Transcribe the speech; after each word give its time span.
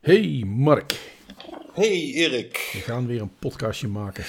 Hey 0.00 0.42
Mark, 0.46 0.92
Hey 1.72 2.12
Erik, 2.14 2.70
we 2.72 2.78
gaan 2.78 3.06
weer 3.06 3.20
een 3.20 3.32
podcastje 3.38 3.88
maken. 3.88 4.24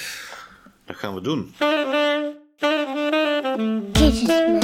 dat 0.86 0.96
gaan 0.96 1.14
we 1.16 1.22
doen. 1.22 1.54
Kitchensman 3.92 4.60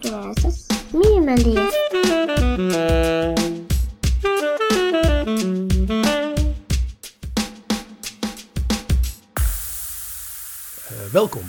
versus 0.00 0.66
Minimalist. 0.92 1.56
Eh, 1.56 1.85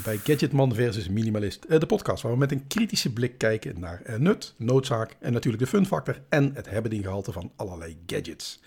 bij 0.08 0.18
Gadgetman 0.18 0.74
versus 0.74 1.10
Minimalist, 1.10 1.64
eh, 1.64 1.80
de 1.80 1.86
podcast 1.86 2.24
waar 2.24 2.32
we 2.32 2.38
met 2.38 2.52
een 2.52 2.68
kritische 2.68 3.14
blik 3.14 3.38
kijken 3.38 3.80
naar 3.80 4.02
eh, 4.02 4.16
nut, 4.16 4.54
noodzaak 4.58 5.16
en 5.20 5.34
natuurlijk 5.34 5.64
de 5.64 5.70
fun 5.70 5.86
factor 5.86 6.22
en 6.30 6.52
het 6.56 6.70
hebben 6.70 7.02
gehalte 7.04 7.32
van 7.32 7.52
allerlei 7.56 7.98
gadgets. 8.06 8.60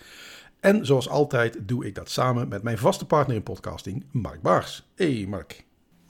En 0.60 0.86
zoals 0.86 1.08
altijd 1.08 1.56
doe 1.60 1.86
ik 1.86 1.94
dat 1.94 2.10
samen 2.10 2.48
met 2.48 2.62
mijn 2.62 2.78
vaste 2.78 3.06
partner 3.06 3.36
in 3.36 3.42
podcasting, 3.42 4.04
Mark 4.10 4.42
Baars. 4.42 4.82
Hey 4.94 5.26
Mark, 5.28 5.64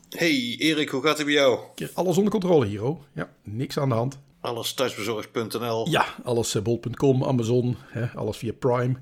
Hey 0.08 0.56
Erik, 0.58 0.88
hoe 0.88 1.02
gaat 1.02 1.16
het 1.16 1.26
bij 1.26 1.34
jou? 1.34 1.58
alles 1.94 2.16
onder 2.16 2.32
controle 2.32 2.66
hier, 2.66 2.96
Ja, 3.12 3.30
niks 3.42 3.78
aan 3.78 3.88
de 3.88 3.94
hand. 3.94 4.18
Alles 4.40 4.72
thuisbezorgd.nl, 4.74 5.88
Ja, 5.88 6.04
alles 6.24 6.54
eh, 6.54 6.62
bol.com, 6.62 7.24
Amazon, 7.24 7.76
hè, 7.88 8.06
alles 8.06 8.36
via 8.36 8.52
Prime. 8.52 8.94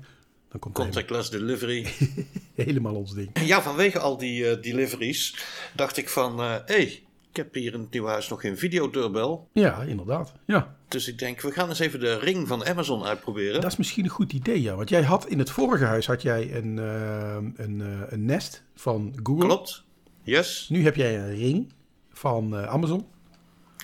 Dan 0.51 0.59
komt 0.59 0.75
contactless 0.75 1.29
delivery. 1.29 1.87
helemaal, 2.55 2.95
ons 2.95 3.13
ding. 3.13 3.29
ja, 3.39 3.61
vanwege 3.61 3.99
al 3.99 4.17
die 4.17 4.49
eh, 4.49 4.61
deliveries 4.61 5.35
dacht 5.75 5.97
ik 5.97 6.09
van, 6.09 6.39
hé, 6.39 6.59
hey, 6.65 7.03
ik 7.29 7.35
heb 7.35 7.53
hier 7.53 7.73
in 7.73 7.79
het 7.79 7.91
nieuwe 7.91 8.09
huis 8.09 8.29
nog 8.29 8.41
geen 8.41 8.57
videodeurbel. 8.57 9.47
Ja, 9.53 9.81
inderdaad. 9.81 10.33
Ja, 10.45 10.75
Dus 10.87 11.07
ik 11.07 11.19
denk, 11.19 11.41
we 11.41 11.51
gaan 11.51 11.69
eens 11.69 11.79
even 11.79 11.99
de 11.99 12.19
ring 12.19 12.47
van 12.47 12.65
Amazon 12.65 13.03
uitproberen. 13.03 13.61
Dat 13.61 13.71
is 13.71 13.77
misschien 13.77 14.03
een 14.03 14.09
goed 14.09 14.33
idee, 14.33 14.61
ja. 14.61 14.75
Want 14.75 14.89
jij 14.89 15.03
had 15.03 15.27
in 15.27 15.39
het 15.39 15.49
vorige 15.49 15.83
huis 15.85 16.07
had 16.07 16.21
jij 16.21 16.55
een, 16.55 16.79
eh, 16.79 17.65
een, 17.65 17.81
eh, 17.81 18.11
een 18.11 18.25
Nest 18.25 18.63
van 18.75 19.19
Google. 19.23 19.45
Klopt? 19.45 19.83
Yes? 20.23 20.65
Nu 20.69 20.83
heb 20.83 20.95
jij 20.95 21.19
een 21.19 21.35
ring 21.35 21.73
van 22.11 22.57
eh, 22.57 22.63
Amazon. 22.63 23.05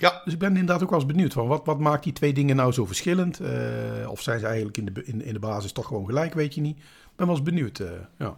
Ja, 0.00 0.20
Dus 0.24 0.32
ik 0.32 0.38
ben 0.38 0.48
inderdaad 0.48 0.82
ook 0.82 0.90
wel 0.90 0.98
eens 0.98 1.08
benieuwd 1.08 1.32
van 1.32 1.46
wat, 1.46 1.62
wat 1.64 1.78
maakt 1.78 2.04
die 2.04 2.12
twee 2.12 2.32
dingen 2.32 2.56
nou 2.56 2.72
zo 2.72 2.86
verschillend? 2.86 3.40
Eh, 3.40 4.10
of 4.10 4.22
zijn 4.22 4.38
ze 4.40 4.46
eigenlijk 4.46 4.76
in 4.76 4.84
de, 4.84 5.04
in, 5.04 5.22
in 5.24 5.32
de 5.32 5.38
basis 5.38 5.72
toch 5.72 5.86
gewoon 5.86 6.06
gelijk, 6.06 6.34
weet 6.34 6.54
je 6.54 6.60
niet. 6.60 6.76
Ik 6.76 7.16
ben 7.16 7.26
wel 7.26 7.36
eens 7.36 7.44
benieuwd. 7.44 7.78
eh, 7.78 7.88
ja. 8.18 8.34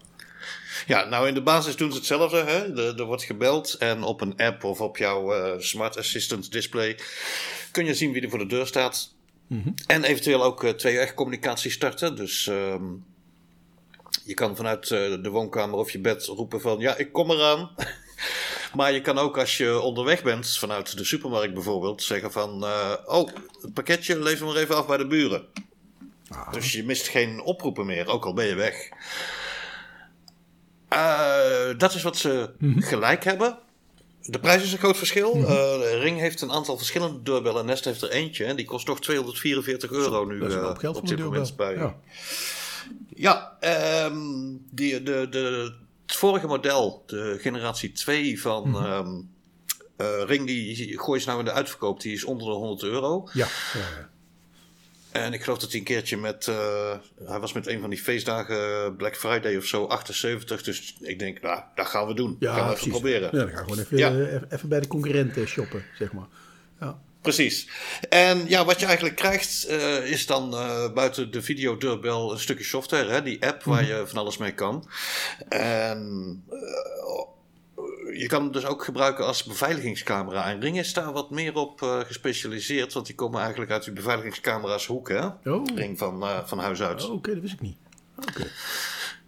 Ja, 0.86 1.04
nou 1.04 1.28
in 1.28 1.34
de 1.34 1.42
basis 1.42 1.76
doen 1.76 1.90
ze 1.90 1.96
hetzelfde. 1.96 2.36
Hè? 2.36 2.76
Er, 2.76 2.98
er 2.98 3.04
wordt 3.04 3.22
gebeld 3.22 3.74
en 3.74 4.02
op 4.02 4.20
een 4.20 4.36
app 4.36 4.64
of 4.64 4.80
op 4.80 4.96
jouw 4.96 5.32
eh, 5.32 5.58
Smart 5.60 5.98
Assistant 5.98 6.52
display 6.52 6.98
kun 7.70 7.84
je 7.84 7.94
zien 7.94 8.12
wie 8.12 8.22
er 8.22 8.30
voor 8.30 8.38
de 8.38 8.46
deur 8.46 8.66
staat. 8.66 9.14
En 9.86 10.04
eventueel 10.04 10.42
ook 10.42 10.64
eh, 10.64 10.70
twee-weg 10.70 11.14
communicatie 11.14 11.70
starten. 11.70 12.16
Dus 12.16 12.46
ehm, 12.46 12.84
je 14.24 14.34
kan 14.34 14.56
vanuit 14.56 14.88
de 14.88 15.28
woonkamer 15.30 15.78
of 15.78 15.90
je 15.90 15.98
bed 16.00 16.24
roepen 16.24 16.60
van 16.60 16.78
ja, 16.78 16.96
ik 16.96 17.12
kom 17.12 17.30
eraan. 17.30 17.70
maar 18.74 18.92
je 18.92 19.00
kan 19.00 19.18
ook 19.18 19.38
als 19.38 19.56
je 19.56 19.80
onderweg 19.80 20.22
bent, 20.22 20.58
vanuit 20.58 20.96
de 20.96 21.04
supermarkt 21.04 21.54
bijvoorbeeld, 21.54 22.02
zeggen 22.02 22.32
van 22.32 22.64
eh, 22.64 22.92
oh, 23.06 23.28
het 23.60 23.74
pakketje 23.74 24.22
lever 24.22 24.46
maar 24.46 24.56
even 24.56 24.76
af 24.76 24.86
bij 24.86 24.96
de 24.96 25.06
buren. 25.06 25.44
Dus 26.50 26.72
je 26.72 26.84
mist 26.84 27.08
geen 27.08 27.40
oproepen 27.40 27.86
meer, 27.86 28.06
ook 28.06 28.24
al 28.24 28.34
ben 28.34 28.46
je 28.46 28.54
weg. 28.54 28.88
Eh, 30.88 31.78
dat 31.78 31.94
is 31.94 32.02
wat 32.02 32.16
ze 32.16 32.50
gelijk 32.76 33.24
hebben. 33.24 33.58
De 34.22 34.38
prijs 34.38 34.62
is 34.62 34.72
een 34.72 34.78
groot 34.78 34.96
verschil. 34.96 35.34
Eh, 35.34 36.00
Ring 36.00 36.18
heeft 36.18 36.40
een 36.40 36.52
aantal 36.52 36.76
verschillende 36.76 37.22
deurbellen. 37.22 37.66
Nest 37.66 37.84
heeft 37.84 38.02
er 38.02 38.10
eentje. 38.10 38.44
En 38.44 38.56
die 38.56 38.64
kost 38.64 38.86
toch 38.86 39.00
244 39.00 39.90
euro 39.90 40.24
nu 40.24 40.38
Dat 40.38 40.48
is 40.48 40.54
een 40.54 40.62
hoop 40.62 40.78
geld 40.78 40.96
op 40.96 41.08
dit 41.08 41.18
moment 41.18 41.56
bij. 41.56 41.74
Ja. 41.74 41.96
Ja, 43.14 43.56
ehm, 43.60 44.16
die, 44.70 45.02
de, 45.02 45.26
de, 45.30 45.74
vorige 46.18 46.46
model, 46.46 47.02
de 47.06 47.36
generatie 47.40 47.92
2 47.92 48.40
van 48.40 48.68
Mhm. 48.68 48.84
ehm, 48.84 49.08
eh, 49.96 50.22
Ring, 50.26 50.46
die 50.46 50.98
gooi 50.98 51.20
je 51.20 51.26
nou 51.26 51.38
in 51.38 51.44
de 51.44 51.52
uitverkoop. 51.52 52.00
Die 52.00 52.12
is 52.12 52.24
onder 52.24 52.46
de 52.46 52.52
100 52.52 52.82
euro. 52.82 53.28
Ja, 53.32 53.46
ja, 53.74 53.80
ja. 53.80 54.08
En 55.12 55.32
ik 55.32 55.42
geloof 55.42 55.58
dat 55.58 55.70
hij 55.70 55.78
een 55.78 55.84
keertje 55.86 56.16
met. 56.16 56.48
eh, 56.48 56.94
hij 57.24 57.40
was 57.40 57.52
met 57.52 57.66
een 57.66 57.80
van 57.80 57.90
die 57.90 57.98
feestdagen, 57.98 58.96
Black 58.96 59.16
Friday 59.16 59.56
of 59.56 59.64
zo, 59.64 59.86
78. 59.86 60.62
Dus 60.62 60.96
ik 61.00 61.18
denk, 61.18 61.40
nou, 61.42 61.62
dat 61.74 61.86
gaan 61.86 62.06
we 62.06 62.14
doen. 62.14 62.36
Ja, 62.38 62.54
gaan 62.54 62.68
we 62.68 62.74
even 62.74 62.88
proberen. 62.90 63.28
Ja, 63.32 63.38
dan 63.38 63.48
ga 63.48 63.52
ik 63.52 63.58
gewoon 63.62 63.78
even, 63.78 63.98
Ja. 63.98 64.10
eh, 64.10 64.32
even, 64.34 64.46
even 64.52 64.68
bij 64.68 64.80
de 64.80 64.86
concurrenten 64.86 65.46
shoppen, 65.46 65.84
zeg 65.98 66.12
maar. 66.12 66.26
Ja. 66.80 66.98
Precies. 67.34 67.68
En 68.08 68.48
ja, 68.48 68.64
wat 68.64 68.80
je 68.80 68.86
eigenlijk 68.86 69.16
krijgt, 69.16 69.66
eh, 69.66 70.10
is 70.10 70.26
dan 70.26 70.54
eh, 70.54 70.92
buiten 70.92 71.30
de 71.30 71.42
videodeurbel 71.42 72.32
een 72.32 72.38
stukje 72.38 72.64
software, 72.64 73.10
hè, 73.10 73.22
die 73.22 73.46
app 73.46 73.62
waar 73.62 73.84
je 73.84 74.02
van 74.06 74.18
alles 74.18 74.36
mee 74.36 74.52
kan. 74.54 74.88
En 75.48 75.98
eh, 76.50 78.18
je 78.20 78.26
kan 78.26 78.42
hem 78.42 78.52
dus 78.52 78.64
ook 78.64 78.84
gebruiken 78.84 79.26
als 79.26 79.44
beveiligingscamera. 79.44 80.50
En 80.50 80.60
Ring 80.60 80.78
is 80.78 80.92
daar 80.92 81.12
wat 81.12 81.30
meer 81.30 81.54
op 81.54 81.80
gespecialiseerd, 82.06 82.92
want 82.92 83.06
die 83.06 83.14
komen 83.14 83.40
eigenlijk 83.40 83.70
uit 83.70 83.84
die 83.84 83.92
beveiligingscamera's 83.92 84.86
hoek, 84.86 85.08
hè? 85.08 85.26
Oh. 85.26 85.64
Ring 85.74 85.98
van, 85.98 86.24
van 86.46 86.58
huis 86.58 86.82
uit. 86.82 87.04
Oh, 87.04 87.12
Oké, 87.12 87.32
dat 87.32 87.42
wist 87.42 87.54
ik 87.54 87.60
niet. 87.60 87.76
Oké. 88.28 88.46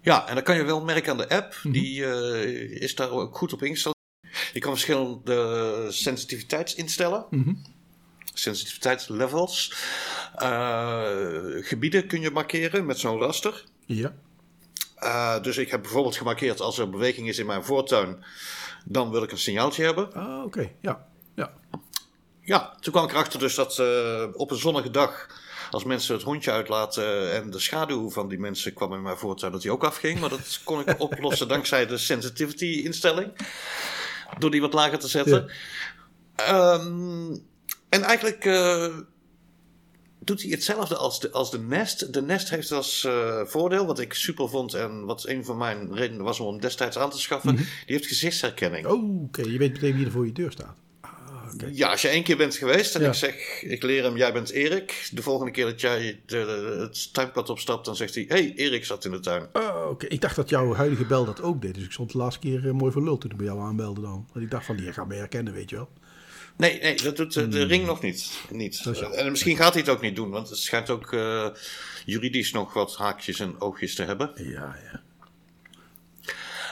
Ja, 0.03 0.29
en 0.29 0.35
dan 0.35 0.45
kan 0.45 0.57
je 0.57 0.65
wel 0.65 0.85
merken 0.85 1.11
aan 1.11 1.19
de 1.19 1.29
app. 1.29 1.61
Die 1.63 2.05
eh, 2.05 2.83
is 2.83 2.95
daar 2.95 3.11
ook 3.11 3.37
goed 3.37 3.53
op 3.53 3.63
ingesteld. 3.63 3.99
Je 4.53 4.61
kan 4.61 4.73
verschillende 4.73 5.87
sensitiviteits 5.89 6.75
instellen. 6.75 7.27
Sensitiviteitslevels. 8.41 9.73
Eh, 10.35 11.03
gebieden 11.61 12.07
kun 12.07 12.21
je 12.21 12.31
markeren 12.31 12.87
met 12.87 12.99
zo'n 12.99 13.19
raster. 13.19 13.65
Ja. 13.87 14.15
Eh, 14.95 15.43
dus 15.43 15.57
ik 15.57 15.71
heb 15.71 15.83
bijvoorbeeld 15.83 16.17
gemarkeerd 16.17 16.61
als 16.61 16.79
er 16.79 16.91
beweging 16.91 17.29
is 17.29 17.39
in 17.39 17.47
mijn 17.47 17.65
voortuin. 17.65 18.25
Dan 18.85 19.11
wil 19.11 19.23
ik 19.23 19.31
een 19.31 19.39
signaaltje 19.39 19.85
hebben. 19.85 20.13
Ah, 20.13 20.45
oké. 20.45 20.71
Ja. 20.81 21.07
Ja. 21.35 21.53
Ja, 22.41 22.77
toen 22.81 22.93
kwam 22.93 23.05
ik 23.05 23.11
erachter 23.11 23.39
dus 23.39 23.55
dat 23.55 23.79
eh, 23.79 24.27
op 24.33 24.51
een 24.51 24.57
zonnige 24.57 24.91
dag, 24.91 25.27
als 25.71 25.85
mensen 25.85 26.15
het 26.15 26.23
hondje 26.23 26.51
uitlaten 26.51 27.33
en 27.33 27.51
de 27.51 27.59
schaduw 27.59 28.11
van 28.11 28.29
die 28.29 28.39
mensen 28.39 28.75
kwam 28.75 28.95
in 28.95 29.03
mijn 29.03 29.17
voortuin, 29.17 29.53
dat 29.53 29.63
die 29.63 29.73
ook 29.73 29.85
afging. 29.85 30.21
Maar 30.21 30.29
dat 30.29 30.61
kon 30.65 30.81
ik 30.81 31.01
oplossen 31.09 31.49
dankzij 31.49 31.87
de 31.87 31.99
sensitivity 31.99 32.65
instelling. 32.85 33.33
Door 34.39 34.51
die 34.51 34.61
wat 34.61 34.73
lager 34.73 34.99
te 34.99 35.09
zetten. 35.09 35.51
Ehm, 36.37 37.37
en 37.91 38.03
eigenlijk 38.03 38.45
eh, 38.45 38.87
doet 40.19 40.43
hij 40.43 40.51
hetzelfde 40.51 40.97
als 40.97 41.21
de, 41.21 41.31
als 41.31 41.51
de 41.51 41.59
Nest. 41.59 42.13
De 42.13 42.23
Nest 42.23 42.51
heeft 42.51 42.73
als 42.73 43.05
eh, 43.05 43.41
voordeel, 43.45 43.87
wat 43.87 43.99
ik 43.99 44.13
super 44.15 44.49
vond 44.49 44.75
en 44.75 45.05
wat 45.05 45.27
een 45.27 45.45
van 45.45 45.57
mijn 45.57 45.95
redenen 45.95 46.25
was 46.25 46.41
om 46.41 46.47
hem 46.53 46.61
destijds 46.61 46.99
aan 46.99 47.11
te 47.11 47.19
schaffen, 47.21 47.57
die 47.57 47.67
heeft 47.87 48.07
gezichtsherkenning. 48.07 48.87
Oh, 48.87 49.23
oké. 49.23 49.43
Je 49.43 49.59
weet 49.59 49.73
meteen 49.73 49.97
wie 49.97 50.05
er 50.05 50.11
voor 50.11 50.27
je 50.27 50.33
deur 50.33 50.53
staat. 50.53 50.75
Ja, 51.73 51.91
als 51.91 52.03
je 52.03 52.09
één 52.09 52.23
keer 52.23 52.37
bent 52.37 52.57
geweest 52.57 52.95
en 52.95 53.01
Ja. 53.01 53.09
ik 53.09 53.15
zeg, 53.15 53.63
ik 53.63 53.83
leer 53.83 54.03
hem, 54.03 54.17
jij 54.17 54.33
bent 54.33 54.51
Erik. 54.51 55.09
De 55.13 55.23
volgende 55.23 55.53
keer 55.53 55.65
dat 55.65 55.81
jij 55.81 56.21
de, 56.27 56.37
de- 56.37 56.77
het 56.81 57.13
tuinpad 57.13 57.49
opstapt, 57.51 57.85
dan 57.85 57.97
zegt 57.97 58.15
hij, 58.15 58.25
hey, 58.29 58.53
Erik 58.55 58.85
zat 58.85 59.05
in 59.05 59.11
de 59.11 59.21
tuin. 59.21 59.47
Oh, 59.53 59.87
oké. 59.91 60.07
Ik 60.07 60.21
dacht 60.21 60.37
dat 60.37 60.49
jouw 60.49 60.75
huidige 60.75 61.05
bel 61.07 61.25
dat 61.25 61.43
ook 61.43 61.63
deed. 61.63 61.75
Dus 61.75 61.85
ik 61.85 61.93
stond 61.93 62.13
de 62.13 62.19
laatste 62.19 62.41
keer 62.41 62.67
eh, 62.67 62.73
mooi 62.73 62.93
voor 62.93 63.03
lul 63.05 63.19
toen 63.19 63.31
ik 63.31 63.37
bij 63.37 63.47
jou 63.47 63.61
aanbelde 63.61 64.01
dan. 64.01 64.29
Want 64.33 64.45
ik 64.45 64.51
dacht 64.51 64.67
van, 64.67 64.77
die 64.77 64.93
gaat 64.93 65.09
mij 65.09 65.17
herkennen, 65.17 65.53
weet 65.53 65.71
je 65.71 65.77
wel. 65.77 65.89
Nee, 66.61 66.81
nee, 66.81 67.03
dat 67.03 67.17
doet 67.17 67.33
de, 67.33 67.49
de 67.49 67.65
ring 67.65 67.87
nog 67.87 68.03
niet. 68.03 68.31
niet. 68.51 68.79
Hmm. 68.79 68.95
En 68.95 69.31
misschien 69.31 69.57
gaat 69.57 69.73
hij 69.73 69.83
het 69.83 69.91
ook 69.91 70.01
niet 70.01 70.17
doen, 70.17 70.31
want 70.31 70.49
het 70.49 70.59
schijnt 70.59 70.91
ook 70.91 71.13
eh, 71.13 71.47
juridisch 72.05 72.53
nog 72.53 72.73
wat 72.73 72.97
haakjes 72.97 73.41
en 73.41 73.61
oogjes 73.61 73.95
te 73.95 74.03
hebben. 74.03 74.31
Ja, 74.35 74.77
ja. 74.93 75.03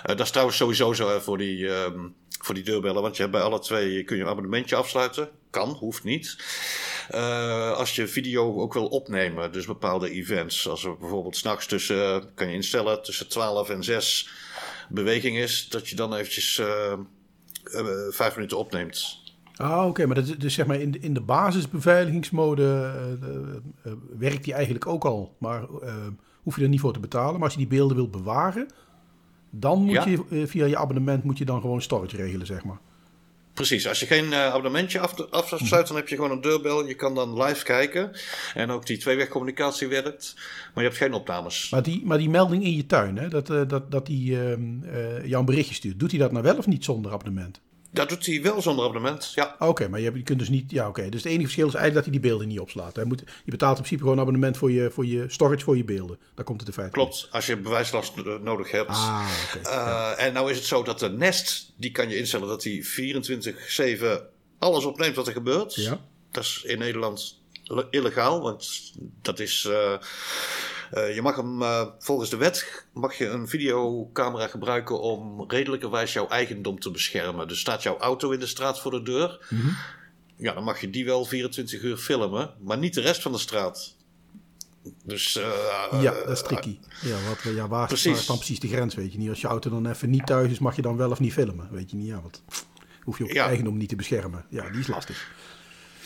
Eh, 0.03 0.17
dat 0.17 0.21
is 0.21 0.31
trouwens 0.31 0.57
sowieso 0.59 0.93
zo 0.93 1.09
hè, 1.09 1.21
voor, 1.21 1.39
die, 1.39 1.75
ehm, 1.75 2.09
voor 2.41 2.55
die 2.55 2.65
deurbellen, 2.65 3.03
want 3.03 3.17
je 3.17 3.23
hebt 3.23 3.35
bij 3.35 3.45
alle 3.45 3.59
twee 3.59 4.05
kun 4.05 4.17
je 4.17 4.23
een 4.23 4.29
abonnementje 4.29 4.77
afsluiten. 4.77 5.29
Kan, 5.51 5.69
hoeft 5.69 6.05
niet. 6.05 6.37
Eh, 7.09 7.73
als 7.73 7.95
je 7.95 8.09
video 8.09 8.61
ook 8.61 8.73
wil 8.73 8.87
opnemen, 8.87 9.53
dus 9.53 9.67
bepaalde 9.67 10.11
events. 10.11 10.69
Als 10.69 10.85
er 10.85 10.97
bijvoorbeeld 10.97 11.37
s'nachts 11.37 11.67
tussen, 11.67 12.35
kan 12.35 12.49
je 12.49 12.55
instellen, 12.55 13.03
tussen 13.03 13.29
12 13.29 13.69
en 13.69 13.83
6 13.83 14.29
beweging 14.89 15.37
is, 15.37 15.69
dat 15.69 15.89
je 15.89 15.97
dan 15.97 16.15
eventjes 16.15 16.59
eh, 16.59 16.93
eh, 16.93 17.87
vijf 18.11 18.35
minuten 18.35 18.59
opneemt. 18.59 19.28
Ah, 19.59 19.87
oké. 19.87 20.07
Maar 20.07 20.15
dat 20.15 20.27
is 20.27 20.39
dus 20.39 20.55
zeg 20.55 20.67
maar 20.67 20.81
in 20.81 20.91
de, 20.91 20.99
in 20.99 21.15
de 21.15 21.21
basisbeveiligingsmode 21.21 22.63
eh, 22.63 23.29
eh, 23.29 23.37
eh, 23.83 23.93
werkt 24.19 24.45
die 24.45 24.53
eigenlijk 24.55 24.87
ook 24.87 25.05
al. 25.05 25.35
Maar 25.39 25.67
hoef 26.43 26.57
je 26.57 26.63
er 26.63 26.69
niet 26.69 26.81
voor 26.81 26.93
te 26.93 27.01
betalen. 27.01 27.33
Maar 27.35 27.43
als 27.43 27.53
je 27.53 27.59
die 27.59 27.69
beelden 27.69 27.97
wilt 27.97 28.11
bewaren, 28.11 28.69
dan 29.51 29.83
moet 29.83 29.93
Ja. 29.93 30.07
je 30.07 30.47
via 30.47 30.67
je 30.67 30.77
abonnement 30.77 31.25
moet 31.25 31.39
je 31.39 31.45
dan 31.45 31.61
gewoon 31.61 31.83
storage 31.83 32.17
regelen, 32.17 32.47
zeg 32.47 32.65
maar. 32.65 32.79
Precies, 33.55 33.89
als 33.89 34.01
je 34.01 34.07
geen 34.07 34.35
abonnementje 34.35 35.01
af, 35.01 35.31
afsluit, 35.31 35.87
dan 35.87 35.97
heb 35.97 36.09
je 36.09 36.15
gewoon 36.15 36.31
een 36.31 36.41
deurbel. 36.41 36.87
Je 36.87 36.95
kan 36.95 37.15
dan 37.15 37.43
live 37.43 37.65
kijken. 37.65 38.11
En 38.55 38.71
ook 38.71 38.87
die 38.87 38.99
tweewegcommunicatie 38.99 39.89
werkt. 39.89 40.35
Maar 40.75 40.85
je 40.85 40.91
hebt 40.91 41.03
geen 41.03 41.13
opnames. 41.13 41.71
Maar 41.71 41.83
die, 41.83 42.07
maar 42.07 42.19
die 42.19 42.31
melding 42.31 42.65
in 42.65 42.75
je 42.75 42.87
tuin, 42.87 43.17
hè, 43.17 43.29
dat, 43.29 43.47
dat, 43.47 43.91
dat 43.91 44.07
die 44.07 44.41
ehm, 44.41 44.83
eh, 44.85 45.25
jou 45.25 45.37
een 45.37 45.45
berichtje 45.45 45.75
stuurt, 45.75 45.99
doet 46.01 46.11
hij 46.11 46.21
dat 46.21 46.33
nou 46.33 46.45
wel 46.45 46.57
of 46.57 46.67
niet 46.67 46.85
zonder 46.85 47.13
abonnement? 47.13 47.61
Dat 47.91 48.09
doet 48.09 48.27
hij 48.27 48.43
wel 48.43 48.63
zonder 48.63 48.85
abonnement, 48.85 49.33
ja. 49.35 49.57
Oké, 49.59 49.89
maar 49.89 50.01
je, 50.01 50.23
kunt 50.23 50.39
dus 50.39 50.49
niet... 50.49 50.71
Ja, 50.71 50.89
oké. 50.89 51.09
Dus 51.09 51.23
het 51.23 51.25
enige 51.33 51.43
verschil 51.45 51.67
is 51.67 51.75
eigenlijk 51.75 51.95
dat 51.95 52.05
hij 52.05 52.13
die 52.13 52.31
beelden 52.31 52.49
niet 52.49 52.61
opslaat. 52.61 52.97
Hij 52.97 53.05
moet, 53.05 53.21
je 53.45 53.51
betaalt 53.51 53.71
in 53.77 53.83
principe 53.83 54.01
gewoon 54.03 54.17
een 54.17 54.23
abonnement 54.23 54.57
voor 54.57 54.71
je, 54.73 54.91
voor 54.91 55.07
je 55.07 55.25
storage 55.29 55.65
voor 55.65 55.77
je 55.77 55.85
beelden. 55.85 56.19
Daar 56.35 56.45
komt 56.45 56.59
het 56.61 56.69
in 56.69 56.75
feite 56.75 57.01
op. 57.01 57.07
Klopt, 57.07 57.29
als 57.31 57.47
je 57.47 57.57
bewijslast 57.57 58.13
nodig 58.43 58.71
hebt. 58.71 58.89
Ah, 58.91 59.31
oké. 59.57 59.69
Eh, 59.69 60.13
En 60.27 60.33
nou 60.33 60.51
is 60.51 60.57
het 60.57 60.67
zo 60.67 60.83
dat 60.83 60.99
de 60.99 61.09
Nest, 61.11 61.73
die 61.77 61.91
kan 61.91 62.09
je 62.09 62.17
instellen 62.17 62.49
dat 62.49 62.63
die 62.63 62.87
24-7 62.87 64.23
alles 64.59 64.85
opneemt 64.85 65.17
wat 65.17 65.27
er 65.27 65.33
gebeurt. 65.33 65.75
Ja. 65.75 66.01
Dat 66.31 66.45
is 66.45 66.63
in 66.67 66.79
Nederland 66.79 67.41
le- 67.65 67.87
illegaal, 67.91 68.41
want 68.43 68.93
dat 69.23 69.39
is... 69.39 69.65
eh, 69.71 69.93
eh, 70.91 71.15
je 71.15 71.23
mag 71.23 71.37
hem, 71.37 71.63
eh, 71.63 71.87
volgens 71.99 72.31
de 72.31 72.37
wet, 72.37 72.85
mag 72.93 73.15
je 73.19 73.27
een 73.27 73.49
videocamera 73.49 74.47
gebruiken 74.47 75.01
om 75.01 75.45
redelijkerwijs 75.51 76.13
jouw 76.13 76.29
eigendom 76.29 76.81
te 76.81 76.91
beschermen. 76.91 77.49
Dus 77.49 77.61
staat 77.61 77.83
jouw 77.83 77.99
auto 77.99 78.31
in 78.31 78.41
de 78.41 78.47
straat 78.47 78.81
voor 78.81 78.91
de 78.91 79.03
deur, 79.03 79.47
Mhm. 79.51 79.69
ja, 80.37 80.53
dan 80.55 80.65
mag 80.65 80.81
je 80.81 80.91
die 80.91 81.05
wel 81.05 81.25
24 81.25 81.83
uur 81.83 81.97
filmen, 81.97 82.51
maar 82.61 82.79
niet 82.79 82.95
de 82.95 83.01
rest 83.01 83.23
van 83.23 83.33
de 83.33 83.39
straat. 83.39 83.97
Dus 85.05 85.37
eh, 85.37 86.03
Ja, 86.03 86.13
dat 86.13 86.29
is 86.29 86.43
tricky. 86.43 86.79
Ja, 87.03 87.17
wat, 87.29 87.55
ja 87.55 87.69
waar, 87.69 87.87
precies. 87.87 88.07
waar 88.11 88.21
is 88.21 88.27
dan 88.27 88.37
precies 88.37 88.61
de 88.61 88.69
grens, 88.69 88.95
weet 88.95 89.13
je 89.13 89.19
niet? 89.19 89.29
Als 89.29 89.41
je 89.41 89.47
auto 89.47 89.71
dan 89.71 89.87
even 89.87 90.11
niet 90.11 90.27
thuis 90.27 90.51
is, 90.51 90.59
mag 90.59 90.77
je 90.77 90.83
dan 90.83 90.97
wel 90.97 91.11
of 91.11 91.21
niet 91.21 91.33
filmen, 91.33 91.69
weet 91.71 91.91
je 91.91 91.97
niet? 91.97 92.07
Ja, 92.07 92.21
want 92.21 92.43
hoef 93.03 93.19
je 93.19 93.25
ook 93.25 93.33
je 93.33 93.41
eigendom 93.41 93.77
niet 93.77 93.89
te 93.89 93.97
beschermen. 93.97 94.45
Ja, 94.51 94.71
die 94.71 94.81
is 94.81 94.87
lastig. 94.87 95.31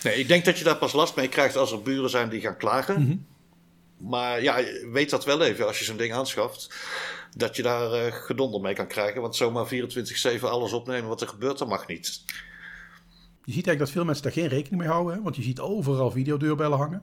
Nee, 0.03 0.15
ik 0.15 0.29
denk 0.29 0.45
dat 0.45 0.59
je 0.59 0.65
daar 0.65 0.77
pas 0.77 0.93
last 0.93 1.17
mee 1.17 1.29
krijgt 1.29 1.57
als 1.57 1.73
er 1.73 1.83
buren 1.83 2.11
zijn 2.11 2.29
die 2.29 2.41
gaan 2.41 2.57
klagen. 2.57 3.27
Maar 4.03 4.43
ja, 4.43 4.63
weet 4.93 5.11
dat 5.11 5.25
wel 5.25 5.43
even 5.43 5.67
als 5.67 5.79
je 5.79 5.85
zo'n 5.85 5.97
ding 5.97 6.13
aanschaft. 6.13 6.75
Dat 7.37 7.57
je 7.57 7.63
daar 7.63 7.93
eh, 7.93 8.13
gedonder 8.13 8.61
mee 8.61 8.75
kan 8.75 8.87
krijgen. 8.87 9.21
Want 9.21 9.37
zomaar 9.37 9.67
24-7 10.39 10.41
alles 10.41 10.73
opnemen 10.73 11.09
wat 11.09 11.21
er 11.21 11.29
gebeurt, 11.29 11.59
dat 11.59 11.69
mag 11.69 11.87
niet. 11.87 12.23
Je 13.45 13.53
ziet 13.53 13.67
eigenlijk 13.67 13.79
dat 13.79 13.91
veel 13.91 14.05
mensen 14.05 14.23
daar 14.23 14.33
geen 14.33 14.49
rekening 14.49 14.83
mee 14.83 14.91
houden, 14.91 15.15
hè? 15.15 15.23
want 15.23 15.37
je 15.37 15.43
ziet 15.43 15.61
overal 15.61 16.11
videodeurbellen 16.11 16.79
hangen. 16.79 17.03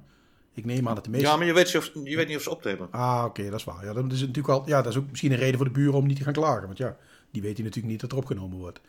Ik 0.53 0.65
neem 0.65 0.87
aan 0.87 0.95
dat 0.95 1.03
de 1.03 1.09
meeste... 1.09 1.27
Ja, 1.27 1.37
maar 1.37 1.45
je 1.45 1.53
weet, 1.53 1.75
of, 1.75 1.91
je 2.03 2.15
weet 2.15 2.27
niet 2.27 2.37
of 2.37 2.43
ze 2.43 2.49
opnemen. 2.49 2.87
Ah, 2.91 3.23
oké, 3.25 3.43
dat 3.43 3.59
is 3.59 3.63
waar. 3.63 3.85
Ja, 3.85 3.93
dat 3.93 4.11
is 4.11 4.19
natuurlijk 4.19 4.47
al, 4.47 4.63
ja, 4.65 4.81
dat 4.81 4.91
is 4.91 4.97
ook 4.97 5.09
misschien 5.09 5.31
een 5.31 5.37
reden 5.37 5.55
voor 5.55 5.65
de 5.65 5.71
buren 5.71 5.93
om 5.93 6.05
niet 6.05 6.17
te 6.17 6.23
gaan 6.23 6.33
klagen. 6.33 6.65
Want 6.65 6.77
ja, 6.77 6.97
die 7.31 7.41
weten 7.41 7.63
natuurlijk 7.63 7.91
niet 7.91 8.01
dat 8.01 8.11
er 8.11 8.17
opgenomen 8.17 8.57
wordt. 8.57 8.79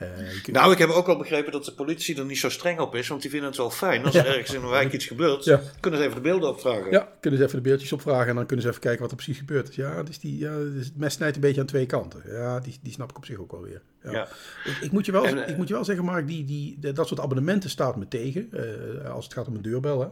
Eh, 0.00 0.32
je 0.34 0.40
kunt- 0.40 0.56
Nou, 0.56 0.72
ik 0.72 0.78
heb 0.78 0.88
ook 0.88 1.06
wel 1.06 1.16
begrepen 1.16 1.52
dat 1.52 1.64
de 1.64 1.72
politie 1.74 2.18
er 2.18 2.24
niet 2.24 2.38
zo 2.38 2.48
streng 2.48 2.78
op 2.80 2.94
is. 2.94 3.08
Want 3.08 3.20
die 3.22 3.30
vinden 3.30 3.48
het 3.48 3.58
wel 3.58 3.70
fijn. 3.70 4.04
Als 4.04 4.14
er 4.14 4.26
ergens 4.26 4.54
in 4.54 4.62
een 4.62 4.68
wijk 4.68 4.92
iets 4.92 5.06
gebeurt, 5.06 5.44
Ja. 5.44 5.60
kunnen 5.80 6.00
ze 6.00 6.04
even 6.06 6.16
de 6.16 6.22
beelden 6.28 6.48
opvragen. 6.48 6.90
ja, 6.90 7.08
kunnen 7.20 7.38
ze 7.38 7.44
even 7.46 7.56
de 7.62 7.68
beeldjes 7.68 7.92
opvragen 7.92 8.28
en 8.28 8.34
dan 8.34 8.46
kunnen 8.46 8.64
ze 8.64 8.70
even 8.70 8.80
kijken 8.80 9.00
wat 9.00 9.10
er 9.10 9.16
precies 9.16 9.38
gebeurd 9.38 9.68
is. 9.68 9.74
Ja, 9.74 10.02
dus 10.02 10.18
die, 10.18 10.38
ja 10.38 10.56
dus 10.56 10.84
het 10.86 10.96
mes 10.96 11.14
snijdt 11.14 11.34
een 11.34 11.42
beetje 11.42 11.60
aan 11.60 11.66
twee 11.66 11.86
kanten. 11.86 12.22
Ja, 12.26 12.60
die, 12.60 12.78
die 12.82 12.92
snap 12.92 13.10
ik 13.10 13.16
op 13.16 13.24
zich 13.24 13.38
ook 13.38 13.50
wel 13.52 13.62
weer. 13.62 13.82
Ja. 14.02 14.10
Ja. 14.12 14.28
Ik, 14.64 14.76
ik, 14.80 14.92
moet 14.92 15.06
je 15.06 15.12
wel, 15.12 15.26
En, 15.26 15.48
ik 15.48 15.56
moet 15.56 15.68
je 15.68 15.74
wel 15.74 15.84
zeggen, 15.84 16.04
Mark, 16.04 16.26
die, 16.26 16.44
die, 16.44 16.78
dat 16.92 17.08
soort 17.08 17.20
abonnementen 17.20 17.70
staat 17.70 17.96
me 17.96 18.08
tegen. 18.08 18.48
eh, 18.52 19.10
als 19.10 19.24
het 19.24 19.34
gaat 19.34 19.46
om 19.48 19.54
een 19.54 19.62
deurbel. 19.62 20.00
Hè. 20.00 20.08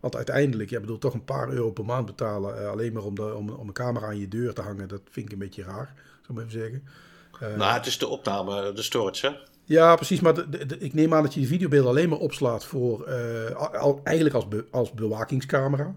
Want 0.00 0.16
uiteindelijk, 0.16 0.70
ja, 0.70 0.80
bedoel, 0.80 0.98
toch 0.98 1.14
een 1.14 1.24
paar 1.24 1.48
euro 1.50 1.70
per 1.70 1.84
maand 1.84 2.06
betalen. 2.06 2.58
eh, 2.62 2.68
alleen 2.70 2.92
maar 2.92 3.02
om, 3.04 3.14
de, 3.14 3.34
om, 3.34 3.50
om 3.50 3.66
een 3.66 3.72
camera 3.74 4.06
aan 4.06 4.18
je 4.18 4.28
deur 4.28 4.52
te 4.52 4.60
hangen. 4.62 4.88
Dat 4.88 5.00
vind 5.10 5.26
ik 5.26 5.32
een 5.32 5.38
beetje 5.38 5.62
raar, 5.62 5.92
zou 5.94 6.22
ik 6.28 6.30
maar 6.34 6.44
even 6.44 6.60
zeggen. 6.60 6.82
Nou, 7.40 7.72
het 7.74 7.86
is 7.86 7.98
de 7.98 8.06
opname, 8.06 8.72
de 8.72 8.82
storage, 8.82 9.26
hè? 9.26 9.32
Ja, 9.64 9.94
precies. 9.96 10.20
Maar 10.20 10.34
de- 10.34 10.48
de- 10.48 10.66
de- 10.66 10.78
ik 10.78 10.94
neem 10.94 11.14
aan 11.14 11.22
dat 11.22 11.34
je 11.34 11.40
de 11.40 11.46
videobeelden 11.46 11.90
alleen 11.90 12.08
maar 12.08 12.18
opslaat 12.18 12.64
voor 12.64 13.04
eh, 13.04 13.54
al, 13.80 14.00
eigenlijk 14.04 14.36
als, 14.36 14.48
be- 14.48 14.64
als 14.70 14.92
bewakingscamera. 14.92 15.94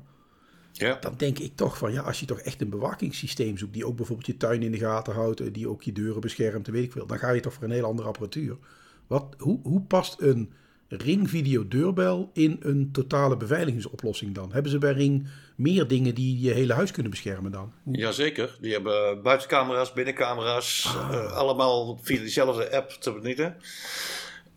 Ja. 0.71 0.97
Dan 1.01 1.13
denk 1.17 1.39
ik 1.39 1.55
toch 1.55 1.77
van 1.77 1.91
ja, 1.93 2.01
als 2.01 2.19
je 2.19 2.25
toch 2.25 2.39
echt 2.39 2.61
een 2.61 2.69
bewakingssysteem 2.69 3.57
zoekt, 3.57 3.73
die 3.73 3.85
ook 3.85 3.95
bijvoorbeeld 3.95 4.27
je 4.27 4.37
tuin 4.37 4.63
in 4.63 4.71
de 4.71 4.77
gaten 4.77 5.13
houdt, 5.13 5.39
eh, 5.39 5.47
die 5.53 5.67
ook 5.69 5.81
je 5.81 5.91
deuren 5.91 6.21
beschermt, 6.21 6.67
en 6.67 6.73
weet 6.73 6.83
ik 6.83 6.91
veel, 6.91 7.05
dan 7.05 7.19
ga 7.19 7.31
je 7.31 7.39
toch 7.41 7.53
voor 7.53 7.63
een 7.63 7.71
heel 7.71 7.85
andere 7.85 8.07
apparatuur. 8.07 8.57
Wat, 9.07 9.25
hoe, 9.37 9.59
hoe 9.63 9.81
past 9.81 10.15
een 10.21 10.51
Ring 10.87 11.29
Video 11.29 11.67
deurbel 11.67 12.29
in 12.33 12.57
een 12.61 12.89
totale 12.91 13.37
beveiligingsoplossing 13.37 14.35
dan? 14.35 14.51
Hebben 14.53 14.71
ze 14.71 14.77
bij 14.77 14.91
Ring 14.93 15.27
meer 15.61 15.87
dingen 15.87 16.15
die 16.15 16.39
je 16.39 16.51
hele 16.51 16.73
huis 16.73 16.91
kunnen 16.91 17.11
beschermen 17.11 17.51
dan? 17.51 17.73
Hoe- 17.83 17.97
Jazeker, 17.97 18.57
die 18.61 18.71
hebben 18.73 19.21
buitencamera's, 19.21 19.93
binnencamera's, 19.93 20.95
eh, 21.11 21.33
allemaal 21.33 21.99
via 22.01 22.19
diezelfde 22.19 22.75
app 22.75 22.89
te 22.89 23.13
bedienen. 23.13 23.55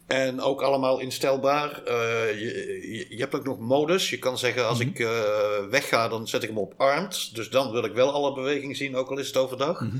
En 0.06 0.40
ook 0.40 0.62
allemaal 0.62 0.98
instelbaar. 1.00 1.82
Eh, 1.82 2.40
je, 2.40 2.78
je, 2.92 3.06
je 3.08 3.20
hebt 3.20 3.34
ook 3.34 3.44
nog 3.44 3.58
modus. 3.58 4.10
Je 4.10 4.18
kan 4.18 4.38
zeggen, 4.38 4.68
als 4.68 4.80
ik 4.80 4.98
eh, 4.98 5.66
wegga, 5.70 6.08
dan 6.08 6.28
zet 6.28 6.42
ik 6.42 6.48
hem 6.48 6.58
op 6.58 6.74
armed. 6.76 7.30
Dus 7.34 7.50
dan 7.50 7.70
wil 7.72 7.84
ik 7.84 7.92
wel 7.92 8.12
alle 8.12 8.34
beweging 8.34 8.76
zien, 8.76 8.96
ook 8.96 9.10
al 9.10 9.18
is 9.18 9.26
het 9.26 9.36
overdag. 9.36 9.80
Eh, 9.80 9.90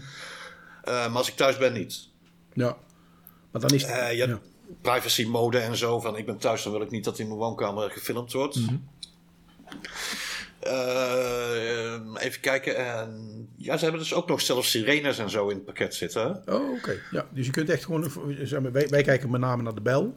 maar 0.84 1.16
als 1.16 1.28
ik 1.28 1.34
thuis 1.34 1.56
ben, 1.58 1.72
niet. 1.72 2.08
Ja, 2.52 2.76
maar 3.50 3.60
dan 3.60 3.70
is 3.70 3.82
het... 3.86 4.10
Je 4.10 4.16
ja. 4.16 4.40
privacy 4.80 5.24
mode 5.24 5.58
en 5.58 5.76
zo. 5.76 6.00
Van 6.00 6.16
ik 6.16 6.26
ben 6.26 6.38
thuis, 6.38 6.62
dan 6.62 6.72
wil 6.72 6.82
ik 6.82 6.90
niet 6.90 7.04
dat 7.04 7.18
in 7.18 7.26
mijn 7.26 7.38
woonkamer 7.38 7.90
gefilmd 7.90 8.32
wordt. 8.32 8.58
Eh, 10.64 12.24
even 12.24 12.40
kijken. 12.40 12.76
En, 12.76 13.48
ja, 13.56 13.76
ze 13.76 13.82
hebben 13.82 14.02
dus 14.02 14.14
ook 14.14 14.28
nog 14.28 14.40
zelfs 14.40 14.70
sirenes 14.70 15.18
en 15.18 15.30
zo 15.30 15.48
in 15.48 15.56
het 15.56 15.64
pakket 15.64 15.94
zitten. 15.94 16.42
Oh, 16.46 16.72
oké. 16.72 17.00
Ja, 17.10 17.26
dus 17.30 17.46
je 17.46 17.52
kunt 17.52 17.70
echt 17.70 17.84
gewoon, 17.84 18.10
zeg 18.42 18.60
maar, 18.60 18.72
wij, 18.72 18.88
wij 18.88 19.02
kijken 19.02 19.30
met 19.30 19.40
name 19.40 19.62
naar 19.62 19.74
de 19.74 19.80
bel. 19.80 20.16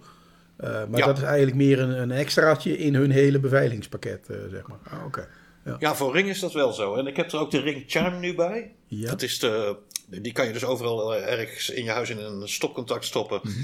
Eh, 0.57 0.69
maar 0.69 0.99
Ja. 0.99 1.05
dat 1.05 1.17
is 1.17 1.23
eigenlijk 1.23 1.55
meer 1.55 1.79
een, 1.79 2.01
een 2.01 2.11
extraatje 2.11 2.77
in 2.77 2.95
hun 2.95 3.11
hele 3.11 3.39
beveiligingspakket, 3.39 4.29
eh, 4.29 4.37
zeg 4.49 4.67
maar. 4.67 4.77
Ah, 4.89 5.05
oké. 5.05 5.27
Ja. 5.65 5.75
Ja, 5.79 5.95
voor 5.95 6.13
Ring 6.13 6.29
is 6.29 6.39
dat 6.39 6.53
wel 6.53 6.73
zo. 6.73 6.95
En 6.95 7.07
ik 7.07 7.15
heb 7.15 7.31
er 7.31 7.39
ook 7.39 7.51
de 7.51 7.59
Ring 7.59 7.83
Charm 7.87 8.19
nu 8.19 8.35
bij. 8.35 8.73
Ja. 8.85 9.09
Dat 9.09 9.21
is 9.21 9.39
de, 9.39 9.75
die 10.09 10.31
kan 10.31 10.47
je 10.47 10.53
dus 10.53 10.63
overal 10.65 11.15
ergens 11.15 11.69
in 11.69 11.83
je 11.83 11.89
huis 11.91 12.09
in 12.09 12.17
een 12.17 12.47
stopcontact 12.49 13.05
stoppen. 13.05 13.39
Mhm. 13.43 13.59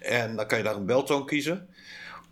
En 0.00 0.36
dan 0.36 0.46
kan 0.46 0.58
je 0.58 0.64
daar 0.64 0.76
een 0.76 0.86
beltoon 0.86 1.26
kiezen. 1.26 1.68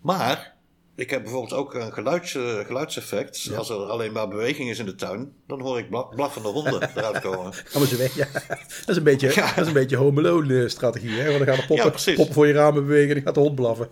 Maar 0.01 0.55
ik 0.97 1.11
heb 1.11 1.23
bijvoorbeeld 1.23 1.53
ook 1.53 1.75
een 1.75 1.93
geluids, 1.93 2.35
eh, 2.35 2.59
geluidseffect. 2.59 3.51
Als 3.57 3.71
er 3.71 3.77
alleen 3.77 4.13
maar 4.13 4.29
beweging 4.29 4.71
is 4.71 4.79
in 4.79 4.85
de 4.87 4.95
tuin, 4.95 5.33
dan 5.47 5.61
hoor 5.61 5.79
ik 5.79 5.89
bla- 5.91 6.03
blaffende 6.03 6.49
honden 6.49 6.91
eruit 6.97 7.21
komen. 7.21 7.53
Gaan 7.53 7.83
we 7.83 7.89
ze 7.89 7.97
weg, 7.97 8.15
ja. 8.15 8.29
Dat 8.59 8.89
is 8.89 8.97
een 8.97 9.03
beetje, 9.03 9.33
Ja. 9.35 9.47
dat 9.55 9.59
is 9.59 9.67
een 9.67 9.73
beetje 9.73 9.97
Home 9.97 10.21
Alone 10.21 10.63
eh, 10.63 10.69
strategie, 10.69 11.11
hè. 11.21 11.25
Want 11.33 11.39
dan 11.39 11.47
gaan 11.47 11.57
de 11.57 11.61
Ja, 11.63 11.67
poppen, 11.67 11.91
precies. 11.91 12.15
poppen 12.17 12.35
voor 12.35 12.47
je 12.47 12.53
ramen 12.53 12.87
bewegen 12.87 13.09
en 13.09 13.15
dan 13.15 13.23
gaat 13.25 13.35
de 13.35 13.41
hond 13.41 13.55
blaffen. 13.55 13.89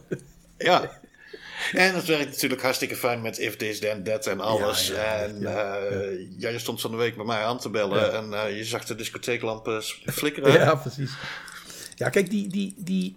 Ja. 0.59 0.99
En 1.73 1.95
het 1.95 2.05
werkt 2.07 2.31
natuurlijk 2.31 2.63
hartstikke 2.63 2.97
fijn 2.97 3.21
met 3.23 3.39
if 3.39 3.57
this 3.57 3.79
then 3.79 4.03
that 4.05 4.27
en 4.27 4.41
alles. 4.41 4.87
Ja, 4.89 4.95
ja, 4.95 5.15
en 5.17 5.41
ja, 5.41 5.77
eh, 5.77 6.27
ja, 6.39 6.59
stond 6.59 6.81
van 6.81 6.91
de 6.91 6.97
week 6.97 7.17
bij 7.17 7.25
mij 7.25 7.43
aan 7.43 7.59
te 7.59 7.71
bellen 7.71 8.29
Ja. 8.31 8.43
en 8.47 8.55
je 8.57 8.65
zag 8.65 8.85
de 8.85 8.95
discotheeklampen 8.95 9.83
flikkeren. 10.07 10.53
Ja, 10.53 10.75
precies. 10.75 11.11
Ja, 11.95 12.09
kijk, 12.09 12.31
die, 12.31 12.49
die, 12.49 12.75
die, 12.79 13.17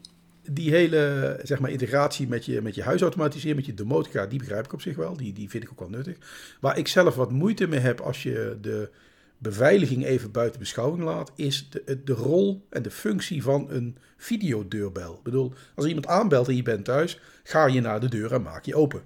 die 0.52 0.72
hele 0.72 1.40
zeg 1.44 1.60
maar, 1.60 1.72
integratie 1.72 2.28
met 2.28 2.46
je, 2.46 2.62
met 2.62 2.76
je 2.76 2.84
huisautomatiseren, 2.84 3.56
met 3.56 3.66
je 3.66 3.74
domotica, 3.74 4.26
die 4.26 4.40
begrijp 4.40 4.66
ik 4.66 4.74
op 4.74 4.82
zich 4.82 4.96
wel. 4.96 5.18
Die, 5.18 5.34
die 5.34 5.50
vind 5.50 5.64
ik 5.64 5.72
ook 5.72 5.80
wel 5.80 5.90
nuttig. 5.90 6.18
Waar 6.60 6.78
ik 6.78 6.88
zelf 6.88 7.16
wat 7.16 7.32
moeite 7.32 7.68
mee 7.68 7.80
heb 7.80 8.00
als 8.00 8.24
je 8.24 8.58
de 8.62 8.90
beveiliging 9.38 10.06
even 10.06 10.32
buiten 10.32 10.60
beschouwing 10.60 11.04
laat, 11.04 11.32
is 11.36 11.68
de, 11.70 12.00
de 12.04 12.14
rol 12.14 12.66
en 12.70 12.82
de 12.82 12.92
functie 12.92 13.44
van 13.44 13.68
een 13.70 13.98
videodeurbel. 14.18 15.14
Ik 15.14 15.24
bedoel, 15.24 15.54
als 15.76 15.86
iemand 15.86 16.08
aanbelt 16.08 16.48
en 16.48 16.56
je 16.56 16.64
bent 16.64 16.86
thuis, 16.86 17.20
ga 17.44 17.66
je 17.66 17.82
naar 17.82 18.00
de 18.00 18.10
deur 18.10 18.34
en 18.34 18.42
maak 18.42 18.66
je 18.66 18.76
open. 18.76 19.02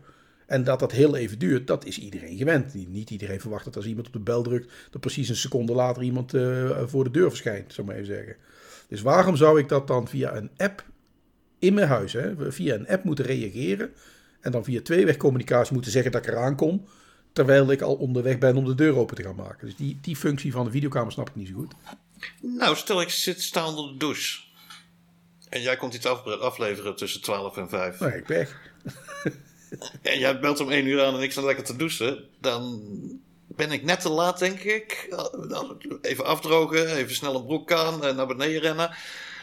En 0.46 0.63
dat 0.63 0.79
dat 0.79 0.91
heel 0.91 1.15
even 1.15 1.39
duurt, 1.39 1.67
dat 1.67 1.86
is 1.86 2.00
iedereen 2.00 2.38
gewend. 2.38 2.74
Niet- 2.74 2.89
Niet 2.91 3.10
iedereen 3.10 3.39
verwacht 3.39 3.65
dat 3.65 3.75
als 3.75 3.86
iemand 3.86 4.08
op 4.08 4.13
de 4.13 4.20
bel 4.20 4.41
drukt, 4.44 4.74
dat 4.91 5.01
precies 5.01 5.29
een 5.29 5.36
seconde 5.36 5.74
later 5.74 6.03
iemand 6.03 6.34
eh, 6.34 6.82
voor 6.86 7.03
de 7.03 7.12
deur 7.12 7.29
verschijnt, 7.29 7.74
zou 7.74 7.88
ik 7.88 7.94
maar 7.94 8.03
even 8.03 8.15
zeggen. 8.15 8.36
Dus 8.88 9.01
waarom 9.01 9.36
zou 9.36 9.60
ik 9.60 9.70
dat 9.70 9.88
dan 9.88 10.08
via 10.08 10.36
een 10.36 10.50
app 10.58 10.86
in 11.59 11.73
mijn 11.73 11.87
huis, 11.87 12.13
hè, 12.13 12.51
via 12.51 12.75
een 12.75 12.87
app 12.87 13.03
moeten 13.03 13.25
reageren 13.25 13.93
en 14.41 14.51
dan 14.51 14.63
via 14.63 14.81
tweewegcommunicatie 14.81 15.73
moeten 15.73 15.91
zeggen 15.91 16.11
dat 16.11 16.25
ik 16.25 16.31
eraan 16.31 16.55
kom, 16.55 16.87
terwijl 17.33 17.71
ik 17.71 17.81
al 17.81 17.95
onderweg 17.95 18.37
ben 18.37 18.55
om 18.55 18.65
de 18.65 18.75
deur 18.75 18.95
open 18.95 19.15
te 19.15 19.23
gaan 19.23 19.35
maken. 19.35 19.65
Dus 19.65 19.75
die, 19.75 19.99
die 20.01 20.15
functie 20.15 20.51
van 20.51 20.65
de 20.65 20.71
videokamer 20.71 21.11
snap 21.11 21.29
ik 21.29 21.35
niet 21.35 21.47
zo 21.47 21.53
goed. 21.53 21.73
Nou, 22.41 22.75
stel 22.75 23.01
ik 23.01 23.09
zit 23.09 23.41
sta 23.41 23.67
onder 23.67 23.91
de 23.91 23.97
douche. 23.97 24.39
En 25.49 25.61
jij 25.61 25.77
komt 25.77 25.93
iets 25.93 26.05
af, 26.05 26.25
afleveren 26.25 26.95
tussen 26.95 27.21
12 27.21 27.57
en 27.57 27.69
5. 27.69 27.99
Nou, 27.99 28.13
ik 28.13 28.27
weg. 28.27 28.55
En 30.01 30.19
jij 30.19 30.39
belt 30.39 30.59
om 30.59 30.71
1 30.71 30.85
uur 30.85 31.03
aan 31.03 31.15
en 31.15 31.21
ik 31.21 31.31
sta 31.31 31.41
lekker 31.41 31.63
te 31.63 31.75
douchen. 31.75 32.23
Dan 32.41 32.81
ben 33.47 33.71
ik 33.71 33.83
net 33.83 34.01
te 34.01 34.09
laat, 34.09 34.39
denk 34.39 34.59
ik. 34.59 35.17
Even 36.01 36.25
afdrogen, 36.25 36.95
even 36.95 37.15
snel 37.15 37.35
een 37.35 37.45
broek 37.45 37.71
aan 37.71 38.05
en 38.05 38.15
naar 38.15 38.27
beneden 38.27 38.61
rennen. 38.61 38.95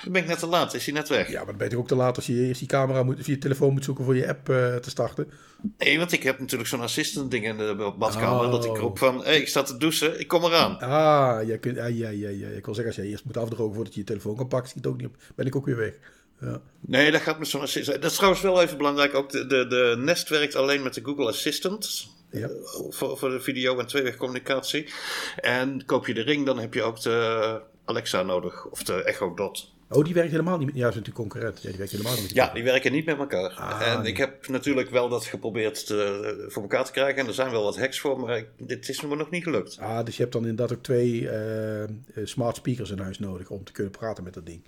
Dan 0.05 0.13
ben 0.13 0.23
ik 0.23 0.29
net 0.29 0.39
te 0.39 0.47
laat, 0.47 0.75
is 0.75 0.85
hij 0.85 0.95
net 0.95 1.09
weg. 1.09 1.29
Ja, 1.29 1.37
maar 1.37 1.47
dan 1.47 1.57
ben 1.57 1.71
je 1.71 1.79
ook 1.79 1.89
te 1.89 1.95
laat 1.95 2.17
als 2.17 2.27
je 2.27 2.47
eerst 2.47 2.59
die 2.59 2.69
camera 2.69 3.03
moet, 3.03 3.17
via 3.21 3.35
je 3.35 3.41
telefoon 3.41 3.73
moet 3.73 3.85
zoeken 3.85 4.05
voor 4.05 4.17
je 4.17 4.29
app 4.29 4.49
eh, 4.49 4.77
te 4.77 4.91
starten. 4.91 5.31
Nee, 5.79 5.99
want 5.99 6.13
ik 6.13 6.23
heb 6.23 6.39
natuurlijk 6.39 6.69
zo'n 6.69 6.81
assistant 6.81 7.31
ding 7.31 7.45
in 7.45 7.57
de 7.57 7.95
badkamer. 7.99 8.45
Oh. 8.45 8.51
Dat 8.51 8.65
ik 8.65 8.77
roep 8.77 8.99
van, 8.99 9.17
hé, 9.17 9.25
hey, 9.25 9.41
ik 9.41 9.49
sta 9.49 9.63
te 9.63 9.77
douchen, 9.77 10.21
ik 10.21 10.29
kom 10.29 10.45
eraan. 10.45 10.81
Ah, 10.81 11.47
jij 11.47 11.59
kunt, 11.59 11.77
ja, 11.77 11.87
ja, 11.87 12.09
ja, 12.09 12.29
ja. 12.29 12.49
ik 12.49 12.65
wil 12.65 12.75
zeggen, 12.75 12.87
als 12.87 12.97
jij 12.97 13.07
eerst 13.07 13.25
moet 13.25 13.37
afdrogen 13.37 13.75
voordat 13.75 13.95
je 13.95 14.01
je 14.01 14.07
telefoon 14.07 14.37
kan 14.37 14.49
pakken, 14.49 14.71
schiet 14.71 14.87
ook 14.87 14.97
niet 14.97 15.07
op. 15.07 15.17
Ben 15.35 15.47
ik 15.47 15.57
ook 15.57 15.67
weer 15.67 15.77
weg. 15.77 15.95
Ja. 16.41 16.61
Nee, 16.81 17.11
dat 17.11 17.21
gaat 17.21 17.39
met 17.39 17.49
zo'n 17.49 17.61
assistant. 17.61 18.03
Dat 18.03 18.11
is 18.11 18.17
trouwens 18.17 18.43
wel 18.43 18.63
even 18.63 18.77
belangrijk. 18.77 19.15
Ook 19.15 19.31
de, 19.31 19.47
de, 19.47 19.67
de 19.67 19.95
Nest 19.99 20.29
werkt 20.29 20.55
alleen 20.55 20.83
met 20.83 20.95
de 20.95 21.05
Google 21.05 21.29
Assistant. 21.29 22.09
Ja. 22.31 22.49
Voor, 22.89 23.19
voor 23.19 23.31
de 23.31 23.41
video- 23.41 23.79
en 23.79 23.87
tweewegcommunicatie. 23.87 24.93
En 25.37 25.85
koop 25.87 26.07
je 26.07 26.15
de 26.15 26.23
ring, 26.23 26.47
dan 26.47 26.59
heb 26.59 26.75
je 26.75 26.83
ook 26.83 27.03
de 27.03 27.61
Alexa 27.85 28.23
nodig. 28.23 28.67
Of 28.67 28.83
de 28.83 29.03
Echo 29.05 29.35
Dot. 29.35 29.74
Oh, 29.91 30.05
die 30.05 30.14
werkt 30.14 30.31
helemaal 30.31 30.57
niet 30.59 30.67
met... 30.67 30.75
Ja, 30.76 30.81
dat 30.83 30.91
is 30.91 30.97
natuurlijk 30.99 31.29
concurrent. 31.31 31.62
Ja, 31.62 31.69
die 31.69 31.76
werkt 31.79 31.93
helemaal 31.93 32.12
niet 32.14 32.23
met 32.23 32.31
Ja, 32.35 32.53
die 32.53 32.62
werken 32.62 32.93
niet 32.93 33.05
met 33.07 33.19
elkaar. 33.19 33.50
Ah, 33.50 33.93
en 33.93 33.99
nee. 34.03 34.11
ik 34.11 34.17
heb 34.17 34.49
natuurlijk 34.49 34.91
wel 34.91 35.09
dat 35.09 35.25
geprobeerd 35.25 35.87
te- 35.87 36.45
voor 36.49 36.62
elkaar 36.62 36.85
te 36.85 36.93
krijgen. 36.93 37.17
En 37.23 37.26
er 37.26 37.35
zijn 37.35 37.50
wel 37.50 37.62
wat 37.62 37.79
hacks 37.79 38.00
voor, 38.00 38.21
maar 38.21 38.37
ik- 38.37 38.49
dit 38.59 38.88
is 38.88 39.03
me 39.03 39.17
nog 39.17 39.31
niet 39.31 39.43
gelukt. 39.43 39.79
Ah, 39.79 40.05
dus 40.05 40.17
je 40.17 40.21
hebt 40.23 40.35
dan 40.35 40.47
inderdaad 40.47 40.76
ook 40.76 40.83
twee 40.83 41.29
eh, 41.29 41.83
eh, 41.83 41.88
smart 42.25 42.57
speakers 42.57 42.91
in 42.91 42.99
huis 42.99 43.19
nodig 43.19 43.50
om 43.50 43.64
te 43.64 43.73
kunnen 43.73 43.93
praten 43.93 44.25
met 44.25 44.35
dat 44.35 44.47
ding. 44.47 44.62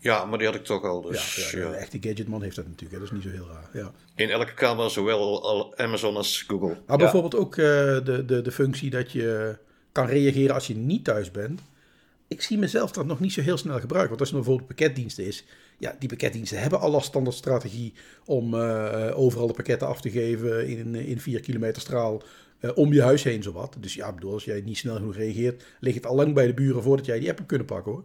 Ja, 0.00 0.24
maar 0.24 0.38
die 0.38 0.46
had 0.46 0.56
ik 0.56 0.64
toch 0.64 0.82
al. 0.84 1.02
Ja, 1.04 1.10
Dus 1.10 1.50
ja, 1.50 1.58
ja. 1.58 1.66
een 1.66 1.74
echte 1.74 1.98
gadgetman 2.00 2.42
heeft 2.42 2.56
dat 2.56 2.66
natuurlijk. 2.66 2.92
Hè. 2.92 2.98
Dat 2.98 3.08
is 3.08 3.24
niet 3.24 3.32
zo 3.34 3.38
heel 3.38 3.48
raar. 3.52 3.68
Ja. 3.72 3.92
in 4.14 4.30
elke 4.30 4.54
kamer 4.54 4.90
zowel 4.90 5.42
al 5.42 5.76
Amazon 5.76 6.16
als 6.16 6.42
Google. 6.46 6.68
Maar 6.68 6.78
Ja. 6.86 6.96
bijvoorbeeld 6.96 7.34
ook 7.36 7.56
eh, 7.56 7.64
de, 8.04 8.22
de, 8.26 8.42
de 8.42 8.52
functie 8.52 8.90
dat 8.90 9.12
je 9.12 9.56
kan 9.92 10.06
reageren 10.06 10.54
als 10.54 10.66
je 10.66 10.76
niet 10.76 11.04
thuis 11.04 11.30
bent. 11.30 11.60
Ik 12.28 12.42
zie 12.42 12.58
mezelf 12.58 12.90
dat 12.92 13.06
nog 13.06 13.20
niet 13.20 13.32
zo 13.32 13.40
heel 13.40 13.56
snel 13.56 13.80
gebruiken. 13.80 14.08
Want 14.08 14.20
als 14.20 14.28
er 14.30 14.36
bijvoorbeeld 14.36 14.66
pakketdiensten 14.68 15.26
is. 15.26 15.44
Ja, 15.78 15.96
die 15.98 16.08
pakketdiensten 16.08 16.60
hebben 16.60 16.80
al 16.80 16.94
een 16.94 17.00
standaard 17.00 17.36
strategie 17.36 17.92
om 18.24 18.54
eh, 18.54 19.10
overal 19.18 19.46
de 19.46 19.52
pakketten 19.52 19.88
af 19.88 20.00
te 20.00 20.10
geven 20.10 20.68
in, 20.68 20.94
in 20.94 21.20
4 21.20 21.40
kilometer 21.40 21.82
straal. 21.82 22.22
eh, 22.60 22.70
om 22.74 22.92
je 22.92 23.02
huis 23.02 23.22
heen 23.22 23.42
zowat. 23.42 23.76
Dus 23.80 23.94
ja, 23.94 24.12
bedoel, 24.12 24.32
als 24.32 24.44
jij 24.44 24.60
niet 24.60 24.78
snel 24.78 24.94
genoeg 24.96 25.14
reageert, 25.16 25.64
ligt 25.80 25.96
het 25.96 26.06
al 26.06 26.14
lang 26.14 26.34
bij 26.34 26.46
de 26.46 26.54
buren 26.54 26.82
voordat 26.82 27.06
jij 27.06 27.18
die 27.18 27.28
app 27.28 27.36
hebt 27.36 27.48
kunnen 27.48 27.66
pakken 27.66 27.92
hoor. 27.92 28.04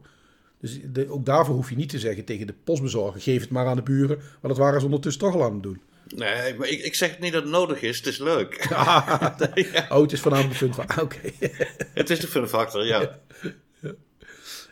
Dus 0.60 0.80
de- 0.92 1.10
ook 1.10 1.26
daarvoor 1.26 1.56
hoef 1.56 1.70
je 1.70 1.76
niet 1.76 1.90
te 1.90 2.00
zeggen 2.00 2.24
tegen 2.26 2.48
de 2.48 2.54
postbezorger, 2.64 3.22
geef 3.22 3.42
het 3.42 3.50
maar 3.50 3.66
aan 3.68 3.76
de 3.76 3.82
buren. 3.82 4.18
Maar 4.18 4.52
dat 4.52 4.58
waren 4.58 4.80
ze 4.80 4.86
ondertussen 4.86 5.22
toch 5.22 5.34
al 5.36 5.44
aan 5.44 5.54
het 5.54 5.64
doen. 5.64 5.82
Nee, 6.16 6.54
maar 6.56 6.68
ik, 6.68 6.80
ik 6.84 6.96
zeg 6.96 7.20
niet 7.20 7.34
dat 7.34 7.42
het 7.42 7.52
nodig 7.52 7.82
is. 7.82 7.98
Het 7.98 8.06
is 8.08 8.18
leuk. 8.18 8.68
Oh, 9.90 10.02
het 10.02 10.12
is 10.12 10.20
voornamelijk 10.20 10.60
de 10.60 10.66
fun 10.66 10.74
van. 10.74 11.02
Oké. 11.04 11.18
het 11.94 12.10
is 12.10 12.20
de 12.20 12.28
fun 12.28 12.48
factor, 12.48 12.86
ja. 12.86 13.20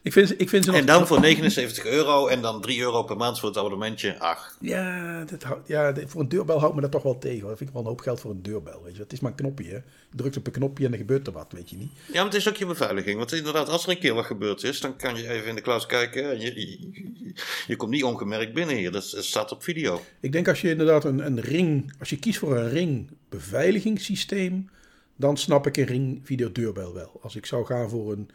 Ik 0.03 0.13
vind, 0.13 0.41
ik 0.41 0.50
vind 0.50 0.63
ze 0.65 0.72
nog... 0.72 0.79
En 0.79 0.86
dan 0.86 1.08
voor 1.08 1.20
79 1.20 1.86
euro 1.86 2.27
en 2.27 2.41
dan 2.41 2.62
3 2.62 2.79
euro 2.79 3.03
per 3.03 3.17
maand 3.17 3.39
voor 3.39 3.50
het 3.50 3.58
abonnementje. 3.58 4.20
Ach, 4.20 4.58
Ja, 4.62 5.24
dat 5.25 5.43
houdt- 5.43 5.67
ja, 5.67 5.91
dit- 5.91 6.10
voor 6.10 6.22
een 6.22 6.29
deurbel 6.29 6.60
houdt 6.60 6.75
me 6.75 6.81
dat 6.81 6.91
toch 6.91 7.03
wel 7.03 7.17
tegen. 7.17 7.48
Dat 7.48 7.58
vind 7.58 7.70
ik 7.70 7.75
wel 7.75 7.81
een 7.84 7.89
hoop 7.89 8.00
geld 8.00 8.20
voor 8.20 8.31
een 8.31 8.41
deurbel. 8.41 8.81
Weet 8.84 8.96
je. 8.96 9.01
Het 9.01 9.13
is 9.13 9.20
maar 9.20 9.31
een 9.31 9.38
knopje. 9.38 9.70
Hè. 9.70 9.75
Je 9.75 10.15
drukt 10.15 10.38
op 10.38 10.46
een 10.46 10.51
knopje 10.53 10.86
en 10.86 10.91
er 10.91 10.98
gebeurt 10.98 11.27
er 11.27 11.34
wat, 11.34 11.51
weet 11.51 11.70
je 11.70 11.77
niet. 11.77 11.91
Ja, 12.08 12.13
maar 12.13 12.24
het 12.25 12.34
is 12.34 12.50
ook 12.50 12.55
je 12.55 12.65
beveiliging. 12.65 13.17
Want 13.17 13.31
inderdaad, 13.34 13.70
als 13.70 13.84
er 13.84 13.89
een 13.89 14.00
keer 14.00 14.13
wat 14.13 14.25
gebeurd 14.25 14.63
is, 14.63 14.79
dan 14.79 14.96
kan 14.96 15.15
je 15.15 15.29
even 15.29 15.48
in 15.50 15.55
de 15.55 15.62
cloud 15.62 15.86
kijken. 15.86 16.31
En 16.31 16.39
je, 16.39 16.60
je, 16.60 17.34
je 17.67 17.75
komt 17.75 17.91
niet 17.91 18.03
ongemerkt 18.03 18.53
binnen 18.53 18.75
hier. 18.75 18.91
Dat, 18.91 19.03
staat 19.20 19.51
op 19.51 19.63
video. 19.63 20.01
Ik 20.20 20.31
denk 20.31 20.48
als 20.48 20.62
je 20.62 20.70
inderdaad 20.70 21.03
een, 21.05 21.25
een 21.25 21.39
ring... 21.41 21.93
Als 22.00 22.10
je 22.10 22.17
kiest 22.20 22.39
voor 22.39 22.58
een 22.58 22.70
ring 22.70 23.10
beveiligingssysteem... 23.29 24.70
dan 25.15 25.38
snap 25.38 25.67
ik 25.67 25.77
een 25.77 25.86
ring 25.86 26.20
videodeurbel 26.24 26.93
wel. 26.93 27.20
Als 27.22 27.36
ik 27.36 27.46
zou 27.46 27.65
gaan 27.65 27.89
voor 27.89 28.12
een 28.12 28.29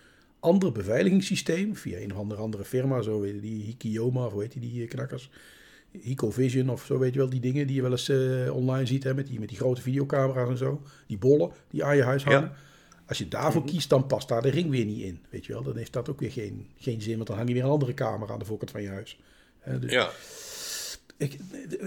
ander 0.47 0.73
beveiligingssysteem... 0.73 1.77
via 1.77 1.99
een 1.99 2.13
of 2.13 2.19
andere, 2.19 2.41
andere 2.41 2.65
firma, 2.65 3.03
zo 3.03 3.21
weet 3.21 3.35
je 3.35 3.41
die 3.41 3.63
Hikiyoma 3.63 4.27
of 4.27 4.33
hoe 4.33 4.43
heet 4.43 4.53
die, 4.53 4.61
die 4.61 4.83
eh, 4.83 4.89
knakkers... 4.89 5.31
Hicovision 6.03 6.69
of 6.69 6.85
zo 6.85 6.99
weet 6.99 7.13
je 7.13 7.19
wel, 7.19 7.29
die 7.31 7.41
dingen 7.41 7.67
die 7.67 7.77
je 7.77 7.83
wel 7.83 7.91
eens 7.91 8.09
eh, 8.09 8.55
online 8.57 8.87
ziet, 8.87 9.05
hè, 9.05 9.15
met, 9.15 9.27
die, 9.27 9.41
met 9.41 9.49
die 9.49 9.59
grote 9.59 9.81
videocamera's 9.81 10.49
en 10.49 10.57
zo. 10.57 10.83
Die 11.07 11.19
bollen 11.19 11.51
die 11.71 11.85
aan 11.85 11.97
je 11.97 12.03
huis 12.03 12.25
hangen. 12.25 12.41
Ja. 12.41 12.53
Als 13.07 13.19
je 13.19 13.29
daarvoor 13.29 13.63
Mhm. 13.63 13.71
kiest, 13.71 13.89
dan 13.89 14.07
past 14.07 14.29
daar 14.29 14.43
de 14.43 14.49
ring 14.49 14.71
weer 14.71 14.85
niet 14.85 15.03
in. 15.03 15.19
Weet 15.31 15.47
je 15.47 15.53
wel, 15.53 15.63
dan 15.63 15.77
heeft 15.77 15.93
dat 15.93 16.09
ook 16.11 16.21
weer 16.21 16.31
geen, 16.31 16.67
geen 16.77 17.03
zin, 17.03 17.15
want 17.17 17.27
dan 17.27 17.37
hang 17.37 17.49
je 17.49 17.55
weer 17.55 17.65
een 17.65 17.71
andere 17.71 17.95
camera 17.95 18.33
aan 18.33 18.39
de 18.39 18.45
voorkant 18.45 18.71
van 18.71 18.83
je 18.83 18.89
huis. 18.89 19.19
Dus 19.81 19.93
Ja. 19.93 20.11
ik, 21.17 21.39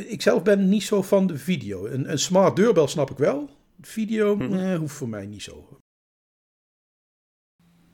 ik 0.08 0.22
zelf 0.22 0.44
ben 0.44 0.70
niet 0.70 0.84
zo 0.84 1.02
van 1.02 1.28
de 1.28 1.38
video. 1.38 1.86
Een, 1.86 2.12
een 2.12 2.20
smart 2.20 2.56
deurbel 2.56 2.88
snap 2.88 3.12
ik 3.12 3.18
wel. 3.18 3.50
Video 3.82 4.36
Mhm. 4.36 4.54
eh, 4.54 4.78
hoeft 4.78 4.96
voor 4.96 5.10
mij 5.10 5.26
niet 5.26 5.42
zo. 5.44 5.80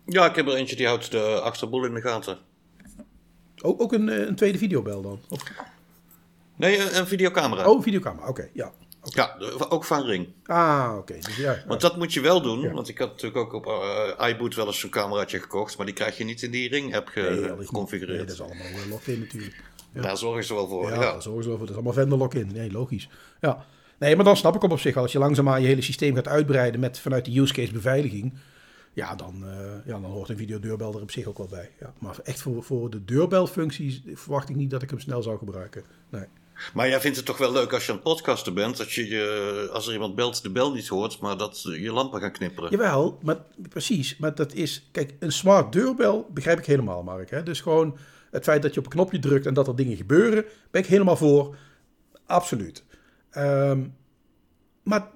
Ja, 0.05 0.25
ik 0.29 0.35
heb 0.35 0.47
er 0.47 0.53
eentje 0.55 0.75
die 0.75 0.87
houdt 0.87 1.11
de 1.11 1.39
achterboel 1.41 1.85
in 1.85 1.93
de 1.93 2.01
gaten. 2.01 2.37
Ook, 3.61 3.81
ook 3.81 3.93
een, 3.93 4.09
eh, 4.09 4.27
een 4.27 4.35
tweede 4.35 4.57
videobel 4.57 5.01
dan? 5.01 5.19
Of, 5.29 5.41
Nee, 6.55 6.79
een, 6.79 6.97
een 6.97 7.07
videocamera. 7.07 7.69
oh, 7.69 7.81
videocamera, 7.83 8.27
oké, 8.27 8.49
ja. 8.53 8.71
Ja, 9.03 9.37
ook 9.69 9.83
van 9.83 10.05
Ring. 10.05 10.27
Ah, 10.45 10.93
oké. 10.97 11.13
Dus 11.13 11.35
ja, 11.37 11.63
Want 11.67 11.81
dat 11.81 11.97
moet 11.97 12.13
je 12.13 12.21
wel 12.21 12.41
doen. 12.41 12.59
Ja. 12.61 12.71
Want 12.71 12.87
ik 12.89 12.97
had 12.97 13.09
natuurlijk 13.09 13.37
ook 13.37 13.53
op 13.53 13.65
eh 14.17 14.29
iBoot 14.29 14.55
wel 14.55 14.65
eens 14.67 14.79
zo'n 14.79 14.89
cameraatje 14.89 15.39
gekocht. 15.39 15.77
Maar 15.77 15.85
die 15.85 15.95
krijg 15.95 16.17
je 16.17 16.23
niet 16.23 16.41
in 16.41 16.51
die 16.51 16.69
Ring-app 16.69 17.11
nee, 17.15 17.65
geconfigureerd. 17.65 18.17
nee, 18.17 18.25
dat 18.27 18.35
is 18.35 18.41
allemaal 18.41 18.65
eh, 18.65 18.89
locked-in 18.89 19.19
natuurlijk. 19.19 19.63
Daar 19.93 20.17
zorgen 20.17 20.43
ze 20.43 20.53
wel 20.53 20.67
voor. 20.67 20.89
Ja, 20.89 20.93
Ja, 20.93 21.11
daar 21.11 21.21
zorgen 21.21 21.43
ze 21.43 21.49
wel 21.49 21.57
voor. 21.57 21.67
Dat 21.67 21.75
is 21.75 21.81
allemaal 21.83 21.93
vendor 21.93 22.17
lock-in. 22.17 22.49
Nee, 22.53 22.71
logisch. 22.71 23.09
Ja. 23.41 23.65
Nee, 23.99 24.15
maar 24.15 24.25
dan 24.25 24.37
snap 24.37 24.55
ik 24.55 24.61
hem 24.61 24.71
op 24.71 24.79
zich 24.79 24.93
wel. 24.93 25.03
Als 25.03 25.11
je 25.11 25.19
langzaamaan 25.19 25.61
je 25.61 25.67
hele 25.67 25.81
systeem 25.81 26.15
gaat 26.15 26.27
uitbreiden 26.27 26.79
met 26.79 26.99
vanuit 26.99 27.25
de 27.25 27.39
use 27.39 27.53
case 27.53 27.71
beveiliging. 27.71 28.33
Ja, 28.95 29.15
dan, 29.15 29.43
eh, 29.45 29.85
ja, 29.85 29.99
dan 29.99 30.11
hoort 30.11 30.29
een 30.29 30.37
videodeurbel 30.37 30.93
er 30.93 31.01
op 31.01 31.11
zich 31.11 31.25
ook 31.25 31.37
wel 31.37 31.47
bij. 31.47 31.71
Ja. 31.79 31.93
Maar 31.99 32.19
echt 32.23 32.41
voor, 32.41 32.63
voor 32.63 32.89
de 32.89 33.05
deurbelfuncties 33.05 34.01
verwacht 34.13 34.49
ik 34.49 34.55
niet 34.55 34.69
dat 34.69 34.81
ik 34.81 34.89
hem 34.89 34.99
snel 34.99 35.21
zou 35.21 35.37
gebruiken. 35.37 35.83
Nee. 36.09 36.25
Maar 36.73 36.89
jij 36.89 37.01
vindt 37.01 37.17
het 37.17 37.25
toch 37.25 37.37
wel 37.37 37.51
leuk 37.51 37.73
als 37.73 37.85
je 37.85 37.91
aan 37.91 37.97
het 37.97 38.07
podcasten 38.07 38.53
bent. 38.53 38.77
Dat 38.77 38.91
je, 38.91 39.07
je 39.07 39.69
als 39.73 39.87
er 39.87 39.93
iemand 39.93 40.15
belt 40.15 40.43
de 40.43 40.49
bel 40.49 40.73
niet 40.73 40.87
hoort. 40.87 41.19
Maar 41.19 41.37
dat 41.37 41.61
je 41.61 41.91
lampen 41.91 42.21
gaan 42.21 42.31
knipperen. 42.31 42.71
Jawel, 42.71 43.19
maar 43.21 43.37
precies. 43.69 44.17
Maar 44.17 44.35
dat 44.35 44.53
is, 44.53 44.89
kijk, 44.91 45.13
een 45.19 45.31
smart 45.31 45.71
deurbel 45.73 46.29
begrijp 46.33 46.59
ik 46.59 46.65
helemaal, 46.65 47.03
Mark. 47.03 47.29
Hè? 47.29 47.43
Dus 47.43 47.61
gewoon 47.61 47.97
het 48.31 48.43
feit 48.43 48.61
dat 48.61 48.73
je 48.73 48.79
op 48.79 48.85
een 48.85 48.91
knopje 48.91 49.19
drukt 49.19 49.45
en 49.45 49.53
dat 49.53 49.67
er 49.67 49.75
dingen 49.75 49.97
gebeuren, 49.97 50.45
ben 50.71 50.81
ik 50.81 50.87
helemaal 50.87 51.17
voor. 51.17 51.55
Absoluut. 52.25 52.83
Ehm, 53.29 53.83
maar, 54.85 55.07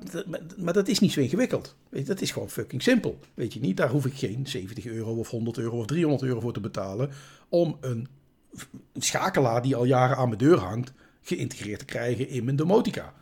maar, 0.57 0.73
dat 0.73 0.87
is 0.87 0.99
niet 0.99 1.11
zo 1.11 1.19
ingewikkeld. 1.19 1.75
Weet 1.89 2.01
je, 2.01 2.07
dat 2.07 2.21
is 2.21 2.31
gewoon 2.31 2.49
fucking 2.49 2.81
simpel. 2.83 3.19
Weet 3.33 3.53
je 3.53 3.59
niet, 3.59 3.77
daar 3.77 3.89
hoef 3.89 4.05
ik 4.05 4.13
geen 4.13 4.47
70 4.47 4.85
euro 4.85 5.13
of 5.15 5.29
100 5.29 5.57
euro 5.57 5.77
of 5.77 5.85
300 5.85 6.23
euro 6.23 6.39
voor 6.39 6.53
te 6.53 6.59
betalen 6.59 7.09
om 7.49 7.77
een, 7.81 8.07
schakelaar 8.93 9.61
die 9.61 9.75
al 9.75 9.85
jaren 9.85 10.17
aan 10.17 10.27
mijn 10.27 10.39
deur 10.39 10.57
hangt, 10.57 10.93
geïntegreerd 11.21 11.79
te 11.79 11.85
krijgen 11.85 12.29
in 12.29 12.43
mijn 12.43 12.55
domotica. 12.55 13.13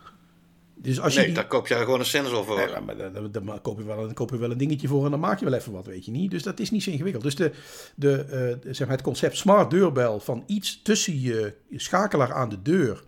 Dus 0.75 0.99
als 0.99 1.11
je 1.13 1.17
nee, 1.19 1.27
die- 1.27 1.35
daar 1.35 1.47
koop 1.47 1.67
jij 1.67 1.79
gewoon 1.83 1.99
een 1.99 2.05
sensor 2.05 2.45
voor. 2.45 2.55
Nee, 2.57 2.79
maar 2.85 2.97
dan, 2.97 3.13
dan, 3.13 3.31
dan 3.31 3.61
koop, 3.61 3.77
je 3.77 3.83
wel, 3.85 3.95
dan 4.01 4.13
koop 4.13 4.29
je 4.29 4.37
wel 4.37 4.51
een 4.51 4.57
dingetje 4.57 4.87
voor 4.87 5.05
en 5.05 5.11
dan 5.11 5.19
maak 5.19 5.39
je 5.39 5.45
wel 5.45 5.53
even 5.53 5.71
wat, 5.71 5.85
weet 5.85 6.05
je 6.05 6.11
niet. 6.11 6.31
Dus 6.31 6.43
dat 6.43 6.59
is 6.59 6.71
niet 6.71 6.83
zo 6.83 6.89
ingewikkeld. 6.91 7.23
Dus 7.23 7.35
de, 7.35 7.51
de, 7.95 8.11
eh, 8.21 8.29
de- 8.61 8.73
zeg 8.73 8.87
maar 8.87 8.95
het 8.95 9.05
concept 9.05 9.37
smart 9.37 9.69
deurbel 9.71 10.19
van 10.19 10.43
iets 10.45 10.81
tussen 10.81 11.21
je, 11.21 11.53
je 11.67 11.79
schakelaar 11.79 12.33
aan 12.33 12.49
de 12.49 12.61
deur 12.61 13.03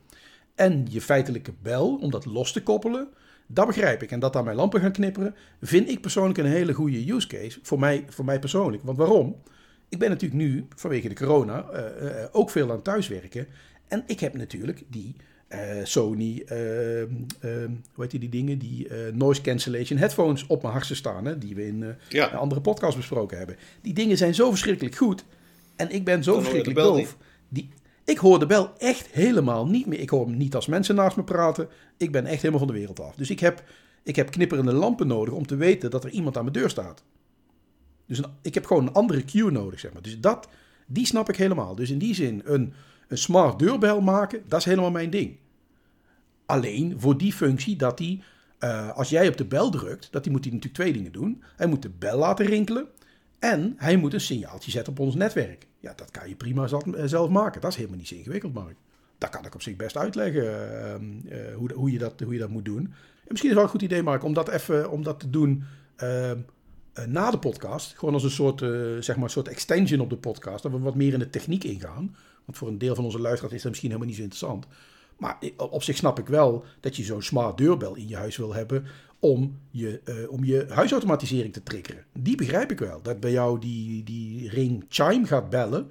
en 0.56 0.88
je 0.90 1.02
feitelijke 1.02 1.54
bel, 1.62 1.96
om 1.96 2.12
dat 2.12 2.26
los 2.26 2.52
te 2.52 2.64
koppelen, 2.64 3.08
dat 3.52 3.68
begrijp 3.68 4.04
ik. 4.04 4.12
En 4.12 4.20
dat 4.20 4.34
daar 4.34 4.44
mijn 4.44 4.56
lampen 4.56 4.82
gaan 4.82 4.92
knipperen, 4.92 5.36
vind 5.62 5.90
ik 5.90 6.02
persoonlijk 6.02 6.38
een 6.38 6.46
hele 6.46 6.74
goede 6.74 7.12
use 7.14 7.28
case. 7.28 7.60
Voor 7.62 7.80
mij, 7.80 8.06
voor 8.10 8.26
mij 8.26 8.40
persoonlijk. 8.40 8.84
Want 8.84 8.98
waarom? 8.98 9.36
Ik 9.90 10.00
ben 10.00 10.10
natuurlijk 10.10 10.42
nu, 10.42 10.66
vanwege 10.76 11.08
de 11.10 11.16
corona, 11.16 11.70
eh, 11.70 12.24
eh, 12.24 12.30
ook 12.32 12.50
veel 12.50 12.72
aan 12.72 12.82
thuiswerken. 12.82 13.48
En 13.88 14.04
ik 14.08 14.20
heb 14.20 14.34
natuurlijk 14.38 14.84
die 14.88 15.16
eh, 15.48 15.60
Sony, 15.84 16.44
ehm, 16.46 16.60
ehm, 17.40 17.72
hoe 17.94 18.04
heet 18.04 18.12
die, 18.12 18.20
die 18.20 18.30
dingen, 18.30 18.58
die 18.58 18.88
noise 19.14 19.42
cancellation 19.42 20.00
headphones 20.00 20.48
op 20.48 20.62
mijn 20.62 20.74
hartje 20.74 20.96
staan. 20.96 21.26
Hè, 21.26 21.38
die 21.38 21.56
we 21.56 21.68
in 21.68 21.96
Ja. 22.10 22.32
een 22.32 22.38
andere 22.38 22.62
podcast 22.62 22.98
besproken 22.98 23.38
hebben. 23.38 23.56
Die 23.82 23.94
dingen 23.94 24.18
zijn 24.18 24.36
zo 24.36 24.50
verschrikkelijk 24.50 24.96
goed. 24.96 25.26
En 25.76 25.90
ik 25.90 26.06
ben 26.06 26.24
zo 26.24 26.40
verschrikkelijk 26.40 26.80
doof. 26.80 27.18
Die, 27.50 27.70
ik 28.10 28.18
hoor 28.18 28.40
de 28.40 28.46
bel 28.46 28.74
echt 28.78 29.08
helemaal 29.08 29.68
niet 29.68 29.86
meer. 29.86 30.00
Ik 30.00 30.10
hoor 30.10 30.26
hem 30.26 30.38
niet 30.38 30.56
als 30.56 30.68
mensen 30.68 30.96
naast 30.96 31.18
me 31.18 31.24
praten. 31.24 31.68
Ik 31.98 32.12
ben 32.12 32.26
echt 32.26 32.38
helemaal 32.38 32.60
van 32.60 32.68
de 32.68 32.80
wereld 32.80 33.00
af. 33.00 33.16
Dus 33.16 33.30
ik 33.30 33.40
heb, 33.40 33.64
ik 34.04 34.16
heb 34.16 34.32
knipperende 34.32 34.74
lampen 34.74 35.08
nodig 35.08 35.34
om 35.34 35.46
te 35.46 35.56
weten 35.56 35.92
dat 35.92 36.04
er 36.04 36.10
iemand 36.10 36.38
aan 36.38 36.44
mijn 36.44 36.56
deur 36.56 36.70
staat. 36.70 37.04
Dus 38.06 38.22
ik 38.42 38.54
heb 38.54 38.66
gewoon 38.66 38.88
een 38.88 38.94
andere 38.94 39.26
cue 39.26 39.52
nodig, 39.52 39.80
zeg 39.80 39.94
maar. 39.94 40.02
Dus 40.02 40.20
dat, 40.20 40.48
die 40.88 41.06
snap 41.06 41.30
ik 41.30 41.36
helemaal. 41.36 41.76
Dus 41.76 41.90
in 41.90 41.98
die 41.98 42.14
zin, 42.14 42.42
een, 42.46 42.74
een 43.08 43.18
smart 43.18 43.60
deurbel 43.60 44.02
maken, 44.02 44.44
dat 44.48 44.60
is 44.60 44.66
helemaal 44.66 44.92
mijn 44.92 45.10
ding. 45.10 45.38
Alleen 46.46 47.00
voor 47.00 47.18
die 47.18 47.34
functie 47.34 47.76
dat 47.76 47.98
die, 47.98 48.24
eh, 48.60 48.92
als 48.96 49.10
jij 49.10 49.28
op 49.28 49.38
de 49.38 49.46
bel 49.46 49.70
drukt, 49.70 50.12
dat 50.12 50.24
die 50.24 50.32
moet 50.32 50.44
hij 50.44 50.54
natuurlijk 50.54 50.82
twee 50.82 50.94
dingen 50.94 51.12
doen. 51.12 51.44
Hij 51.56 51.68
moet 51.68 51.82
de 51.82 51.90
bel 51.90 52.18
laten 52.18 52.46
rinkelen 52.46 52.88
en 53.40 53.74
hij 53.78 53.98
moet 53.98 54.14
een 54.14 54.22
signaaltje 54.22 54.72
zetten 54.72 54.94
op 54.94 55.00
ons 55.00 55.16
netwerk. 55.16 55.68
Ja, 55.80 55.94
dat 55.96 56.12
kan 56.12 56.30
je 56.30 56.36
prima 56.36 56.68
zelf, 56.68 56.88
eh, 56.88 57.06
zelf 57.06 57.30
maken. 57.30 57.62
Dat 57.62 57.72
is 57.72 57.76
helemaal 57.76 57.98
niet 57.98 58.08
zo 58.08 58.16
ingewikkeld, 58.16 58.54
Mark. 58.54 58.76
Dat 59.18 59.30
kan 59.30 59.46
ik 59.46 59.56
op 59.56 59.62
zich 59.62 59.76
best 59.76 59.98
uitleggen 59.98 60.44
eh, 60.44 60.94
eh, 60.94 61.56
hoe, 61.56 61.74
hoe, 61.74 61.92
je 61.92 61.98
dat, 61.98 62.20
hoe 62.20 62.34
je 62.34 62.40
dat 62.40 62.50
moet 62.50 62.66
doen. 62.66 62.84
En 63.30 63.36
misschien 63.36 63.50
is 63.50 63.56
het 63.56 63.64
wel 63.64 63.64
een 63.64 63.70
goed 63.70 63.82
idee, 63.82 64.04
Mark, 64.04 64.24
om 64.24 64.34
dat 64.34 64.50
even 64.50 64.92
om 64.92 65.04
dat 65.04 65.20
te 65.20 65.30
doen 65.30 65.64
eh, 65.96 66.32
eh, 66.32 66.38
na 67.08 67.32
de 67.32 67.40
podcast. 67.40 67.98
Gewoon 67.98 68.14
als 68.14 68.24
een 68.24 68.30
soort, 68.30 68.60
zeg 69.04 69.18
maar, 69.18 69.30
soort 69.30 69.48
extension 69.48 70.00
op 70.00 70.10
de 70.10 70.18
podcast. 70.18 70.64
Dat 70.64 70.72
we 70.72 70.80
wat 70.80 70.96
meer 70.96 71.14
in 71.14 71.20
de 71.20 71.30
techniek 71.30 71.64
ingaan. 71.64 72.16
Want 72.46 72.58
voor 72.58 72.68
een 72.68 72.78
deel 72.78 72.96
van 72.96 73.04
onze 73.04 73.20
luisteraars 73.20 73.54
is 73.54 73.62
dat 73.62 73.72
misschien 73.72 73.90
helemaal 73.90 74.10
niet 74.10 74.20
zo 74.20 74.24
interessant. 74.24 74.68
Maar 75.20 75.38
op 75.58 75.84
zich 75.84 75.98
snap 75.98 76.20
ik 76.20 76.28
wel 76.28 76.64
dat 76.80 76.96
je 76.96 77.04
zo'n 77.04 77.22
smart 77.22 77.58
deurbel 77.58 77.96
in 77.96 78.08
je 78.08 78.16
huis 78.16 78.38
wil 78.38 78.54
hebben 78.54 78.86
om 79.20 79.60
je, 79.70 80.02
eh, 80.04 80.32
om 80.32 80.44
je 80.44 80.66
huisautomatisering 80.70 81.54
te 81.54 81.64
triggeren. 81.64 82.06
Die 82.14 82.38
begrijp 82.38 82.72
ik 82.72 82.80
wel. 82.80 83.02
Dat 83.02 83.20
bij 83.20 83.32
jou 83.32 83.60
die, 83.60 84.04
die 84.04 84.50
ring 84.50 84.86
chime 84.90 85.26
gaat 85.26 85.50
bellen 85.50 85.90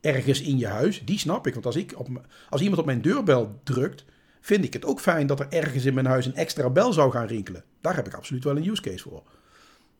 ergens 0.00 0.40
in 0.40 0.58
je 0.58 0.66
huis, 0.66 1.04
die 1.04 1.18
snap 1.18 1.46
ik. 1.46 1.52
Want 1.52 1.66
als, 1.66 1.76
ik 1.76 1.98
op, 1.98 2.08
als 2.50 2.60
iemand 2.60 2.80
op 2.80 2.86
mijn 2.86 3.00
deurbel 3.00 3.60
drukt, 3.62 4.04
vind 4.40 4.64
ik 4.64 4.72
het 4.72 4.84
ook 4.84 5.00
fijn 5.00 5.26
dat 5.26 5.40
er 5.40 5.48
ergens 5.48 5.84
in 5.84 5.94
mijn 5.94 6.06
huis 6.06 6.26
een 6.26 6.34
extra 6.34 6.70
bel 6.70 6.92
zou 6.92 7.10
gaan 7.10 7.26
rinkelen. 7.26 7.64
Daar 7.80 7.96
heb 7.96 8.06
ik 8.06 8.14
absoluut 8.14 8.44
wel 8.44 8.56
een 8.56 8.68
use 8.68 8.82
case 8.82 9.02
voor. 9.02 9.22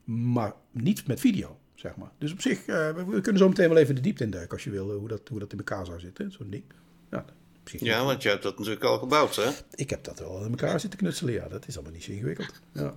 Maar 0.04 0.52
niet 0.70 1.06
met 1.06 1.20
video. 1.20 1.58
zeg 1.74 1.96
maar. 1.96 2.10
Dus 2.18 2.32
op 2.32 2.40
zich, 2.40 2.66
we, 2.66 3.04
we 3.08 3.20
kunnen 3.20 3.42
zo 3.42 3.48
meteen 3.48 3.68
wel 3.68 3.76
even 3.78 3.94
de 3.94 4.00
diepte 4.00 4.24
induiken 4.24 4.52
als 4.52 4.64
je 4.64 4.70
wil, 4.70 4.90
eh, 4.90 4.96
hoe 4.96 5.08
dat, 5.08 5.28
hoe 5.28 5.38
dat 5.38 5.52
in 5.52 5.58
elkaar 5.58 5.86
zou 5.86 6.00
zitten, 6.00 6.32
zo'n 6.32 6.50
ding. 6.50 6.64
Ja, 7.10 7.24
Ja, 7.72 8.04
want 8.04 8.22
je 8.22 8.28
hebt 8.28 8.42
dat 8.42 8.58
natuurlijk 8.58 8.84
al 8.84 8.98
gebouwd, 8.98 9.36
hè? 9.36 9.50
Ik 9.74 9.90
heb 9.90 10.04
dat 10.04 10.18
wel 10.18 10.40
in 10.44 10.50
elkaar 10.50 10.80
zitten 10.80 10.98
knutselen, 10.98 11.32
ja. 11.32 11.48
Dat 11.48 11.66
is 11.66 11.74
allemaal 11.74 11.92
niet 11.94 12.04
zo 12.04 12.10
ingewikkeld. 12.10 12.60
Ja. 12.72 12.94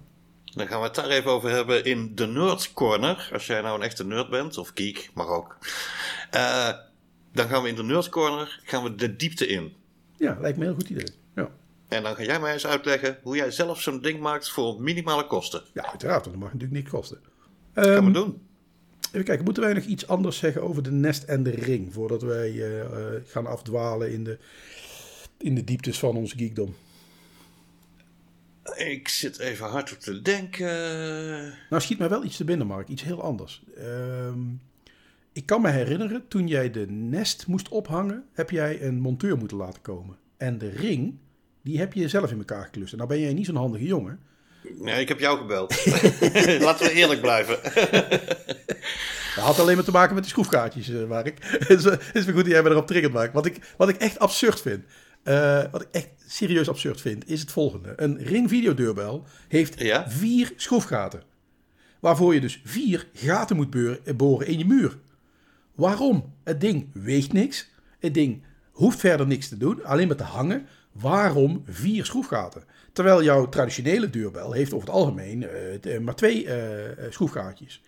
Dan 0.56 0.68
gaan 0.68 0.80
we 0.80 0.86
het 0.86 0.96
daar 0.96 1.10
even 1.10 1.32
over 1.32 1.50
hebben 1.50 1.86
in 1.86 2.16
de 2.16 2.28
Nerd 2.28 2.74
Corner. 2.74 3.30
Als 3.34 3.48
jij 3.48 3.62
nou 3.62 3.76
een 3.80 3.86
echte 3.86 4.06
nerd 4.06 4.30
bent, 4.30 4.58
of 4.58 4.72
geek, 4.74 5.10
mag 5.14 5.28
ook. 5.28 5.58
Eh, 6.32 6.70
dan 7.34 7.48
gaan 7.48 7.64
we 7.64 7.70
in 7.70 7.76
de 7.76 7.84
Nerd 7.84 8.10
Corner 8.10 8.60
gaan 8.64 8.84
we 8.84 8.96
de 8.96 9.16
diepte 9.16 9.48
in. 9.48 9.74
ja, 10.18 10.38
lijkt 10.42 10.58
me 10.58 10.64
een 10.66 10.70
heel 10.72 10.80
goed 10.80 10.90
idee. 10.90 11.08
Ja. 11.36 11.50
En 11.88 12.04
dan 12.04 12.16
ga 12.16 12.24
jij 12.24 12.40
mij 12.40 12.54
eens 12.54 12.66
uitleggen 12.68 13.18
hoe 13.24 13.36
jij 13.36 13.52
zelf 13.52 13.82
zo'n 13.82 14.02
ding 14.02 14.20
maakt 14.20 14.50
voor 14.50 14.82
minimale 14.82 15.26
kosten. 15.28 15.62
ja, 15.74 15.86
uiteraard, 15.90 16.20
want 16.26 16.32
dat 16.32 16.44
mag 16.44 16.54
natuurlijk 16.54 16.80
niks 16.80 16.90
kosten. 16.90 17.20
Dat 17.74 17.86
gaan 17.86 17.94
we 17.96 18.02
Ehm, 18.02 18.12
doen. 18.14 18.48
Even 19.12 19.24
kijken, 19.24 19.46
moeten 19.46 19.64
wij 19.64 19.74
nog 19.74 19.84
iets 19.84 20.08
anders 20.08 20.38
zeggen 20.38 20.64
over 20.64 20.84
de 20.84 20.92
Nest 20.92 21.24
en 21.24 21.44
de 21.44 21.50
Ring... 21.50 21.94
voordat 21.94 22.22
wij 22.22 22.50
eh, 22.50 22.80
eh, 22.82 23.22
gaan 23.26 23.46
afdwalen 23.46 24.12
in 24.12 24.24
de, 24.24 24.38
in 25.38 25.56
de 25.56 25.64
dieptes 25.64 26.00
van 26.00 26.16
onze 26.16 26.38
geekdom? 26.38 26.76
Ik 28.76 29.08
zit 29.08 29.40
even 29.40 29.68
hard 29.68 29.92
op 29.92 30.00
te 30.00 30.22
denken. 30.22 30.68
Nou, 31.70 31.82
schiet 31.82 31.98
mij 31.98 32.10
wel 32.10 32.24
iets 32.24 32.38
te 32.38 32.44
binnen, 32.44 32.68
Mark. 32.68 32.88
Iets 32.88 33.04
heel 33.04 33.22
anders. 33.22 33.64
Ehm, 33.78 34.40
ik 35.34 35.46
kan 35.46 35.62
me 35.62 35.70
herinneren, 35.70 36.28
toen 36.28 36.48
jij 36.48 36.72
de 36.72 36.86
Nest 36.90 37.48
moest 37.48 37.70
ophangen... 37.70 38.26
heb 38.34 38.50
jij 38.50 38.82
een 38.82 39.00
monteur 39.00 39.38
moeten 39.38 39.58
laten 39.58 39.82
komen. 39.82 40.18
En 40.38 40.58
de 40.58 40.70
Ring, 40.70 41.18
die 41.62 41.80
heb 41.80 41.94
je 41.94 42.08
zelf 42.08 42.32
in 42.32 42.38
elkaar 42.38 42.64
geklust. 42.64 42.92
En 42.92 42.98
nou 42.98 43.10
ben 43.10 43.20
jij 43.20 43.34
niet 43.34 43.46
zo'n 43.46 43.56
handige 43.56 43.86
jongen... 43.86 44.20
Nee, 44.78 45.02
ik 45.02 45.08
heb 45.08 45.20
jou 45.20 45.38
gebeld. 45.38 45.86
Laten 46.68 46.86
we 46.86 46.92
eerlijk 46.94 47.22
blijven. 47.22 47.60
Dat 49.36 49.48
had 49.48 49.60
alleen 49.60 49.76
maar 49.76 49.84
te 49.86 49.92
maken 49.92 50.14
met 50.14 50.24
die 50.24 50.32
schroefgaatjes, 50.32 50.90
eh, 50.90 51.06
Mark. 51.06 51.38
Het 51.68 51.70
is, 51.70 51.84
het 51.84 52.10
is 52.14 52.26
weer 52.26 52.34
goed 52.34 52.44
dat 52.44 52.54
jij 52.54 52.64
me 52.64 52.70
erop 52.70 52.88
triggert, 52.88 53.14
Mark. 53.14 53.34
Wat 53.34 53.46
ik, 53.46 53.74
wat 53.78 53.90
ik 53.90 53.96
echt 53.98 54.20
absurd 54.20 54.62
vind, 54.62 54.84
eh, 55.24 55.64
wat 55.72 55.82
ik 55.82 55.88
echt 55.92 56.10
serieus 56.28 56.70
absurd 56.70 57.02
vind, 57.02 57.30
is 57.30 57.40
het 57.40 57.52
volgende. 57.52 57.94
Een 57.96 58.18
Ring 58.18 58.50
videodeurbel 58.50 59.26
heeft 59.48 59.82
Ja? 59.82 60.10
vier 60.10 60.54
schroefgaten. 60.56 61.24
Waarvoor 62.00 62.34
je 62.34 62.40
dus 62.42 62.62
vier 62.64 63.08
gaten 63.14 63.56
moet 63.56 63.76
boren 64.18 64.48
in 64.48 64.58
je 64.58 64.66
muur. 64.66 64.98
Waarom? 65.76 66.34
Het 66.44 66.62
ding 66.62 66.90
weegt 66.94 67.34
niks. 67.34 67.70
Het 68.00 68.14
ding 68.14 68.44
hoeft 68.72 69.00
verder 69.00 69.28
niks 69.28 69.48
te 69.48 69.58
doen, 69.58 69.84
alleen 69.84 70.08
maar 70.08 70.16
te 70.16 70.24
hangen. 70.24 70.68
Waarom 70.92 71.64
vier 71.66 72.06
schroefgaten? 72.06 72.64
Terwijl 73.00 73.24
jouw 73.24 73.50
traditionele 73.50 74.10
deurbel 74.10 74.52
heeft 74.52 74.74
over 74.74 74.88
het 74.88 74.96
algemeen 74.96 75.44
eh, 75.50 75.96
eh, 75.96 76.02
maar 76.02 76.16
twee 76.16 76.46
eh, 76.48 77.12
schroefgaatjes. 77.12 77.82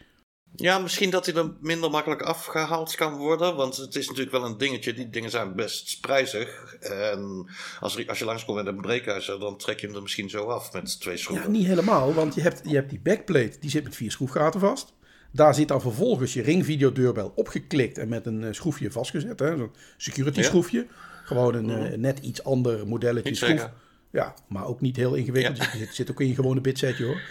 Ja, 0.55 0.79
misschien 0.79 1.09
dat 1.09 1.25
hij 1.25 1.35
er 1.35 1.51
minder 1.61 1.89
makkelijk 1.89 2.21
afgehaald 2.21 2.95
kan 2.95 3.17
worden. 3.17 3.55
Want 3.55 3.77
het 3.77 3.95
is 3.95 4.07
natuurlijk 4.07 4.31
wel 4.31 4.45
een 4.45 4.57
dingetje. 4.57 4.93
Die 4.93 5.09
dingen 5.09 5.29
zijn 5.29 5.55
best 5.55 6.01
prijzig. 6.01 6.75
En 6.79 7.49
als, 7.79 7.97
er- 7.97 8.07
als 8.09 8.19
je 8.19 8.25
langskomt 8.25 8.57
met 8.57 8.67
een 8.67 8.81
breekijzer, 8.81 9.39
dan 9.39 9.57
trek 9.57 9.79
je 9.79 9.87
hem 9.87 9.95
er 9.95 10.01
misschien 10.01 10.29
zo 10.29 10.45
af 10.45 10.73
met 10.73 10.99
twee 10.99 11.15
Ja, 11.15 11.21
schroeven. 11.21 11.51
niet 11.51 11.65
helemaal, 11.65 12.13
want 12.13 12.35
je 12.35 12.41
hebt, 12.41 12.61
je 12.65 12.75
hebt 12.75 12.89
die 12.89 12.99
backplate, 13.03 13.57
die 13.59 13.69
zit 13.69 13.83
met 13.83 13.95
vier 13.95 14.11
schroefgaten 14.11 14.59
vast. 14.59 14.93
Daar 15.31 15.55
zit 15.55 15.67
dan 15.67 15.81
vervolgens 15.81 16.33
je 16.33 16.41
ringvideodeurbel 16.41 17.31
opgeklikt 17.35 17.97
en 17.97 18.09
met 18.09 18.25
een 18.25 18.55
schroefje 18.55 18.91
vastgezet. 18.91 19.39
hè, 19.39 19.57
Zo'n 19.57 19.71
security 19.97 20.39
Ja. 20.39 20.45
schroefje. 20.45 20.87
Gewoon 21.23 21.55
een 21.55 21.69
eh, 21.69 21.97
net 21.97 22.19
iets 22.19 22.43
ander 22.43 22.87
modelletje 22.87 23.35
schroef. 23.35 23.69
Ja, 24.11 24.33
maar 24.47 24.65
ook 24.65 24.81
niet 24.81 24.95
heel 24.95 25.13
ingewikkeld. 25.13 25.57
Ja. 25.57 25.69
Je 25.71 25.77
zit, 25.77 25.95
zit 25.95 26.11
ook 26.11 26.21
in 26.21 26.27
je 26.27 26.35
gewone 26.35 26.61
bitsetje 26.61 27.05
hoor. 27.05 27.21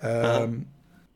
Ehm, 0.00 0.58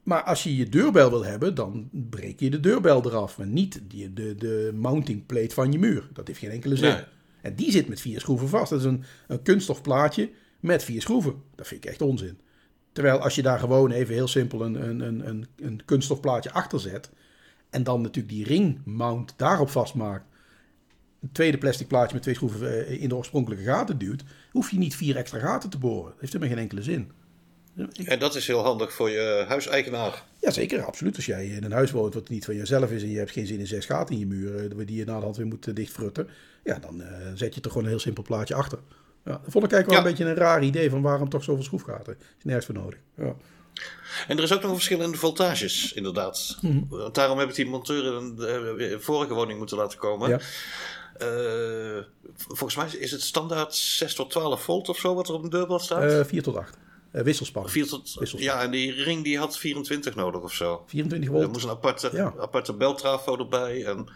Maar 0.02 0.22
als 0.22 0.42
je 0.42 0.56
je 0.56 0.68
deurbel 0.68 1.10
wil 1.10 1.24
hebben, 1.24 1.54
dan 1.54 1.88
breek 1.92 2.40
je 2.40 2.50
de 2.50 2.60
deurbel 2.60 3.04
eraf. 3.04 3.38
Maar 3.38 3.46
niet 3.46 3.80
die, 3.88 4.12
de, 4.12 4.34
de 4.34 4.70
mounting 4.74 5.26
plate 5.26 5.54
van 5.54 5.72
je 5.72 5.78
muur. 5.78 6.08
Dat 6.12 6.26
heeft 6.26 6.38
geen 6.38 6.50
enkele 6.50 6.76
zin. 6.76 6.88
Nee. 6.92 7.04
En 7.42 7.54
die 7.54 7.70
zit 7.70 7.88
met 7.88 8.00
vier 8.00 8.20
schroeven 8.20 8.48
vast. 8.48 8.70
Dat 8.70 8.78
is 8.78 8.84
een, 8.84 9.04
een 9.26 9.42
kunststof 9.42 9.82
plaatje 9.82 10.30
met 10.60 10.84
vier 10.84 11.00
schroeven. 11.02 11.34
Dat 11.54 11.66
vind 11.66 11.84
ik 11.84 11.90
echt 11.90 12.02
onzin. 12.02 12.38
Terwijl 12.92 13.18
als 13.18 13.34
je 13.34 13.42
daar 13.42 13.58
gewoon 13.58 13.90
even 13.90 14.14
heel 14.14 14.28
simpel 14.28 14.62
een, 14.64 14.88
een, 14.88 15.00
een, 15.00 15.28
een, 15.28 15.46
een 15.56 15.82
kunststof 15.84 16.20
plaatje 16.20 16.52
achter 16.52 16.80
zet. 16.80 17.10
En 17.70 17.82
dan 17.82 18.00
natuurlijk 18.00 18.34
die 18.34 18.44
ringmount 18.44 19.34
daarop 19.36 19.70
vastmaakt. 19.70 20.24
Een 21.20 21.32
tweede 21.32 21.58
plastic 21.58 21.86
plaatje 21.88 22.14
met 22.14 22.22
twee 22.22 22.34
schroeven 22.34 22.86
eh, 22.86 23.02
in 23.02 23.08
de 23.08 23.16
oorspronkelijke 23.16 23.64
gaten 23.64 23.98
duwt. 23.98 24.24
Hoef 24.50 24.70
je 24.70 24.78
niet 24.78 24.96
vier 24.96 25.16
extra 25.16 25.38
gaten 25.38 25.70
te 25.70 25.78
boren. 25.78 26.10
Dat 26.10 26.20
heeft 26.20 26.32
helemaal 26.32 26.54
geen 26.54 26.62
enkele 26.62 26.82
zin. 26.82 27.10
En 28.04 28.18
dat 28.18 28.34
is 28.34 28.46
heel 28.46 28.62
handig 28.62 28.92
voor 28.92 29.10
je 29.10 29.44
huiseigenaar. 29.48 30.24
Jazeker, 30.40 30.84
absoluut. 30.84 31.16
Als 31.16 31.26
jij 31.26 31.46
in 31.46 31.64
een 31.64 31.72
huis 31.72 31.90
woont 31.90 32.14
wat 32.14 32.28
niet 32.28 32.44
van 32.44 32.56
jezelf 32.56 32.90
is 32.90 33.02
en 33.02 33.10
je 33.10 33.18
hebt 33.18 33.30
geen 33.30 33.46
zin 33.46 33.58
in 33.58 33.66
zes 33.66 33.86
gaten 33.86 34.14
in 34.14 34.20
je 34.20 34.26
muur, 34.26 34.70
eh, 34.78 34.86
die 34.86 34.96
je 34.96 35.04
na 35.04 35.16
de 35.18 35.24
hand 35.24 35.36
weer 35.36 35.46
moet 35.46 35.66
eh, 35.66 35.74
dichtfrutten, 35.74 36.28
ja, 36.64 36.78
dan 36.78 37.02
eh, 37.02 37.08
zet 37.34 37.54
je 37.54 37.60
er 37.60 37.68
gewoon 37.68 37.82
een 37.84 37.90
heel 37.90 37.98
simpel 38.00 38.22
plaatje 38.22 38.54
achter. 38.54 38.78
Ja, 39.24 39.30
dat 39.32 39.52
vond 39.52 39.64
ik 39.64 39.72
eigenlijk 39.72 39.86
wel 39.86 39.98
Ja. 39.98 40.04
een 40.04 40.10
beetje 40.10 40.24
een 40.24 40.46
raar 40.46 40.62
idee 40.62 40.90
van 40.90 41.02
waarom 41.02 41.28
toch 41.28 41.44
zoveel 41.44 41.64
schroefgaten. 41.64 42.16
Is 42.38 42.44
nergens 42.44 42.66
voor 42.66 42.74
nodig. 42.74 42.98
Ja. 43.16 43.34
En 44.28 44.36
er 44.36 44.42
is 44.42 44.52
ook 44.52 44.60
nog 44.60 44.70
een 44.70 44.76
verschil 44.76 45.00
in 45.00 45.10
de 45.10 45.16
voltages, 45.18 45.92
inderdaad. 45.92 46.58
Mhm. 46.60 46.80
Want 46.88 47.14
daarom 47.14 47.38
heb 47.38 47.48
ik 47.48 47.54
die 47.54 47.66
monteur 47.66 48.16
in 48.20 48.36
de 48.36 48.86
eh, 48.92 48.98
vorige 48.98 49.34
woning 49.34 49.58
moeten 49.58 49.76
laten 49.76 49.98
komen. 49.98 50.28
Ja. 50.28 50.38
Eh, 51.20 52.04
volgens 52.48 52.76
mij 52.76 52.88
is 53.00 53.10
het 53.10 53.22
standaard 53.22 53.74
6 53.74 54.14
tot 54.14 54.30
12 54.30 54.62
volt 54.62 54.88
of 54.88 54.98
zo 54.98 55.14
wat 55.14 55.28
er 55.28 55.34
op 55.34 55.42
een 55.42 55.50
deurbel 55.50 55.78
staat. 55.78 56.02
Eh 56.12 56.24
4 56.24 56.42
tot 56.42 56.56
8. 56.56 56.76
Eh 57.12 57.22
wisselspanning. 57.22 57.72
4 57.72 57.86
tot, 57.88 58.16
ja, 58.36 58.62
en 58.62 58.70
die 58.70 58.92
ring 59.02 59.24
die 59.24 59.38
had 59.38 59.58
24 59.58 60.14
nodig 60.14 60.40
of 60.40 60.52
zo. 60.52 60.84
24 60.86 61.28
Er 61.28 61.34
volt. 61.34 61.52
moest 61.52 61.64
een 61.64 61.70
aparte, 61.70 62.10
Ja. 62.12 62.34
aparte 62.40 62.72
beltrafo 62.72 63.38
erbij. 63.38 63.84
En 63.84 64.08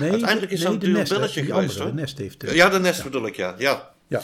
Nee, 0.00 0.10
uiteindelijk 0.10 0.52
is 0.52 0.58
nee, 0.62 0.72
dat 0.72 0.82
een 0.82 0.92
duur 0.94 1.04
belletje 1.08 1.40
geweest, 1.44 1.54
andere, 1.54 1.78
hoor. 1.82 1.88
De 1.88 2.00
Nest 2.00 2.18
heeft... 2.18 2.44
ja, 2.54 2.68
de 2.68 2.78
Nest 2.78 3.02
bedoel 3.02 3.26
ik, 3.26 3.36
ja. 3.36 3.54
ja. 3.58 3.94
ja. 4.06 4.20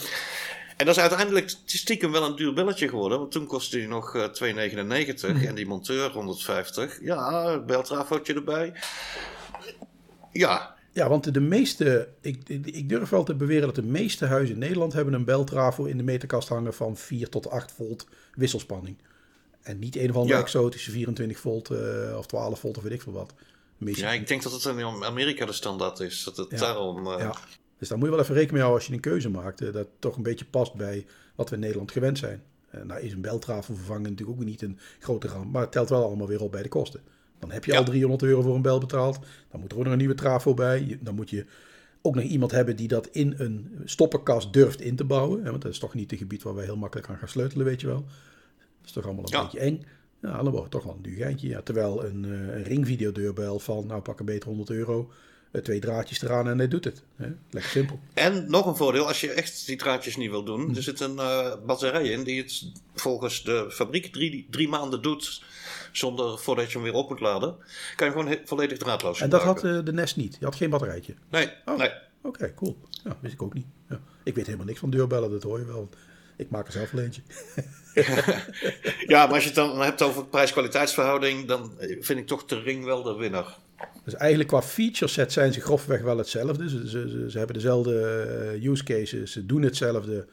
En 0.76 0.86
dat 0.86 0.94
is 0.96 1.00
uiteindelijk 1.00 1.54
stiekem 1.64 2.12
wel 2.12 2.22
een 2.24 2.36
duur 2.36 2.52
belletje 2.52 2.88
geworden. 2.88 3.18
Want 3.18 3.30
toen 3.32 3.46
kostte 3.46 3.76
die 3.76 3.88
nog 3.88 4.14
eh, 4.16 4.24
2,99 4.24 5.34
Mhm. 5.34 5.46
en 5.46 5.54
die 5.54 5.66
monteur 5.66 6.10
150. 6.10 6.98
Ja, 7.00 7.58
beltrafootje 7.58 8.34
erbij. 8.34 8.72
Ja, 10.32 10.74
Ja, 10.98 11.08
want 11.08 11.34
de 11.34 11.40
meeste, 11.40 12.08
ik, 12.20 12.48
ik 12.64 12.88
durf 12.88 13.08
wel 13.08 13.24
te 13.24 13.34
beweren 13.34 13.66
dat 13.66 13.74
de 13.74 13.82
meeste 13.82 14.24
huizen 14.26 14.54
in 14.54 14.60
Nederland 14.60 14.92
hebben 14.92 15.14
een 15.14 15.24
beltrafo 15.24 15.84
in 15.84 15.96
de 15.96 16.02
meterkast 16.02 16.48
hangen 16.48 16.74
van 16.74 16.96
4 16.96 17.28
tot 17.28 17.50
8 17.50 17.72
volt 17.72 18.06
wisselspanning. 18.34 18.96
En 19.62 19.78
niet 19.78 19.96
een 19.96 20.10
of 20.10 20.16
andere 20.16 20.34
Ja. 20.36 20.42
exotische 20.42 20.90
24 20.90 21.38
volt 21.38 21.70
eh, 21.70 22.14
of 22.18 22.26
12 22.26 22.60
volt 22.60 22.76
of 22.76 22.82
weet 22.82 22.92
ik 22.92 23.02
veel 23.02 23.12
wat. 23.12 23.34
Ja, 23.78 24.12
ik 24.12 24.26
denk 24.26 24.42
dat 24.42 24.52
het 24.52 24.64
in 24.64 24.84
Amerika 25.04 25.46
de 25.46 25.52
standaard 25.52 26.00
is. 26.00 26.24
Dat 26.24 26.36
het 26.36 26.50
Ja. 26.50 26.56
daarom... 26.56 27.06
eh, 27.06 27.18
Ja. 27.18 27.34
Dus 27.78 27.88
daar 27.88 27.98
moet 27.98 28.06
je 28.08 28.12
wel 28.14 28.22
even 28.22 28.34
rekening 28.34 28.58
mee 28.58 28.68
houden 28.68 28.80
als 28.80 28.86
je 28.90 28.94
een 28.96 29.10
keuze 29.10 29.28
maakt. 29.30 29.60
eh, 29.60 29.72
dat 29.72 29.88
toch 29.98 30.16
een 30.16 30.22
beetje 30.22 30.44
past 30.44 30.74
bij 30.74 31.06
wat 31.34 31.48
we 31.48 31.54
in 31.54 31.60
Nederland 31.60 31.92
gewend 31.92 32.18
zijn. 32.18 32.42
Nou 32.84 33.00
is 33.00 33.12
een 33.12 33.20
beltrafo 33.20 33.74
vervangen 33.74 34.02
natuurlijk 34.10 34.38
ook 34.38 34.44
niet 34.44 34.62
een 34.62 34.78
grote 34.98 35.26
ramp. 35.28 35.52
Maar 35.52 35.62
het 35.62 35.72
telt 35.72 35.88
wel 35.88 36.04
allemaal 36.04 36.26
weer 36.26 36.40
op 36.42 36.52
bij 36.52 36.62
de 36.62 36.68
kosten. 36.68 37.00
Dan 37.38 37.50
heb 37.50 37.64
je 37.64 37.72
Ja. 37.72 37.78
al 37.78 37.84
300 37.84 38.22
euro 38.22 38.42
voor 38.42 38.54
een 38.54 38.62
bel 38.62 38.78
betaald. 38.80 39.18
Dan 39.50 39.60
moet 39.60 39.72
er 39.72 39.76
ook 39.78 39.82
nog 39.84 39.92
een 39.92 39.98
nieuwe 39.98 40.14
trafo 40.14 40.54
bij. 40.54 40.98
Dan 41.00 41.14
moet 41.14 41.30
je 41.30 41.46
ook 42.02 42.14
nog 42.14 42.24
iemand 42.24 42.50
hebben 42.50 42.76
die 42.76 42.88
dat 42.88 43.06
in 43.12 43.34
een 43.36 43.70
stoppenkast 43.84 44.52
durft 44.52 44.80
in 44.80 44.96
te 44.96 45.04
bouwen. 45.04 45.42
Want 45.44 45.62
dat 45.62 45.72
is 45.72 45.78
toch 45.78 45.94
niet 45.94 46.12
een 46.12 46.18
gebied 46.18 46.42
waar 46.42 46.54
wij 46.54 46.64
heel 46.64 46.76
makkelijk 46.76 47.08
aan 47.08 47.16
gaan 47.18 47.28
sleutelen, 47.28 47.66
weet 47.66 47.80
je 47.80 47.86
wel. 47.86 48.04
Dat 48.56 48.86
is 48.86 48.92
toch 48.92 49.04
allemaal 49.04 49.24
een 49.24 49.30
Ja. 49.30 49.42
beetje 49.42 49.58
eng. 49.60 49.82
Ja, 50.22 50.32
dan 50.36 50.42
wordt 50.44 50.62
het 50.62 50.70
toch 50.70 50.82
wel 50.84 50.94
een 50.94 51.02
duur 51.02 51.16
geintje. 51.16 51.48
Ja, 51.48 51.60
terwijl 51.62 52.04
een, 52.04 52.24
eh, 52.24 52.30
een 52.56 52.62
ringvideodeurbel 52.62 53.58
van, 53.58 53.86
nou 53.86 54.00
pak 54.02 54.18
een 54.20 54.26
beter 54.26 54.48
100 54.48 54.70
euro. 54.70 55.10
Eh, 55.50 55.62
twee 55.62 55.78
draadjes 55.80 56.22
eraan 56.22 56.48
en 56.48 56.58
hij 56.58 56.68
doet 56.68 56.84
het. 56.84 57.02
Hè? 57.16 57.28
Lekker 57.50 57.70
simpel. 57.70 58.00
En 58.14 58.50
nog 58.50 58.66
een 58.66 58.76
voordeel, 58.76 59.06
als 59.06 59.20
je 59.20 59.32
echt 59.32 59.66
die 59.66 59.76
draadjes 59.76 60.16
niet 60.16 60.30
wil 60.30 60.44
doen. 60.44 60.76
Er 60.76 60.82
zit 60.82 61.00
een 61.00 61.18
eh, 61.18 61.52
batterij 61.66 62.08
in 62.08 62.22
die 62.24 62.42
het 62.42 62.72
volgens 62.94 63.42
de 63.44 63.66
fabriek 63.70 64.12
drie, 64.12 64.46
drie 64.50 64.68
maanden 64.68 65.02
doet. 65.02 65.42
Zonder, 65.92 66.38
voordat 66.38 66.66
je 66.66 66.72
hem 66.72 66.82
weer 66.82 66.92
op 66.94 67.08
moet 67.08 67.20
laden. 67.20 67.56
Kan 67.96 68.06
je 68.06 68.12
gewoon 68.12 68.36
volledig 68.44 68.78
draadloos 68.78 69.20
En 69.20 69.30
dat 69.30 69.42
had 69.42 69.64
eh, 69.64 69.78
de 69.84 69.92
Nest 69.92 70.16
niet. 70.16 70.36
Je 70.38 70.44
had 70.44 70.54
geen 70.56 70.70
batterijtje. 70.70 71.14
Nee, 71.30 71.48
Oh. 71.64 71.78
nee. 71.78 71.90
Oké, 72.22 72.54
cool. 72.54 72.76
Ja, 73.04 73.16
wist 73.20 73.34
ik 73.34 73.42
ook 73.42 73.54
niet. 73.54 73.66
Ja. 73.88 74.00
Ik 74.22 74.34
weet 74.34 74.44
helemaal 74.46 74.66
niks 74.66 74.78
van 74.78 74.90
deurbellen, 74.90 75.30
dat 75.30 75.42
hoor 75.42 75.58
je 75.58 75.64
wel. 75.64 75.88
Ik 76.36 76.50
maak 76.50 76.66
er 76.66 76.72
zelf 76.72 76.90
wel 76.90 77.04
eentje. 77.04 77.22
Ja, 79.06 79.24
maar 79.24 79.34
als 79.34 79.42
je 79.42 79.46
het 79.48 79.54
dan 79.54 79.80
hebt 79.80 80.02
over 80.02 80.26
prijs-kwaliteitsverhouding. 80.26 81.46
Dan 81.46 81.72
vind 82.00 82.18
ik 82.18 82.26
toch 82.26 82.44
de 82.44 82.60
ring 82.60 82.84
wel 82.84 83.02
de 83.02 83.14
winnaar. 83.14 83.56
Dus 84.04 84.14
eigenlijk 84.14 84.50
qua 84.50 84.62
feature 84.62 85.10
set 85.10 85.32
zijn 85.32 85.52
ze 85.52 85.60
grofweg 85.60 86.00
wel 86.00 86.18
hetzelfde. 86.18 86.68
Ze, 86.68 86.88
ze, 86.88 87.26
ze, 87.30 87.38
hebben 87.38 87.56
dezelfde 87.56 88.00
eh, 88.62 88.70
use 88.70 88.84
cases, 88.84 89.32
ze 89.32 89.46
doen 89.46 89.62
hetzelfde. 89.62 90.26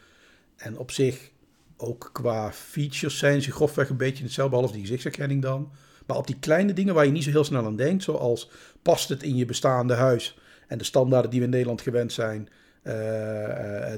En 0.55 0.77
op 0.77 0.91
zich, 0.91 1.29
ook 1.77 2.09
qua 2.13 2.51
features 2.51 3.17
zijn 3.17 3.41
ze 3.41 3.51
grofweg 3.51 3.89
een 3.89 3.97
beetje 3.97 4.23
hetzelfde, 4.23 4.53
behalve 4.53 4.73
die 4.73 4.83
gezichtsherkenning 4.85 5.41
dan. 5.41 5.71
Maar 6.05 6.17
op 6.17 6.27
die 6.27 6.39
kleine 6.39 6.73
dingen 6.73 6.93
waar 6.93 7.05
je 7.05 7.11
niet 7.11 7.23
zo 7.23 7.29
heel 7.29 7.43
snel 7.43 7.65
aan 7.65 7.75
denkt, 7.75 8.03
zoals 8.03 8.49
past 8.81 9.09
het 9.09 9.23
in 9.23 9.35
je 9.35 9.45
bestaande 9.45 9.93
huis 9.93 10.37
en 10.67 10.77
de 10.77 10.83
standaarden 10.83 11.31
die 11.31 11.39
we 11.39 11.45
in 11.45 11.51
Nederland 11.51 11.81
gewend 11.81 12.13
zijn, 12.13 12.49
eh, 12.81 12.93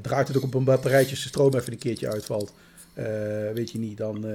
draait 0.02 0.28
het 0.28 0.38
ook 0.38 0.44
op 0.44 0.54
een 0.54 0.64
batterijtje 0.64 1.12
als 1.12 1.24
de 1.24 1.30
stroom 1.30 1.54
even 1.54 1.72
een 1.72 1.80
keertje 1.80 2.12
uitvalt. 2.12 2.54
Weet 3.54 3.72
je 3.72 3.80
niet, 3.80 3.98
dan 3.98 4.26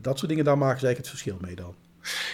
dat 0.00 0.18
soort 0.18 0.30
dingen, 0.30 0.44
daar 0.44 0.58
maken 0.58 0.80
ze 0.80 0.86
eigenlijk 0.86 0.98
het 0.98 1.08
verschil 1.08 1.38
mee 1.40 1.56
dan. 1.56 1.74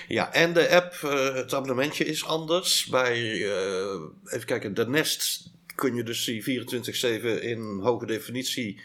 Ja, 0.09 0.33
en 0.33 0.53
de 0.53 0.71
app, 0.71 0.95
eh, 1.03 1.35
het 1.35 1.55
abonnementje 1.55 2.05
is 2.05 2.25
anders. 2.25 2.87
Bij, 2.87 3.17
eh, 3.33 4.01
even 4.25 4.47
kijken, 4.47 4.75
de 4.75 4.89
Nest 4.89 5.53
kun 5.75 5.95
je 5.95 6.03
dus 6.03 6.25
die 6.25 6.43
24-7 6.43 7.43
in 7.43 7.79
hoge 7.83 8.07
definitie 8.07 8.81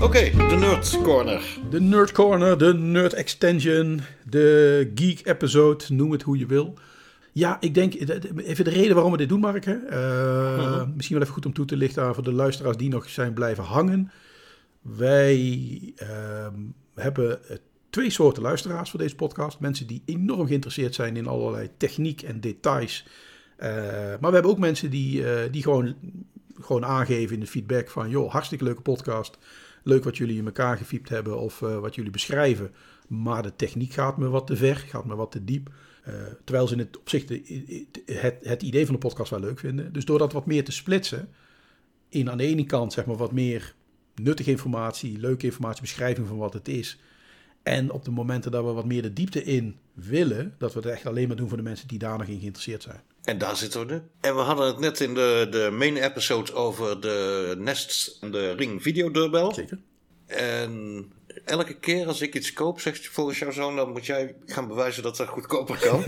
Oké, 0.00 0.30
de 0.30 0.56
Nerd 0.58 0.98
Corner. 1.02 1.58
De 1.70 1.80
Nerd 1.80 2.12
Corner, 2.12 2.58
de 2.58 2.74
Nerd 2.74 3.12
Extension, 3.12 4.00
de 4.24 4.90
Geek 4.94 5.26
Episode, 5.26 5.84
noem 5.88 6.12
het 6.12 6.22
hoe 6.22 6.38
je 6.38 6.46
wil. 6.46 6.74
Ja, 7.36 7.56
ik 7.60 7.74
denk, 7.74 8.06
de- 8.06 8.18
de- 8.18 8.44
even 8.44 8.64
de 8.64 8.70
reden 8.70 8.94
waarom 8.94 9.12
we 9.12 9.18
dit 9.18 9.28
doen, 9.28 9.40
Mark. 9.40 9.64
Hè? 9.64 9.74
Eh, 9.74 10.86
Misschien 10.94 11.14
wel 11.16 11.22
even 11.24 11.34
goed 11.34 11.46
om 11.46 11.52
toe 11.52 11.64
te 11.64 11.76
lichten 11.76 12.02
aan 12.02 12.14
voor 12.14 12.24
de 12.24 12.32
luisteraars 12.32 12.76
die 12.76 12.88
nog 12.88 13.08
zijn 13.08 13.32
blijven 13.32 13.64
hangen. 13.64 14.10
Wij 14.80 15.92
ehm, 15.96 16.54
hebben 16.94 17.48
eh, 17.48 17.56
twee 17.90 18.10
soorten 18.10 18.42
luisteraars 18.42 18.90
voor 18.90 18.98
deze 18.98 19.14
podcast. 19.14 19.60
Mensen 19.60 19.86
die 19.86 20.02
enorm 20.04 20.46
geïnteresseerd 20.46 20.94
zijn 20.94 21.16
in 21.16 21.26
allerlei 21.26 21.70
techniek 21.76 22.22
en 22.22 22.40
details. 22.40 23.06
Eh, 23.56 23.68
maar 24.20 24.28
we 24.28 24.32
hebben 24.32 24.50
ook 24.50 24.58
mensen 24.58 24.90
die, 24.90 25.30
eh, 25.32 25.52
die 25.52 25.62
gewoon, 25.62 25.94
gewoon 26.60 26.84
aangeven 26.84 27.34
in 27.34 27.40
de 27.40 27.46
feedback 27.46 27.90
van... 27.90 28.10
joh, 28.10 28.30
hartstikke 28.32 28.64
leuke 28.64 28.82
podcast. 28.82 29.38
Leuk 29.86 30.04
wat 30.04 30.16
jullie 30.16 30.38
in 30.38 30.46
elkaar 30.46 30.76
gefiept 30.76 31.08
hebben 31.08 31.38
of 31.38 31.62
eh, 31.62 31.78
wat 31.78 31.94
jullie 31.94 32.10
beschrijven. 32.10 32.70
Maar 33.08 33.42
de 33.42 33.56
techniek 33.56 33.92
gaat 33.92 34.16
me 34.16 34.28
wat 34.28 34.46
te 34.46 34.56
ver, 34.56 34.76
gaat 34.76 35.04
me 35.04 35.14
wat 35.14 35.32
te 35.32 35.44
diep. 35.44 35.70
Eh, 36.04 36.14
terwijl 36.44 36.66
ze 36.66 36.72
in 36.72 36.78
het 36.78 36.98
opzicht 36.98 37.28
de, 37.28 37.86
het, 38.04 38.36
het 38.42 38.62
idee 38.62 38.84
van 38.84 38.94
de 38.94 39.00
podcast 39.00 39.30
wel 39.30 39.40
leuk 39.40 39.58
vinden. 39.58 39.92
Dus 39.92 40.04
door 40.04 40.18
dat 40.18 40.32
wat 40.32 40.46
meer 40.46 40.64
te 40.64 40.72
splitsen... 40.72 41.28
in 42.08 42.30
aan 42.30 42.38
de 42.38 42.44
ene 42.44 42.66
kant 42.66 42.92
zeg 42.92 43.06
maar 43.06 43.16
wat 43.16 43.32
meer 43.32 43.74
nuttige 44.14 44.50
informatie... 44.50 45.18
leuke 45.18 45.46
informatie, 45.46 45.80
beschrijving 45.80 46.26
van 46.26 46.36
wat 46.36 46.52
het 46.52 46.68
is... 46.68 46.98
En 47.62 47.90
op 47.90 48.04
de 48.04 48.10
momenten 48.10 48.50
dat 48.50 48.64
we 48.64 48.72
wat 48.72 48.84
meer 48.84 49.02
de 49.02 49.12
diepte 49.12 49.44
in 49.44 49.76
willen, 49.92 50.54
dat 50.58 50.72
we 50.72 50.78
het 50.78 50.88
echt 50.88 51.06
alleen 51.06 51.28
maar 51.28 51.36
doen 51.36 51.48
voor 51.48 51.56
de 51.56 51.62
mensen 51.62 51.88
die 51.88 51.98
daar 51.98 52.18
nog 52.18 52.26
in 52.26 52.38
geïnteresseerd 52.38 52.82
zijn. 52.82 53.00
En 53.26 53.38
daar 53.38 53.56
zitten 53.56 53.86
we 53.86 53.92
nu. 53.92 54.02
En 54.20 54.34
we 54.34 54.40
hadden 54.40 54.66
het 54.66 54.78
net 54.78 55.00
in 55.00 55.14
de, 55.14 55.46
de 55.50 55.68
main 55.72 55.96
episode 55.96 56.54
over 56.54 57.00
de 57.00 57.54
Nest 57.58 58.18
en 58.20 58.30
de 58.30 58.52
Ring 58.52 58.82
videodeurbel. 58.82 59.54
Zeker. 59.54 59.78
En 60.26 61.04
elke 61.44 61.74
keer 61.74 62.06
als 62.06 62.20
ik 62.20 62.34
iets 62.34 62.52
koop, 62.52 62.80
zegt 62.80 63.08
volgens 63.08 63.38
jouw 63.38 63.50
zoon, 63.50 63.76
dan 63.76 63.92
moet 63.92 64.06
jij 64.06 64.34
gaan 64.46 64.68
bewijzen 64.68 65.02
dat 65.02 65.16
dat 65.16 65.28
goedkoper 65.28 65.78
kan. 65.78 66.04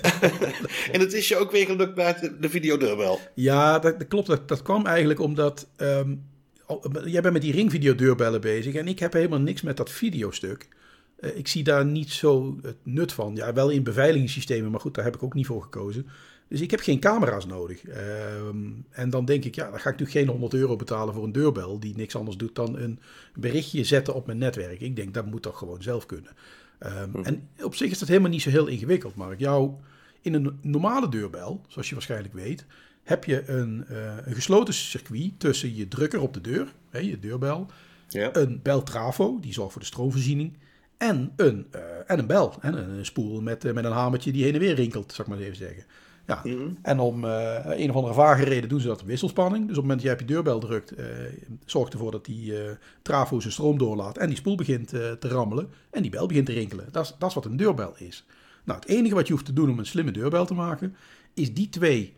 en 0.92 1.00
het 1.00 1.12
is 1.12 1.28
je 1.28 1.36
ook 1.36 1.50
weer 1.50 1.66
gelukt 1.66 1.94
bij 1.94 2.14
de, 2.20 2.38
de 2.38 2.48
videodeurbel. 2.48 3.20
Ja, 3.34 3.78
dat, 3.78 3.98
dat 3.98 4.08
klopt. 4.08 4.26
Dat, 4.26 4.48
dat 4.48 4.62
kwam 4.62 4.86
eigenlijk 4.86 5.20
omdat. 5.20 5.68
ehm, 5.76 6.14
jij 7.04 7.20
bent 7.20 7.32
met 7.32 7.42
die 7.42 7.52
ringvideodeurbellen 7.52 8.40
bezig 8.40 8.74
en 8.74 8.88
ik 8.88 8.98
heb 8.98 9.12
helemaal 9.12 9.40
niks 9.40 9.62
met 9.62 9.76
dat 9.76 9.90
videostuk. 9.90 10.68
Eh, 11.22 11.36
ik 11.36 11.48
zie 11.48 11.62
daar 11.62 11.84
niet 11.84 12.10
zo 12.10 12.58
het 12.62 12.76
nut 12.82 13.12
van. 13.12 13.34
Ja, 13.36 13.52
wel 13.52 13.70
in 13.70 13.82
beveiligingssystemen, 13.82 14.70
maar 14.70 14.80
goed, 14.80 14.94
daar 14.94 15.04
heb 15.04 15.14
ik 15.14 15.22
ook 15.22 15.34
niet 15.34 15.46
voor 15.46 15.62
gekozen. 15.62 16.06
Dus 16.52 16.60
ik 16.60 16.70
heb 16.70 16.80
geen 16.80 17.00
camera's 17.00 17.46
nodig. 17.46 17.84
Ehm, 17.84 18.56
en 18.90 19.10
dan 19.10 19.24
denk 19.24 19.44
ik, 19.44 19.54
ja, 19.54 19.70
dan 19.70 19.80
ga 19.80 19.90
ik 19.90 19.98
natuurlijk 19.98 20.18
geen 20.18 20.28
100 20.28 20.54
euro 20.54 20.76
betalen 20.76 21.14
voor 21.14 21.24
een 21.24 21.32
deurbel 21.32 21.80
die 21.80 21.96
niks 21.96 22.16
anders 22.16 22.36
doet 22.36 22.54
dan 22.54 22.78
een 22.78 22.98
berichtje 23.34 23.84
zetten 23.84 24.14
op 24.14 24.26
mijn 24.26 24.38
netwerk. 24.38 24.80
Ik 24.80 24.96
denk, 24.96 25.14
dat 25.14 25.26
moet 25.26 25.42
toch 25.42 25.58
gewoon 25.58 25.82
zelf 25.82 26.06
kunnen. 26.06 26.32
Ehm, 26.78 27.16
En 27.22 27.48
op 27.62 27.74
zich 27.74 27.90
is 27.90 27.98
dat 27.98 28.08
helemaal 28.08 28.30
niet 28.30 28.42
zo 28.42 28.50
heel 28.50 28.66
ingewikkeld, 28.66 29.14
Mark. 29.14 29.38
Jou, 29.38 29.70
in 30.20 30.34
een 30.34 30.58
normale 30.62 31.08
deurbel, 31.08 31.60
zoals 31.68 31.88
je 31.88 31.94
waarschijnlijk 31.94 32.34
weet, 32.34 32.66
heb 33.02 33.24
je 33.24 33.48
een, 33.48 33.84
eh, 33.88 34.16
een 34.24 34.34
gesloten 34.34 34.74
circuit 34.74 35.32
tussen 35.40 35.74
je 35.76 35.88
drukker 35.88 36.20
op 36.20 36.34
de 36.34 36.40
deur, 36.40 36.72
hè, 36.90 36.98
je 36.98 37.18
deurbel, 37.18 37.66
Ja. 38.08 38.36
een 38.36 38.60
beltrafo, 38.62 39.38
die 39.40 39.52
zorgt 39.52 39.72
voor 39.72 39.80
de 39.80 39.86
stroomvoorziening, 39.86 40.56
en 40.98 41.32
een, 41.36 41.66
eh, 41.70 41.80
en 42.06 42.18
een 42.18 42.26
bel, 42.26 42.54
hè, 42.60 42.70
een, 42.70 43.04
spoel 43.06 43.40
met, 43.40 43.64
eh, 43.64 43.72
met 43.72 43.84
een 43.84 43.92
hamertje 43.92 44.32
die 44.32 44.44
heen 44.44 44.54
en 44.54 44.60
weer 44.60 44.74
rinkelt, 44.74 45.12
zal 45.12 45.24
ik 45.24 45.30
maar 45.30 45.40
even 45.40 45.56
zeggen. 45.56 45.84
Ja. 46.26 46.42
En 46.82 46.98
om 46.98 47.24
eh, 47.24 47.58
een 47.64 47.90
of 47.90 47.96
andere 47.96 48.14
vage 48.14 48.44
reden 48.44 48.68
doen 48.68 48.80
ze 48.80 48.86
dat 48.86 49.00
op 49.00 49.06
wisselspanning. 49.06 49.66
Dus 49.66 49.76
op 49.76 49.82
het 49.82 49.90
moment 49.90 49.98
dat 49.98 50.06
jij 50.06 50.12
op 50.12 50.28
je 50.28 50.34
deurbel 50.34 50.58
drukt, 50.60 50.94
eh 50.94 51.06
zorgt 51.64 51.92
ervoor 51.92 52.10
dat 52.10 52.24
die 52.24 52.62
eh, 52.62 52.70
trafo 53.02 53.40
zijn 53.40 53.52
stroom 53.52 53.78
doorlaat 53.78 54.18
en 54.18 54.26
die 54.26 54.36
spoel 54.36 54.56
begint 54.56 54.88
te 54.88 55.28
rammelen 55.28 55.68
en 55.90 56.02
die 56.02 56.10
bel 56.10 56.26
begint 56.26 56.46
te 56.46 56.52
rinkelen. 56.52 56.88
Dat 56.90 57.04
is, 57.04 57.14
dat 57.18 57.28
is 57.28 57.34
wat 57.34 57.44
een 57.44 57.56
deurbel 57.56 57.94
is. 57.96 58.24
Nou, 58.64 58.80
het 58.80 58.88
enige 58.88 59.14
wat 59.14 59.26
je 59.26 59.32
hoeft 59.32 59.44
te 59.44 59.52
doen 59.52 59.70
om 59.70 59.78
een 59.78 59.86
slimme 59.86 60.10
deurbel 60.10 60.46
te 60.46 60.54
maken, 60.54 60.96
is 61.34 61.54
die 61.54 61.68
twee 61.68 62.14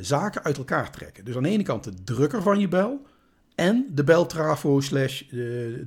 zaken 0.00 0.42
uit 0.42 0.58
elkaar 0.58 0.90
trekken. 0.90 1.24
Dus 1.24 1.36
aan 1.36 1.42
de 1.42 1.48
ene 1.48 1.62
kant 1.62 1.84
de 1.84 2.04
drukker 2.04 2.42
van 2.42 2.58
je 2.58 2.68
bel 2.68 3.06
en 3.54 3.86
de 3.94 4.04
beltrafo 4.04 4.80
slash 4.80 5.22
eh, 5.22 5.38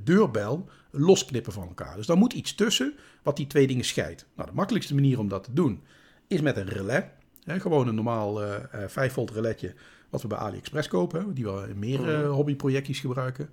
deurbel 0.03 0.69
losknippen 0.91 1.53
van 1.53 1.67
elkaar. 1.67 1.95
Dus 1.95 2.05
daar 2.05 2.17
moet 2.17 2.33
iets 2.33 2.55
tussen 2.55 2.93
wat 3.23 3.37
die 3.37 3.47
twee 3.47 3.67
dingen 3.67 3.85
scheidt. 3.85 4.25
Nou, 4.35 4.49
de 4.49 4.55
makkelijkste 4.55 4.93
manier 4.93 5.19
om 5.19 5.27
dat 5.27 5.43
te 5.43 5.53
doen 5.53 5.83
is 6.27 6.41
met 6.41 6.57
een 6.57 6.67
relais. 6.67 7.03
Gewoon 7.45 7.87
een 7.87 7.95
normaal 7.95 8.43
eh, 8.43 8.55
eh, 8.83 8.89
5 8.89 9.13
volt 9.13 9.31
relaisje 9.31 9.73
wat 10.09 10.21
we 10.21 10.27
bij 10.27 10.37
AliExpress 10.37 10.87
kopen, 10.87 11.33
die 11.33 11.45
we 11.45 11.65
in 11.69 11.79
meer 11.79 12.13
eh, 12.13 12.31
hobbyprojectjes 12.31 12.99
gebruiken. 12.99 13.49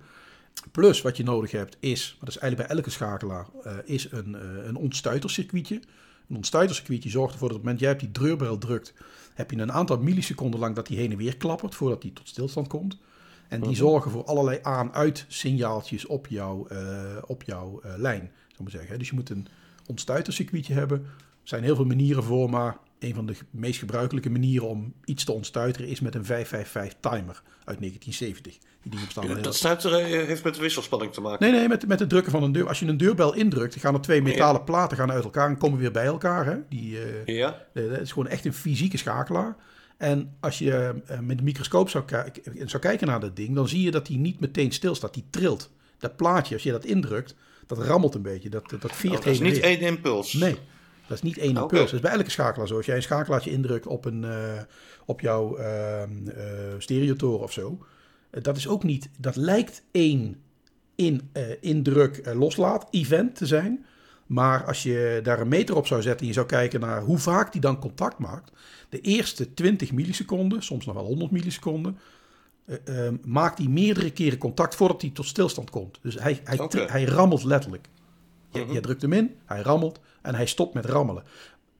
Plus 0.71 1.01
wat 1.01 1.17
je 1.17 1.23
nodig 1.23 1.51
hebt 1.51 1.77
is, 1.79 2.09
maar 2.09 2.25
dat 2.25 2.35
is 2.35 2.41
eigenlijk 2.41 2.69
bij 2.69 2.77
elke 2.77 2.89
schakelaar, 2.89 3.45
eh, 3.63 3.77
is 3.85 4.11
een, 4.11 4.35
eh 4.35 4.65
een 4.65 4.75
ontstuitercircuitje. 4.75 5.75
Een 6.29 6.35
ontstuitercircuitje 6.35 7.09
zorgt 7.09 7.33
ervoor 7.33 7.47
dat 7.47 7.57
op 7.57 7.63
het 7.63 7.73
moment 7.73 7.79
jij 7.79 7.91
op 7.93 8.13
die 8.13 8.23
deurbel 8.23 8.57
drukt, 8.57 8.93
heb 9.33 9.51
je 9.51 9.57
een 9.57 9.71
aantal 9.71 9.97
milliseconden 9.97 10.59
lang 10.59 10.75
dat 10.75 10.87
die 10.87 10.97
heen 10.97 11.11
en 11.11 11.17
weer 11.17 11.37
klappert 11.37 11.75
voordat 11.75 12.01
die 12.01 12.13
tot 12.13 12.27
stilstand 12.29 12.67
komt. 12.67 12.97
En 13.47 13.61
die 13.61 13.75
zorgen 13.75 14.11
voor 14.11 14.23
allerlei 14.23 14.59
aan-uit 14.61 15.25
signaaltjes 15.27 16.05
op, 16.05 16.27
jouw 16.27 16.67
eh, 16.67 17.17
op 17.25 17.43
jouw 17.43 17.81
eh, 17.81 17.93
lijn, 17.97 18.31
zou 18.47 18.63
maar 18.63 18.71
zeggen. 18.71 18.99
Dus 18.99 19.09
je 19.09 19.15
moet 19.15 19.29
een 19.29 19.47
ontstuitercircuitje 19.87 20.73
hebben 20.73 21.05
zijn 21.43 21.63
heel 21.63 21.75
veel 21.75 21.85
manieren 21.85 22.23
voor, 22.23 22.49
maar 22.49 22.77
een 22.99 23.13
van 23.13 23.25
de 23.25 23.35
meest 23.49 23.79
gebruikelijke 23.79 24.29
manieren 24.29 24.67
om 24.67 24.93
iets 25.05 25.23
te 25.23 25.31
ontstuiteren 25.31 25.87
is 25.89 25.99
met 25.99 26.15
een 26.15 26.25
555 26.25 26.99
timer 27.11 27.41
uit 27.65 27.79
1970. 27.79 28.57
Die 28.83 28.99
Ja, 29.35 29.41
dat 29.41 29.55
stuiteren 29.55 30.05
heeft 30.25 30.43
met 30.43 30.57
wisselspanning 30.57 31.13
te 31.13 31.21
maken. 31.21 31.49
Nee, 31.51 31.59
nee, 31.59 31.67
met, 31.67 31.87
met 31.87 31.99
het 31.99 32.09
drukken 32.09 32.31
van 32.31 32.43
een 32.43 32.51
deur. 32.51 32.67
Als 32.67 32.79
je 32.79 32.85
een 32.85 32.97
deurbel 32.97 33.33
indrukt, 33.33 33.75
gaan 33.75 33.93
er 33.93 34.01
twee 34.01 34.21
metalen 34.21 34.63
platen 34.63 34.97
gaan 34.97 35.11
uit 35.11 35.23
elkaar 35.23 35.49
en 35.49 35.57
komen 35.57 35.79
weer 35.79 35.91
bij 35.91 36.05
elkaar. 36.05 36.45
Hè? 36.45 36.55
Die, 36.69 36.99
eh, 36.99 37.35
Ja? 37.35 37.65
eh, 37.73 37.89
dat 37.89 37.99
is 37.99 38.11
gewoon 38.11 38.27
echt 38.27 38.45
een 38.45 38.53
fysieke 38.53 38.97
schakelaar. 38.97 39.55
En 39.97 40.35
als 40.39 40.57
je 40.57 40.93
eh, 41.07 41.19
met 41.19 41.37
een 41.37 41.43
microscoop 41.43 41.89
zou, 41.89 42.03
kijken- 42.05 42.69
zou 42.69 42.81
kijken 42.83 43.07
naar 43.07 43.19
dat 43.19 43.35
ding, 43.35 43.55
dan 43.55 43.67
zie 43.67 43.81
je 43.81 43.91
dat 43.91 44.05
die 44.05 44.17
niet 44.17 44.39
meteen 44.39 44.71
stilstaat. 44.71 45.13
Die 45.13 45.25
trilt. 45.29 45.69
Dat 45.97 46.15
plaatje, 46.15 46.53
als 46.53 46.63
je 46.63 46.71
dat 46.71 46.85
indrukt, 46.85 47.35
dat 47.67 47.77
rammelt 47.77 48.15
een 48.15 48.21
beetje. 48.21 48.49
Dat, 48.49 48.69
dat 48.79 48.91
veert 48.95 49.13
Oh, 49.17 49.23
dat 49.23 49.33
is 49.33 49.39
niet 49.39 49.59
één 49.59 49.79
impuls. 49.79 50.33
Nee, 50.33 50.55
dat 51.07 51.17
is 51.17 51.21
niet 51.21 51.37
één 51.37 51.49
Oké. 51.51 51.61
impuls. 51.61 51.83
Dat 51.83 51.93
is 51.93 51.99
bij 51.99 52.11
elke 52.11 52.29
schakelaar 52.29 52.67
zo. 52.67 52.75
Als 52.77 52.85
jij 52.85 52.95
een 52.95 53.01
schakelaartje 53.01 53.51
indrukt 53.51 53.87
op, 53.87 54.05
een, 54.05 54.23
eh, 54.23 54.61
op 55.05 55.21
jouw 55.21 55.55
ehm, 55.55 56.27
eh, 56.27 56.43
stereotoren 56.77 57.43
of 57.43 57.51
zo, 57.51 57.85
eh, 58.29 58.43
dat 58.43 58.57
is 58.57 58.67
ook 58.67 58.83
niet. 58.83 59.09
Dat 59.19 59.35
lijkt 59.35 59.83
één 59.91 60.41
in, 60.95 61.31
indruk 61.59 62.21
loslaat 62.33 62.87
event 62.91 63.35
te 63.35 63.45
zijn. 63.45 63.85
Maar 64.27 64.65
als 64.65 64.83
je 64.83 65.19
daar 65.23 65.39
een 65.39 65.47
meter 65.47 65.75
op 65.75 65.87
zou 65.87 66.01
zetten 66.01 66.21
en 66.21 66.27
je 66.27 66.33
zou 66.33 66.45
kijken 66.45 66.79
naar 66.79 67.01
hoe 67.01 67.17
vaak 67.17 67.51
die 67.51 67.61
dan 67.61 67.79
contact 67.79 68.17
maakt. 68.17 68.51
De 68.89 69.01
eerste 69.01 69.53
20 69.53 69.91
milliseconden, 69.91 70.63
soms 70.63 70.85
nog 70.85 70.95
wel 70.95 71.05
100 71.05 71.31
milliseconden, 71.31 71.97
eh, 72.65 73.07
eh, 73.07 73.13
maakt 73.25 73.57
hij 73.57 73.67
meerdere 73.67 74.11
keren 74.11 74.37
contact 74.37 74.75
voordat 74.75 75.01
hij 75.01 75.09
tot 75.11 75.25
stilstand 75.25 75.69
komt. 75.69 75.99
Dus 76.01 76.15
hij, 76.19 76.41
hij, 76.43 76.59
hij 76.87 77.03
rammelt 77.03 77.43
letterlijk. 77.43 77.87
Je, 78.49 78.59
Mhm. 78.59 78.73
je 78.73 78.79
drukt 78.79 79.01
hem 79.01 79.13
in, 79.13 79.35
hij 79.45 79.61
rammelt 79.61 79.99
en 80.23 80.35
hij 80.35 80.45
stopt 80.45 80.73
met 80.73 80.85
rammelen. 80.85 81.23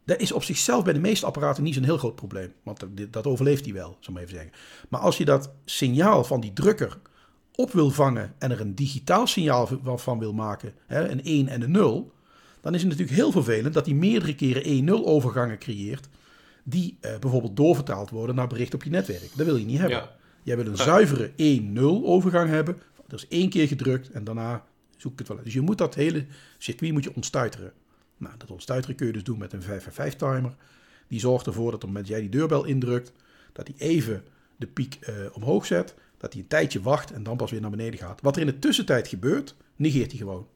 Dat 0.05 0.19
is 0.19 0.31
op 0.31 0.43
zichzelf 0.43 0.83
bij 0.83 0.93
de 0.93 0.99
meeste 0.99 1.25
apparaten 1.25 1.63
niet 1.63 1.73
zo'n 1.73 1.83
heel 1.83 1.97
groot 1.97 2.15
probleem. 2.15 2.53
Want 2.63 2.85
dat, 3.09 3.27
overleeft 3.27 3.65
hij 3.65 3.73
wel, 3.73 3.87
zou 3.89 3.99
ik 4.01 4.09
maar 4.09 4.21
even 4.21 4.35
zeggen. 4.35 4.51
Maar 4.89 4.99
als 4.99 5.17
je 5.17 5.25
dat 5.25 5.51
signaal 5.65 6.23
van 6.23 6.39
die 6.41 6.53
drukker 6.53 6.97
op 7.55 7.71
wil 7.71 7.89
vangen 7.89 8.33
en 8.39 8.51
er 8.51 8.61
een 8.61 8.75
digitaal 8.75 9.27
signaal 9.27 9.67
van- 9.83 9.99
van 9.99 10.19
wil 10.19 10.33
maken, 10.33 10.73
hè, 10.85 11.09
een 11.09 11.21
1 11.23 11.47
en 11.47 11.61
een 11.61 11.71
0, 11.71 12.11
dan 12.61 12.73
is 12.73 12.81
het 12.81 12.89
natuurlijk 12.89 13.17
heel 13.17 13.31
vervelend 13.31 13.73
dat 13.73 13.85
hij 13.85 13.95
meerdere 13.95 14.35
keren 14.35 14.63
1-0 14.65 15.05
overgangen 15.05 15.57
creëert, 15.57 16.07
die 16.63 16.97
eh, 17.01 17.17
bijvoorbeeld 17.19 17.55
doorvertaald 17.55 18.09
worden 18.09 18.35
naar 18.35 18.47
bericht 18.47 18.73
op 18.73 18.83
je 18.83 18.89
netwerk. 18.89 19.29
Dat 19.35 19.45
wil 19.45 19.55
je 19.55 19.65
niet 19.65 19.79
hebben. 19.79 19.97
Ja. 19.97 20.15
Jij 20.43 20.55
wil 20.57 20.65
een 20.65 20.77
zuivere 20.77 21.31
1-0 21.37 22.05
overgang 22.05 22.49
hebben. 22.49 22.77
Dat 23.07 23.19
is 23.19 23.27
één 23.27 23.49
keer 23.49 23.67
gedrukt 23.67 24.11
en 24.11 24.23
daarna 24.23 24.63
zoek 24.97 25.11
ik 25.11 25.17
het 25.19 25.27
wel 25.27 25.37
uit. 25.37 25.45
Dus 25.45 25.55
je 25.55 25.61
moet 25.61 25.77
dat 25.77 25.95
hele 25.95 26.25
circuit 26.57 26.91
moet 26.91 27.03
je 27.03 27.15
ontstuiteren. 27.15 27.71
Nou, 28.23 28.35
dat 28.37 28.51
ontstuiteren 28.51 28.95
kun 28.95 29.07
je 29.07 29.13
dus 29.13 29.23
doen 29.23 29.37
met 29.37 29.53
een 29.53 29.61
555 29.61 30.29
timer. 30.29 30.55
Die 31.07 31.19
zorgt 31.19 31.45
ervoor 31.45 31.65
dat 31.71 31.73
op 31.73 31.81
het 31.81 31.89
moment 31.89 32.07
dat 32.07 32.13
jij 32.17 32.27
die 32.29 32.39
deurbel 32.39 32.63
indrukt, 32.63 33.11
dat 33.53 33.67
hij 33.67 33.75
even 33.87 34.23
de 34.57 34.67
piek 34.67 34.97
eh, 35.01 35.13
omhoog 35.33 35.65
zet, 35.65 35.95
dat 36.17 36.33
hij 36.33 36.41
een 36.41 36.47
tijdje 36.47 36.81
wacht 36.81 37.11
en 37.11 37.23
dan 37.23 37.37
pas 37.37 37.51
weer 37.51 37.61
naar 37.61 37.69
beneden 37.69 37.99
gaat. 37.99 38.21
Wat 38.21 38.35
er 38.35 38.41
in 38.41 38.47
de 38.47 38.59
tussentijd 38.59 39.07
gebeurt, 39.07 39.55
negeert 39.75 40.09
hij 40.11 40.19
gewoon. 40.19 40.47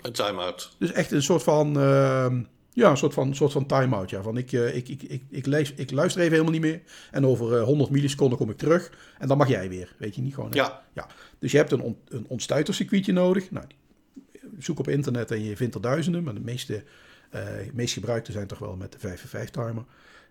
Een 0.00 0.12
time-out. 0.12 0.74
Dus 0.78 0.92
echt 0.92 1.10
een 1.12 1.22
soort 1.22 1.42
van, 1.42 1.78
ehm, 1.80 2.42
ja, 2.72 2.90
een 2.90 2.96
soort 2.96 3.14
van, 3.14 3.34
soort 3.34 3.52
van 3.52 3.66
time-out. 3.66 4.10
Ja. 4.10 4.22
Van 4.22 4.36
ik, 4.36 4.52
eh, 4.52 4.76
ik, 4.76 4.88
ik, 4.88 5.02
ik, 5.02 5.22
ik, 5.30 5.46
lees, 5.46 5.72
ik 5.72 5.90
luister 5.90 6.20
even 6.20 6.32
helemaal 6.32 6.52
niet 6.52 6.62
meer. 6.62 6.80
En 7.10 7.26
over 7.26 7.56
eh, 7.58 7.64
100 7.64 7.90
milliseconden 7.90 8.38
kom 8.38 8.50
ik 8.50 8.56
terug. 8.58 8.90
En 9.18 9.28
dan 9.28 9.36
mag 9.36 9.48
jij 9.48 9.68
weer. 9.68 9.94
Weet 9.98 10.14
je 10.14 10.20
niet 10.22 10.34
gewoon. 10.34 10.50
Ja. 10.52 10.82
ja. 10.92 11.06
Dus 11.38 11.50
je 11.52 11.56
hebt 11.56 11.72
een, 11.72 11.80
on, 11.80 11.96
een 12.08 12.24
ontstuitercircuitje 12.28 13.12
nodig. 13.12 13.50
Nou, 13.50 13.66
die- 13.66 13.76
zoek 14.58 14.78
op 14.78 14.88
internet 14.88 15.30
en 15.30 15.42
je 15.42 15.56
vindt 15.56 15.74
er 15.74 15.80
duizenden. 15.80 16.22
Maar 16.22 16.34
de 16.34 16.40
meeste, 16.40 16.84
eh 17.30 17.42
meest 17.72 17.94
gebruikte 17.94 18.32
zijn 18.32 18.46
toch 18.46 18.58
wel 18.58 18.76
met 18.76 18.92
de 18.92 18.98
555 18.98 19.64
timer. 19.64 19.84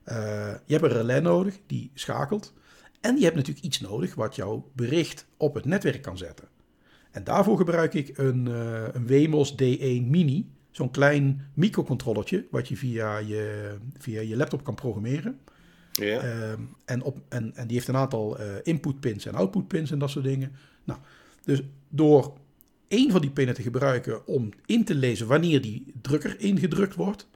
Eh, 0.03 0.53
je 0.65 0.73
hebt 0.73 0.85
een 0.85 0.97
relais 0.97 1.21
nodig 1.21 1.59
die 1.65 1.91
schakelt. 1.93 2.53
En 3.01 3.17
je 3.17 3.23
hebt 3.23 3.35
natuurlijk 3.35 3.65
iets 3.65 3.79
nodig 3.79 4.15
wat 4.15 4.35
jouw 4.35 4.71
bericht 4.73 5.25
op 5.37 5.53
het 5.53 5.65
netwerk 5.65 6.01
kan 6.01 6.17
zetten. 6.17 6.47
En 7.11 7.23
daarvoor 7.23 7.57
gebruik 7.57 7.93
ik 7.93 8.17
een, 8.17 8.47
eh, 8.47 8.83
een 8.91 9.07
Wemos 9.07 9.51
D1 9.51 10.09
Mini. 10.09 10.49
Zo'n 10.71 10.91
klein 10.91 11.49
microcontrollertje 11.53 12.45
wat 12.51 12.67
je 12.67 12.77
via 12.77 13.17
je, 13.17 13.75
via 13.97 14.21
je 14.21 14.37
laptop 14.37 14.63
kan 14.63 14.75
programmeren. 14.75 15.39
Ja. 15.91 16.19
Ehm, 16.19 16.61
en, 16.85 17.01
op, 17.01 17.17
en, 17.29 17.55
en 17.55 17.67
die 17.67 17.75
heeft 17.75 17.87
een 17.87 17.95
aantal 17.95 18.39
eh 18.39 18.45
input 18.63 18.99
pins 18.99 19.25
en 19.25 19.35
output 19.35 19.67
pins 19.67 19.91
en 19.91 19.99
dat 19.99 20.09
soort 20.09 20.25
dingen. 20.25 20.51
Nou, 20.83 20.99
dus 21.43 21.61
door 21.89 22.33
één 22.87 23.11
van 23.11 23.21
die 23.21 23.29
pinnen 23.29 23.55
te 23.55 23.61
gebruiken 23.61 24.27
om 24.27 24.49
in 24.65 24.85
te 24.85 24.95
lezen 24.95 25.27
wanneer 25.27 25.61
die 25.61 25.93
drukker 26.01 26.39
ingedrukt 26.39 26.95
wordt, 26.95 27.27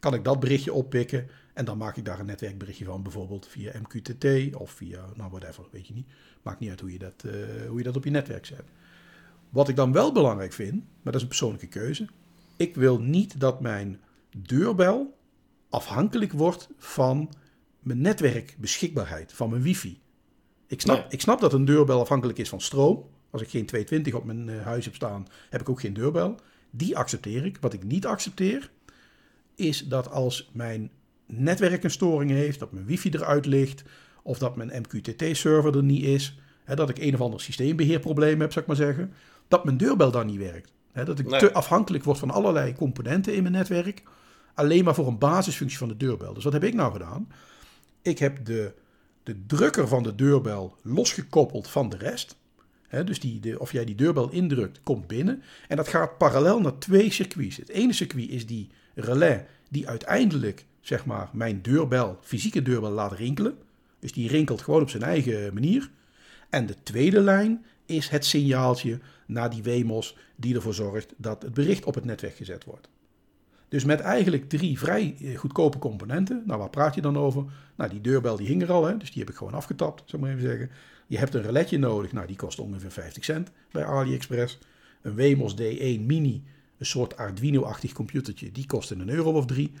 kan 0.00 0.14
ik 0.14 0.24
dat 0.24 0.40
berichtje 0.40 0.72
oppikken 0.72 1.28
en 1.54 1.64
dan 1.64 1.78
maak 1.78 1.96
ik 1.96 2.04
daar 2.04 2.20
een 2.20 2.26
netwerkberichtje 2.26 2.84
van, 2.84 3.02
bijvoorbeeld 3.02 3.46
via 3.48 3.72
MQTT 3.80 4.54
of 4.56 4.70
via, 4.70 5.04
nou 5.14 5.30
whatever, 5.30 5.64
weet 5.70 5.86
je 5.86 5.94
niet. 5.94 6.06
Maakt 6.42 6.60
niet 6.60 6.70
uit 6.70 6.80
hoe 6.80 6.92
je 6.92 6.98
dat, 6.98 7.24
eh, 7.24 7.32
hoe 7.68 7.78
je 7.78 7.84
dat 7.84 7.96
op 7.96 8.04
je 8.04 8.10
netwerk 8.10 8.46
zet. 8.46 8.64
Wat 9.50 9.68
ik 9.68 9.76
dan 9.76 9.92
wel 9.92 10.12
belangrijk 10.12 10.52
vind, 10.52 10.74
maar 10.74 11.12
dat 11.12 11.14
is 11.14 11.22
een 11.22 11.28
persoonlijke 11.28 11.66
keuze. 11.66 12.06
Ik 12.56 12.74
wil 12.74 13.00
niet 13.00 13.40
dat 13.40 13.60
mijn 13.60 14.00
deurbel 14.36 15.18
afhankelijk 15.68 16.32
wordt 16.32 16.68
van 16.78 17.32
mijn 17.80 18.00
netwerkbeschikbaarheid, 18.00 19.32
van 19.32 19.50
mijn 19.50 19.62
wifi. 19.62 20.00
Ik 20.66 20.80
snap, 20.80 20.96
Nee. 20.98 21.06
ik 21.08 21.20
snap 21.20 21.40
dat 21.40 21.52
een 21.52 21.64
deurbel 21.64 22.00
afhankelijk 22.00 22.38
is 22.38 22.48
van 22.48 22.60
stroom. 22.60 23.04
Als 23.34 23.42
ik 23.42 23.48
geen 23.48 23.66
220 23.66 24.14
op 24.14 24.24
mijn 24.24 24.48
eh, 24.48 24.64
huis 24.64 24.84
heb 24.84 24.94
staan, 24.94 25.26
heb 25.50 25.60
ik 25.60 25.68
ook 25.68 25.80
geen 25.80 25.92
deurbel. 25.92 26.34
Die 26.70 26.96
accepteer 26.96 27.44
ik. 27.44 27.58
Wat 27.60 27.72
ik 27.72 27.84
niet 27.84 28.06
accepteer, 28.06 28.70
is 29.54 29.88
dat 29.88 30.10
als 30.10 30.50
mijn 30.52 30.90
netwerk 31.26 31.84
een 31.84 31.90
storing 31.90 32.30
heeft, 32.30 32.58
dat 32.58 32.72
mijn 32.72 32.86
wifi 32.86 33.10
eruit 33.10 33.46
ligt, 33.46 33.84
of 34.22 34.38
dat 34.38 34.56
mijn 34.56 34.72
MQTT-server 34.82 35.76
er 35.76 35.82
niet 35.82 36.04
is, 36.04 36.38
hè, 36.64 36.74
dat 36.74 36.88
ik 36.88 36.98
een 36.98 37.14
of 37.14 37.20
ander 37.20 37.40
systeembeheerprobleem 37.40 38.40
heb, 38.40 38.52
zou 38.52 38.64
ik 38.64 38.66
maar 38.70 38.86
zeggen, 38.86 39.12
dat 39.48 39.64
mijn 39.64 39.76
deurbel 39.76 40.10
dan 40.10 40.26
niet 40.26 40.38
werkt. 40.38 40.72
Hè, 40.92 41.04
dat 41.04 41.18
ik 41.18 41.26
Nee. 41.28 41.40
te 41.40 41.52
afhankelijk 41.52 42.04
word 42.04 42.18
van 42.18 42.30
allerlei 42.30 42.72
componenten 42.72 43.34
in 43.34 43.42
mijn 43.42 43.54
netwerk, 43.54 44.02
alleen 44.54 44.84
maar 44.84 44.94
voor 44.94 45.06
een 45.06 45.18
basisfunctie 45.18 45.78
van 45.78 45.88
de 45.88 45.96
deurbel. 45.96 46.34
Dus 46.34 46.44
wat 46.44 46.52
heb 46.52 46.64
ik 46.64 46.74
nou 46.74 46.92
gedaan? 46.92 47.28
Ik 48.02 48.18
heb 48.18 48.44
de, 48.44 48.74
de 49.22 49.46
drukker 49.46 49.88
van 49.88 50.02
de 50.02 50.14
deurbel 50.14 50.76
losgekoppeld 50.82 51.68
van 51.68 51.88
de 51.88 51.96
rest. 51.96 52.36
Dus 53.02 53.20
die, 53.20 53.40
de, 53.40 53.58
of 53.58 53.72
jij 53.72 53.84
die 53.84 53.94
deurbel 53.94 54.30
indrukt, 54.30 54.80
komt 54.82 55.06
binnen. 55.06 55.42
En 55.68 55.76
dat 55.76 55.88
gaat 55.88 56.18
parallel 56.18 56.60
naar 56.60 56.78
twee 56.78 57.12
circuits. 57.12 57.56
Het 57.56 57.68
ene 57.68 57.92
circuit 57.92 58.28
is 58.28 58.46
die 58.46 58.68
relais 58.94 59.42
die 59.68 59.88
uiteindelijk 59.88 60.64
zeg 60.80 61.06
maar, 61.06 61.28
mijn 61.32 61.62
deurbel, 61.62 62.18
fysieke 62.20 62.62
deurbel 62.62 62.90
laat 62.90 63.12
rinkelen. 63.12 63.58
Dus 63.98 64.12
die 64.12 64.28
rinkelt 64.28 64.62
gewoon 64.62 64.82
op 64.82 64.90
zijn 64.90 65.02
eigen 65.02 65.54
manier. 65.54 65.90
En 66.50 66.66
de 66.66 66.74
tweede 66.82 67.20
lijn 67.20 67.64
is 67.86 68.08
het 68.08 68.24
signaaltje 68.24 68.98
naar 69.26 69.50
die 69.50 69.62
WMOS 69.62 70.16
die 70.36 70.54
ervoor 70.54 70.74
zorgt 70.74 71.14
dat 71.16 71.42
het 71.42 71.54
bericht 71.54 71.84
op 71.84 71.94
het 71.94 72.04
netwerk 72.04 72.36
gezet 72.36 72.64
wordt. 72.64 72.88
Dus 73.74 73.84
met 73.84 74.00
eigenlijk 74.00 74.48
drie 74.48 74.78
vrij 74.78 75.16
eh, 75.20 75.38
goedkope 75.38 75.78
componenten. 75.78 76.42
Nou, 76.46 76.58
waar 76.58 76.70
praat 76.70 76.94
je 76.94 77.00
dan 77.00 77.18
over? 77.18 77.44
Nou, 77.74 77.90
die 77.90 78.00
deurbel 78.00 78.36
die 78.36 78.46
hing 78.46 78.62
er 78.62 78.72
al, 78.72 78.84
hè, 78.84 78.96
dus 78.96 79.10
die 79.10 79.20
heb 79.20 79.30
ik 79.30 79.36
gewoon 79.36 79.54
afgetapt, 79.54 80.02
zou 80.06 80.22
ik 80.22 80.28
maar 80.28 80.38
even 80.38 80.50
zeggen. 80.50 80.70
Je 81.06 81.18
hebt 81.18 81.34
een 81.34 81.42
reletje 81.42 81.78
nodig, 81.78 82.12
nou, 82.12 82.26
die 82.26 82.36
kost 82.36 82.58
ongeveer 82.58 82.90
50 82.90 83.24
cent 83.24 83.50
bij 83.70 83.84
AliExpress. 83.84 84.58
Een 85.02 85.14
Wemos 85.14 85.54
D1 85.54 86.00
Mini, 86.00 86.42
een 86.78 86.86
soort 86.86 87.16
Arduino-achtig 87.16 87.92
computertje, 87.92 88.52
die 88.52 88.66
kost 88.66 88.90
een 88.90 89.08
euro 89.08 89.32
of 89.32 89.46
drie. 89.46 89.72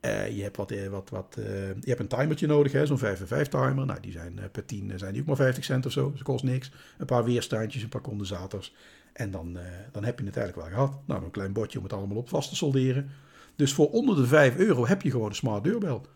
Eh, 0.00 0.36
je 0.36 0.42
hebt, 0.42 0.56
wat, 0.56 0.70
eh, 0.70 0.88
wat, 0.88 1.10
wat, 1.10 1.34
je 1.80 1.80
hebt 1.84 2.00
een 2.00 2.08
timertje 2.08 2.46
nodig, 2.46 2.86
zo'n 2.86 2.98
5 2.98 3.26
5 3.26 3.48
timer. 3.48 3.86
Nou, 3.86 4.00
die 4.00 4.12
zijn 4.12 4.40
per 4.52 4.64
10 4.64 4.90
eh, 4.90 4.98
zijn 4.98 5.12
die 5.12 5.20
ook 5.20 5.26
maar 5.26 5.36
50 5.36 5.64
cent 5.64 5.86
of 5.86 5.92
zo. 5.92 6.08
Dus 6.08 6.18
dat 6.18 6.26
kost 6.26 6.44
niks. 6.44 6.72
Een 6.98 7.06
paar 7.06 7.24
weerstaandjes, 7.24 7.82
een 7.82 7.88
paar 7.88 8.00
condensators. 8.00 8.74
En 9.12 9.30
dan, 9.30 9.58
dan 9.92 10.04
heb 10.04 10.18
je 10.18 10.26
het 10.26 10.36
eigenlijk 10.36 10.68
wel 10.68 10.78
gehad. 10.78 11.00
Nou, 11.06 11.24
een 11.24 11.30
klein 11.30 11.52
bordje 11.52 11.78
om 11.78 11.84
het 11.84 11.92
allemaal 11.92 12.16
op 12.16 12.28
vast 12.28 12.48
te 12.48 12.56
solderen. 12.56 13.10
Dus 13.56 13.72
voor 13.74 13.90
onder 13.90 14.16
de 14.16 14.26
5 14.26 14.56
euro 14.56 14.86
heb 14.86 15.02
je 15.02 15.10
gewoon 15.10 15.28
een 15.28 15.34
smart 15.34 15.64
deurbel. 15.64 16.06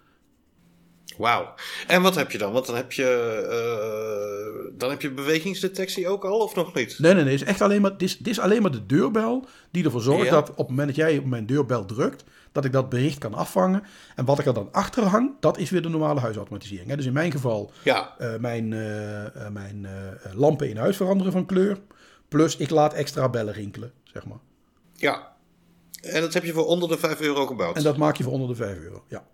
Wauw. 1.18 1.54
En 1.86 2.02
wat 2.02 2.14
heb 2.14 2.30
je 2.30 2.38
dan? 2.38 2.52
Want 2.52 2.66
dan 2.66 2.76
heb 2.76 2.92
je, 2.92 3.06
eh, 3.50 4.78
dan 4.78 4.90
heb 4.90 5.02
je 5.02 5.10
bewegingsdetectie 5.10 6.08
ook 6.08 6.24
al, 6.24 6.38
of 6.38 6.54
nog 6.54 6.74
niet? 6.74 6.98
Nee, 6.98 7.14
nee, 7.14 7.22
nee. 7.24 7.32
Het 7.32 7.42
is 7.42 7.48
echt 7.48 7.60
alleen 7.60 7.80
maar, 7.80 7.90
dit 7.96 8.02
is, 8.08 8.18
is 8.18 8.40
alleen 8.40 8.62
maar 8.62 8.70
de 8.70 8.86
deurbel 8.86 9.46
die 9.70 9.84
ervoor 9.84 10.00
zorgt 10.00 10.24
Ja. 10.24 10.30
dat 10.30 10.50
op 10.50 10.56
het 10.56 10.68
moment 10.68 10.86
dat 10.86 10.96
jij 10.96 11.18
op 11.18 11.24
mijn 11.24 11.46
deurbel 11.46 11.84
drukt, 11.84 12.24
dat 12.52 12.64
ik 12.64 12.72
dat 12.72 12.88
bericht 12.88 13.18
kan 13.18 13.34
afvangen. 13.34 13.82
En 14.16 14.24
wat 14.24 14.38
ik 14.38 14.46
er 14.46 14.54
dan 14.54 14.68
achter 14.72 15.02
hang, 15.02 15.30
dat 15.40 15.58
is 15.58 15.70
weer 15.70 15.82
de 15.82 15.88
normale 15.88 16.20
huisautomatisering. 16.20 16.88
hè. 16.90 16.96
Dus 16.96 17.06
in 17.06 17.12
mijn 17.12 17.32
geval 17.32 17.70
Ja. 17.84 18.14
eh, 18.18 18.36
mijn, 18.38 18.72
eh, 18.72 19.48
mijn 19.48 19.86
lampen 20.34 20.68
in 20.68 20.76
huis 20.76 20.96
veranderen 20.96 21.32
van 21.32 21.46
kleur. 21.46 21.78
Plus 22.28 22.56
ik 22.56 22.70
laat 22.70 22.94
extra 22.94 23.28
bellen 23.28 23.54
rinkelen, 23.54 23.92
zeg 24.04 24.26
maar. 24.26 24.38
Ja. 24.92 25.32
En 26.04 26.20
dat 26.20 26.34
heb 26.34 26.44
je 26.44 26.52
voor 26.52 26.66
onder 26.66 26.88
de 26.88 26.98
5 26.98 27.20
euro 27.20 27.46
gebouwd? 27.46 27.76
En 27.76 27.82
dat 27.82 27.96
maak 27.96 28.16
je 28.16 28.22
voor 28.24 28.32
onder 28.32 28.48
de 28.48 28.54
5 28.54 28.78
euro. 28.78 29.04
Ja. 29.08 29.26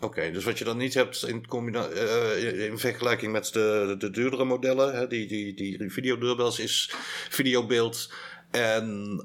Oké, 0.00 0.30
dus 0.30 0.44
wat 0.44 0.58
je 0.58 0.64
dan 0.64 0.76
niet 0.76 0.94
hebt 0.94 1.26
in, 1.26 1.46
combina- 1.46 1.88
eh, 1.88 2.64
in 2.66 2.78
vergelijking 2.78 3.32
met 3.32 3.52
de, 3.52 3.94
de 3.98 4.10
duurdere 4.10 4.44
modellen, 4.44 4.94
hè, 4.94 5.06
die, 5.06 5.26
die, 5.26 5.54
die 5.54 5.90
videodeurbels, 5.92 6.58
is 6.58 6.90
videobeeld 7.28 8.12
en 8.50 9.20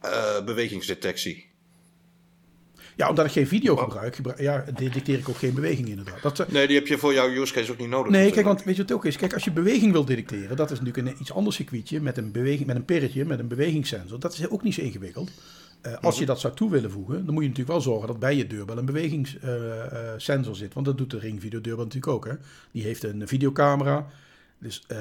eh, 0.00 0.44
bewegingsdetectie. 0.44 1.53
Ja, 2.96 3.08
omdat 3.08 3.24
ik 3.26 3.32
geen 3.32 3.46
video 3.46 3.76
gebruik, 3.76 4.16
gebruik 4.16 4.40
ja, 4.40 4.64
detecteer 4.74 5.18
ik 5.18 5.28
ook 5.28 5.36
geen 5.36 5.54
beweging 5.54 5.88
inderdaad. 5.88 6.22
Dat, 6.22 6.40
eh, 6.40 6.48
Nee, 6.48 6.66
die 6.66 6.76
heb 6.76 6.86
je 6.86 6.98
voor 6.98 7.12
jouw 7.12 7.28
use 7.28 7.52
case 7.52 7.72
ook 7.72 7.78
niet 7.78 7.88
nodig. 7.88 8.10
nee, 8.10 8.20
kijk, 8.20 8.34
natuurlijk. 8.34 8.46
want 8.46 8.64
weet 8.64 8.76
je 8.76 8.80
wat 8.80 8.90
het 8.90 8.98
ook 8.98 9.04
is? 9.04 9.16
Kijk, 9.16 9.32
als 9.32 9.44
je 9.44 9.50
beweging 9.52 9.92
wil 9.92 10.04
detecteren, 10.04 10.56
dat 10.56 10.70
is 10.70 10.80
natuurlijk 10.80 11.08
een 11.08 11.20
iets 11.20 11.32
ander 11.32 11.52
circuitje 11.52 12.00
met 12.00 12.16
een, 12.16 12.32
beweging, 12.32 12.66
met 12.66 12.76
een 12.76 12.84
perretje, 12.84 13.24
met 13.24 13.38
een 13.38 13.48
bewegingssensor. 13.48 14.20
Dat 14.20 14.32
is 14.32 14.48
ook 14.48 14.62
niet 14.62 14.74
zo 14.74 14.80
ingewikkeld. 14.80 15.30
Eh, 15.80 15.92
als 16.00 16.18
je 16.18 16.26
dat 16.26 16.40
zou 16.40 16.54
toe 16.54 16.70
willen 16.70 16.90
voegen, 16.90 17.24
dan 17.24 17.34
moet 17.34 17.42
je 17.42 17.48
natuurlijk 17.48 17.76
wel 17.76 17.92
zorgen 17.92 18.06
dat 18.06 18.18
bij 18.18 18.36
je 18.36 18.46
deurbel 18.46 18.78
een 18.78 18.84
bewegingssensor 18.84 20.56
zit. 20.56 20.74
Want 20.74 20.86
dat 20.86 20.98
doet 20.98 21.10
de 21.10 21.18
Ring 21.18 21.40
Video 21.40 21.60
deurbel 21.60 21.84
natuurlijk 21.84 22.12
ook. 22.12 22.26
Hè? 22.26 22.34
Die 22.70 22.82
heeft 22.82 23.02
een 23.02 23.28
videocamera. 23.28 24.06
Dus 24.64 24.84
eh, 24.86 24.98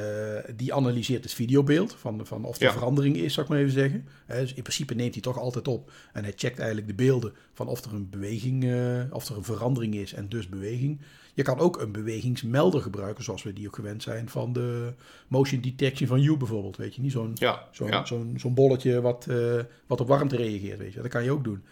die 0.56 0.74
analyseert 0.74 1.24
het 1.24 1.34
videobeeld 1.34 1.94
van, 1.96 2.26
van 2.26 2.46
of 2.46 2.58
er 2.58 2.64
Ja. 2.64 2.72
verandering 2.72 3.18
is, 3.18 3.34
zou 3.34 3.46
ik 3.46 3.52
maar 3.52 3.62
even 3.62 3.72
zeggen. 3.74 4.08
Dus 4.28 4.54
in 4.54 4.62
principe 4.62 4.94
neemt 4.94 5.14
hij 5.14 5.22
toch 5.22 5.38
altijd 5.40 5.68
op. 5.68 5.92
En 6.14 6.24
hij 6.24 6.34
checkt 6.36 6.58
eigenlijk 6.58 6.88
de 6.88 6.94
beelden 6.94 7.34
van 7.54 7.68
of 7.68 7.86
er 7.86 7.94
een 7.94 8.10
beweging, 8.10 8.64
eh, 8.64 9.02
of 9.10 9.30
er 9.30 9.38
een 9.38 9.44
verandering 9.44 9.96
is 9.96 10.14
en 10.14 10.30
dus 10.30 10.50
beweging. 10.50 11.02
Je 11.34 11.44
kan 11.44 11.60
ook 11.60 11.82
een 11.82 11.92
bewegingsmelder 11.92 12.82
gebruiken, 12.82 13.24
zoals 13.24 13.44
we 13.44 13.54
die 13.54 13.68
ook 13.68 13.76
gewend 13.76 14.04
zijn 14.04 14.30
van 14.30 14.54
de 14.54 14.94
motion 15.28 15.62
detection 15.62 16.08
van 16.08 16.22
You 16.22 16.38
bijvoorbeeld. 16.38 16.78
Weet 16.78 16.96
je 16.96 17.02
niet? 17.02 17.12
Zo'n 17.12 17.32
Ja, 17.36 17.68
zo'n 17.72 17.88
ja. 17.88 18.06
zo'n 18.06 18.34
zo'n 18.38 18.54
bolletje 18.54 19.02
wat, 19.02 19.28
eh, 19.30 19.60
wat 19.88 20.02
op 20.02 20.08
warmte 20.08 20.36
reageert, 20.36 20.80
weet 20.80 20.94
je. 20.94 21.02
Dat 21.02 21.12
kan 21.12 21.24
je 21.24 21.32
ook 21.32 21.44
doen. 21.44 21.64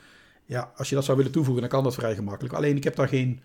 Ja, 0.45 0.71
als 0.75 0.89
je 0.89 0.95
dat 0.95 1.06
zou 1.06 1.17
willen 1.17 1.32
toevoegen, 1.32 1.62
dan 1.62 1.71
kan 1.71 1.84
dat 1.84 1.93
vrij 1.93 2.15
gemakkelijk. 2.15 2.54
Alleen 2.54 2.75
ik 2.75 2.84
heb 2.84 2.95
daar, 2.95 3.08
geen, 3.08 3.39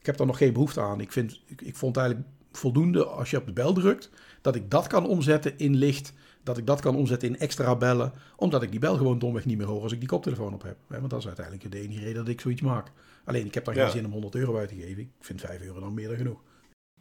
ik 0.00 0.06
heb 0.06 0.16
daar 0.16 0.26
nog 0.26 0.36
geen 0.38 0.52
behoefte 0.52 0.80
aan. 0.80 1.00
Ik, 1.00 1.12
vind, 1.12 1.40
ik, 1.46 1.60
ik 1.62 1.76
vond 1.76 1.96
eigenlijk 1.96 2.28
voldoende 2.52 3.04
als 3.04 3.30
je 3.30 3.36
op 3.36 3.46
de 3.46 3.52
bel 3.52 3.72
drukt, 3.72 4.10
dat 4.40 4.54
ik 4.54 4.70
dat 4.70 4.86
kan 4.86 5.06
omzetten 5.06 5.58
in 5.58 5.74
licht. 5.76 6.12
Dat 6.42 6.58
ik 6.58 6.66
dat 6.66 6.80
kan 6.80 6.96
omzetten 6.96 7.28
in 7.28 7.38
extra 7.38 7.76
bellen. 7.76 8.12
Omdat 8.36 8.62
ik 8.62 8.70
die 8.70 8.80
bel 8.80 8.96
gewoon 8.96 9.18
domweg 9.18 9.44
niet 9.44 9.58
meer 9.58 9.66
hoor 9.66 9.82
als 9.82 9.92
ik 9.92 9.98
die 9.98 10.08
koptelefoon 10.08 10.54
op 10.54 10.62
heb. 10.62 10.76
Want 10.86 11.10
dat 11.10 11.18
is 11.18 11.26
uiteindelijk 11.26 11.70
de 11.72 11.80
enige 11.80 12.00
reden 12.00 12.14
dat 12.14 12.28
ik 12.28 12.40
zoiets 12.40 12.60
maak. 12.60 12.90
Alleen 13.24 13.46
ik 13.46 13.54
heb 13.54 13.64
daar 13.64 13.74
Ja. 13.76 13.82
geen 13.82 13.92
zin 13.92 14.04
om 14.04 14.12
100 14.12 14.34
euro 14.34 14.58
uit 14.58 14.68
te 14.68 14.74
geven. 14.74 14.98
Ik 15.02 15.08
vind 15.20 15.40
5 15.40 15.60
euro 15.62 15.80
dan 15.80 15.94
meer 15.94 16.08
dan 16.08 16.16
genoeg. 16.16 16.40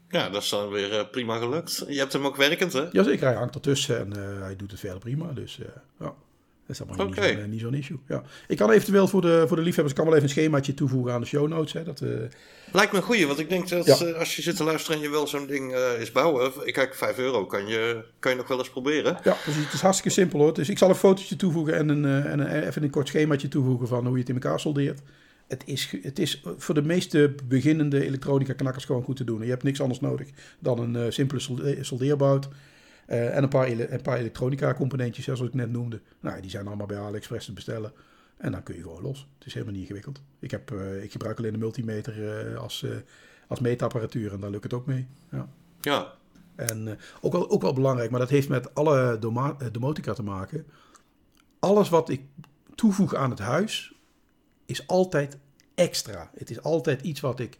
ja, 0.09 0.29
dat 0.29 0.41
is 0.43 0.49
dan 0.49 0.69
weer 0.69 0.99
eh, 0.99 1.09
prima 1.11 1.37
gelukt. 1.37 1.85
Je 1.87 1.97
hebt 1.99 2.13
hem 2.13 2.25
ook 2.25 2.35
werkend, 2.35 2.73
hè? 2.73 2.87
Jazeker, 2.91 3.27
hij 3.27 3.35
hangt 3.35 3.55
ertussen 3.55 3.97
en 3.99 4.13
eh, 4.35 4.41
hij 4.41 4.55
doet 4.55 4.71
het 4.71 4.79
verder 4.79 4.99
prima. 4.99 5.31
Dus 5.33 5.59
eh, 5.59 5.65
ja, 5.99 6.13
dat 6.67 6.75
is 6.75 6.81
allemaal 6.81 7.07
Oké. 7.07 7.19
niet 7.29 7.39
zo'n 7.39 7.49
niet 7.49 7.59
zo'n 7.59 7.73
issue. 7.73 7.97
Ja. 8.07 8.23
Ik 8.47 8.57
kan 8.57 8.71
eventueel 8.71 9.07
voor 9.07 9.21
de, 9.21 9.43
voor 9.47 9.55
de 9.57 9.63
liefhebbers 9.63 9.89
ik 9.91 9.95
kan 9.95 10.05
wel 10.05 10.13
even 10.15 10.23
een 10.27 10.35
schemaatje 10.35 10.73
toevoegen 10.73 11.13
aan 11.13 11.21
de 11.21 11.27
show 11.27 11.47
notes. 11.47 11.73
Hè, 11.73 11.83
dat, 11.83 12.01
eh, 12.01 12.09
Lijkt 12.73 12.91
me 12.91 12.97
een 12.97 13.03
goeie, 13.03 13.27
want 13.27 13.39
ik 13.39 13.49
denk 13.49 13.69
dat 13.69 13.85
Ja. 13.85 13.97
eh, 14.05 14.13
als 14.19 14.35
je 14.35 14.41
zit 14.41 14.55
te 14.55 14.63
luisteren 14.63 14.97
en 14.97 15.03
je 15.03 15.09
wil 15.09 15.27
zo'n 15.27 15.47
ding 15.47 15.73
eh 15.73 15.99
eens 15.99 16.11
bouwen. 16.11 16.51
Ik 16.63 16.73
kijk, 16.73 16.95
5 16.95 17.17
euro 17.17 17.45
kan 17.45 17.67
je, 17.67 18.03
kan 18.19 18.31
je 18.31 18.37
nog 18.37 18.47
wel 18.47 18.57
eens 18.57 18.69
proberen. 18.69 19.17
ja, 19.23 19.33
precies. 19.43 19.63
Het 19.63 19.73
is 19.73 19.81
hartstikke 19.81 20.19
simpel 20.19 20.39
hoor. 20.39 20.53
Dus 20.53 20.69
ik 20.69 20.77
zal 20.77 20.89
een 20.89 20.95
fotootje 20.95 21.35
toevoegen 21.35 21.75
en, 21.75 21.89
een, 21.89 22.05
eh, 22.05 22.31
en 22.31 22.39
een, 22.39 22.63
even 22.67 22.83
een 22.83 22.89
kort 22.89 23.07
schemaatje 23.07 23.47
toevoegen 23.47 23.87
van 23.87 24.03
hoe 24.05 24.13
je 24.13 24.19
het 24.19 24.29
in 24.29 24.35
elkaar 24.41 24.59
soldeert. 24.59 25.01
Het 25.47 25.63
is, 25.65 25.93
het 26.01 26.19
is 26.19 26.41
voor 26.57 26.75
de 26.75 26.81
meeste 26.81 27.35
beginnende 27.47 28.05
elektronica 28.05 28.53
knakkers 28.53 28.85
gewoon 28.85 29.03
goed 29.03 29.15
te 29.15 29.23
doen. 29.23 29.41
Je 29.43 29.49
hebt 29.49 29.63
niks 29.63 29.81
anders 29.81 29.99
nodig 29.99 30.27
dan 30.59 30.79
een 30.79 30.95
eh, 30.95 31.03
simpele 31.11 31.39
solde- 31.39 31.77
soldeerbout. 31.83 32.47
Eh, 33.07 33.35
en 33.35 33.43
een 33.43 33.49
paar, 33.49 33.67
een 33.67 34.01
paar 34.01 34.17
elektronica 34.17 34.73
componentjes, 34.73 35.25
zoals 35.25 35.41
ik 35.41 35.53
net 35.53 35.71
noemde. 35.71 36.01
Nou, 36.19 36.41
die 36.41 36.49
zijn 36.49 36.67
allemaal 36.67 36.87
bij 36.87 36.97
AliExpress 36.99 37.45
te 37.45 37.53
bestellen. 37.53 37.91
En 38.37 38.51
dan 38.51 38.63
kun 38.63 38.75
je 38.75 38.81
gewoon 38.81 39.01
los. 39.01 39.27
Het 39.37 39.47
is 39.47 39.53
helemaal 39.53 39.73
niet 39.73 39.83
ingewikkeld. 39.83 40.21
Ik, 40.39 40.51
heb, 40.51 40.71
eh, 40.71 41.03
ik 41.03 41.11
gebruik 41.11 41.37
alleen 41.37 41.51
de 41.51 41.57
multimeter 41.57 42.47
eh, 42.51 42.57
als, 42.57 42.85
als 43.47 43.59
meetapparatuur 43.59 44.33
en 44.33 44.39
daar 44.39 44.49
lukt 44.49 44.63
het 44.63 44.73
ook 44.73 44.85
mee. 44.85 45.07
Ja. 45.31 45.47
Ja, 45.81 46.13
En 46.55 46.97
ook, 47.21 47.31
wel, 47.31 47.49
ook 47.49 47.61
wel 47.61 47.73
belangrijk, 47.73 48.09
maar 48.11 48.19
dat 48.19 48.29
heeft 48.29 48.49
met 48.49 48.73
alle 48.75 49.17
doma- 49.19 49.57
domotica 49.71 50.13
te 50.13 50.23
maken. 50.23 50.65
Alles 51.59 51.89
wat 51.89 52.09
ik 52.09 52.21
toevoeg 52.75 53.15
aan 53.15 53.29
het 53.29 53.39
huis 53.39 53.93
is 54.65 54.87
altijd 54.87 55.37
extra. 55.75 56.31
Het 56.35 56.49
is 56.49 56.61
altijd 56.61 57.01
iets 57.01 57.19
wat 57.19 57.39
ik 57.39 57.57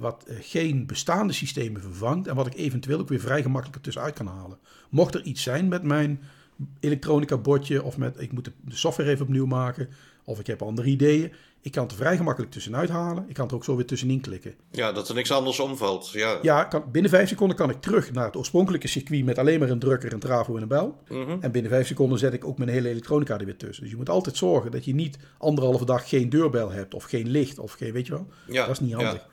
wat 0.00 0.24
eh, 0.26 0.36
geen 0.40 0.86
bestaande 0.86 1.32
systemen 1.32 1.80
vervangt 1.80 2.26
en 2.26 2.34
wat 2.34 2.46
ik 2.46 2.54
eventueel 2.54 3.00
ook 3.00 3.08
weer 3.08 3.20
vrij 3.20 3.42
gemakkelijk 3.42 3.76
ertussenuit 3.76 4.14
kan 4.14 4.26
halen. 4.26 4.58
Mocht 4.90 5.14
er 5.14 5.22
iets 5.22 5.42
zijn 5.42 5.68
met 5.68 5.82
mijn 5.82 6.20
elektronica 6.80 7.36
bordje 7.36 7.82
of 7.82 7.96
met 7.96 8.20
ik 8.20 8.32
moet 8.32 8.44
de 8.44 8.76
software 8.76 9.10
even 9.10 9.24
opnieuw 9.24 9.46
maken 9.46 9.88
of 10.24 10.38
ik 10.38 10.46
heb 10.46 10.62
andere 10.62 10.88
ideeën, 10.88 11.32
ik 11.60 11.72
kan 11.72 11.82
het 11.82 11.92
er 11.92 11.98
vrij 11.98 12.16
gemakkelijk 12.16 12.52
tussenuit 12.52 12.88
halen. 12.88 13.24
Ik 13.28 13.34
kan 13.34 13.42
het 13.42 13.52
er 13.52 13.58
ook 13.58 13.64
zo 13.64 13.76
weer 13.76 13.86
tussenin 13.86 14.20
klikken. 14.20 14.54
ja, 14.70 14.92
dat 14.92 15.08
er 15.08 15.14
niks 15.14 15.32
anders 15.32 15.60
omvalt. 15.60 16.10
Ja, 16.10 16.38
Ja, 16.42 16.64
kan, 16.64 16.84
binnen 16.92 17.10
vijf 17.10 17.28
seconden 17.28 17.56
kan 17.56 17.70
ik 17.70 17.80
terug 17.80 18.12
naar 18.12 18.24
het 18.24 18.36
oorspronkelijke 18.36 18.88
circuit 18.88 19.24
met 19.24 19.38
alleen 19.38 19.60
maar 19.60 19.70
een 19.70 19.78
drukker, 19.78 20.12
een 20.12 20.18
trafo 20.18 20.56
en 20.56 20.62
een 20.62 20.68
bel. 20.68 20.98
Mhm. 21.08 21.36
En 21.40 21.52
binnen 21.52 21.70
vijf 21.70 21.86
seconden 21.86 22.18
zet 22.18 22.32
ik 22.32 22.44
ook 22.44 22.58
mijn 22.58 22.70
hele 22.70 22.88
elektronica 22.88 23.38
er 23.38 23.44
weer 23.44 23.56
tussen. 23.56 23.82
Dus 23.82 23.92
je 23.92 23.98
moet 23.98 24.08
altijd 24.08 24.36
zorgen 24.36 24.70
dat 24.70 24.84
je 24.84 24.94
niet 24.94 25.18
anderhalve 25.38 25.84
dag 25.84 26.08
geen 26.08 26.28
deurbel 26.28 26.70
hebt 26.70 26.94
of 26.94 27.04
geen 27.04 27.28
licht 27.28 27.58
of 27.58 27.72
geen, 27.72 27.92
weet 27.92 28.06
je 28.06 28.12
wel. 28.12 28.26
Ja, 28.46 28.66
Dat 28.66 28.74
is 28.74 28.80
niet 28.80 28.94
handig. 28.94 29.12
Ja, 29.12 29.26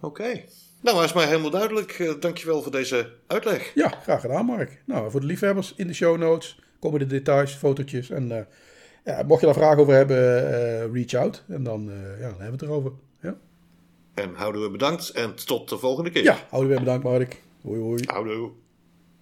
Oké. 0.00 0.42
Nou, 0.82 1.04
is 1.04 1.12
mij 1.12 1.26
helemaal 1.26 1.50
duidelijk. 1.50 1.90
Eh, 1.92 2.12
dankjewel 2.20 2.62
voor 2.62 2.72
deze 2.72 3.12
uitleg. 3.26 3.72
ja 3.74 3.88
graag 3.88 4.20
gedaan 4.20 4.44
Mark. 4.44 4.82
Nou, 4.84 5.10
voor 5.10 5.20
de 5.20 5.26
liefhebbers 5.26 5.72
in 5.76 5.86
de 5.86 5.94
show 5.94 6.18
notes 6.18 6.58
komen 6.80 6.98
de 6.98 7.06
details, 7.06 7.54
fotootjes. 7.54 8.10
En 8.10 8.32
eh, 8.32 8.44
ja, 9.04 9.22
mocht 9.22 9.40
je 9.40 9.46
daar 9.46 9.54
vragen 9.54 9.78
over 9.78 9.94
hebben, 9.94 10.52
eh, 10.52 10.92
reach 10.92 11.14
out. 11.14 11.44
En 11.48 11.62
dan, 11.62 11.82
ja, 12.20 12.28
dan 12.30 12.40
hebben 12.40 12.46
we 12.46 12.50
het 12.50 12.62
erover. 12.62 12.92
Ja, 13.20 13.36
En 14.14 14.34
houden 14.34 14.62
we 14.62 14.70
bedankt 14.70 15.10
en 15.10 15.34
tot 15.34 15.68
de 15.68 15.78
volgende 15.78 16.10
keer. 16.10 16.22
ja 16.22 16.38
houden 16.50 16.72
we 16.72 16.78
bedankt 16.78 17.04
Mark. 17.04 17.42
Hoi 17.62 17.80
hoi. 17.80 18.02
Houdoe. 18.06 18.50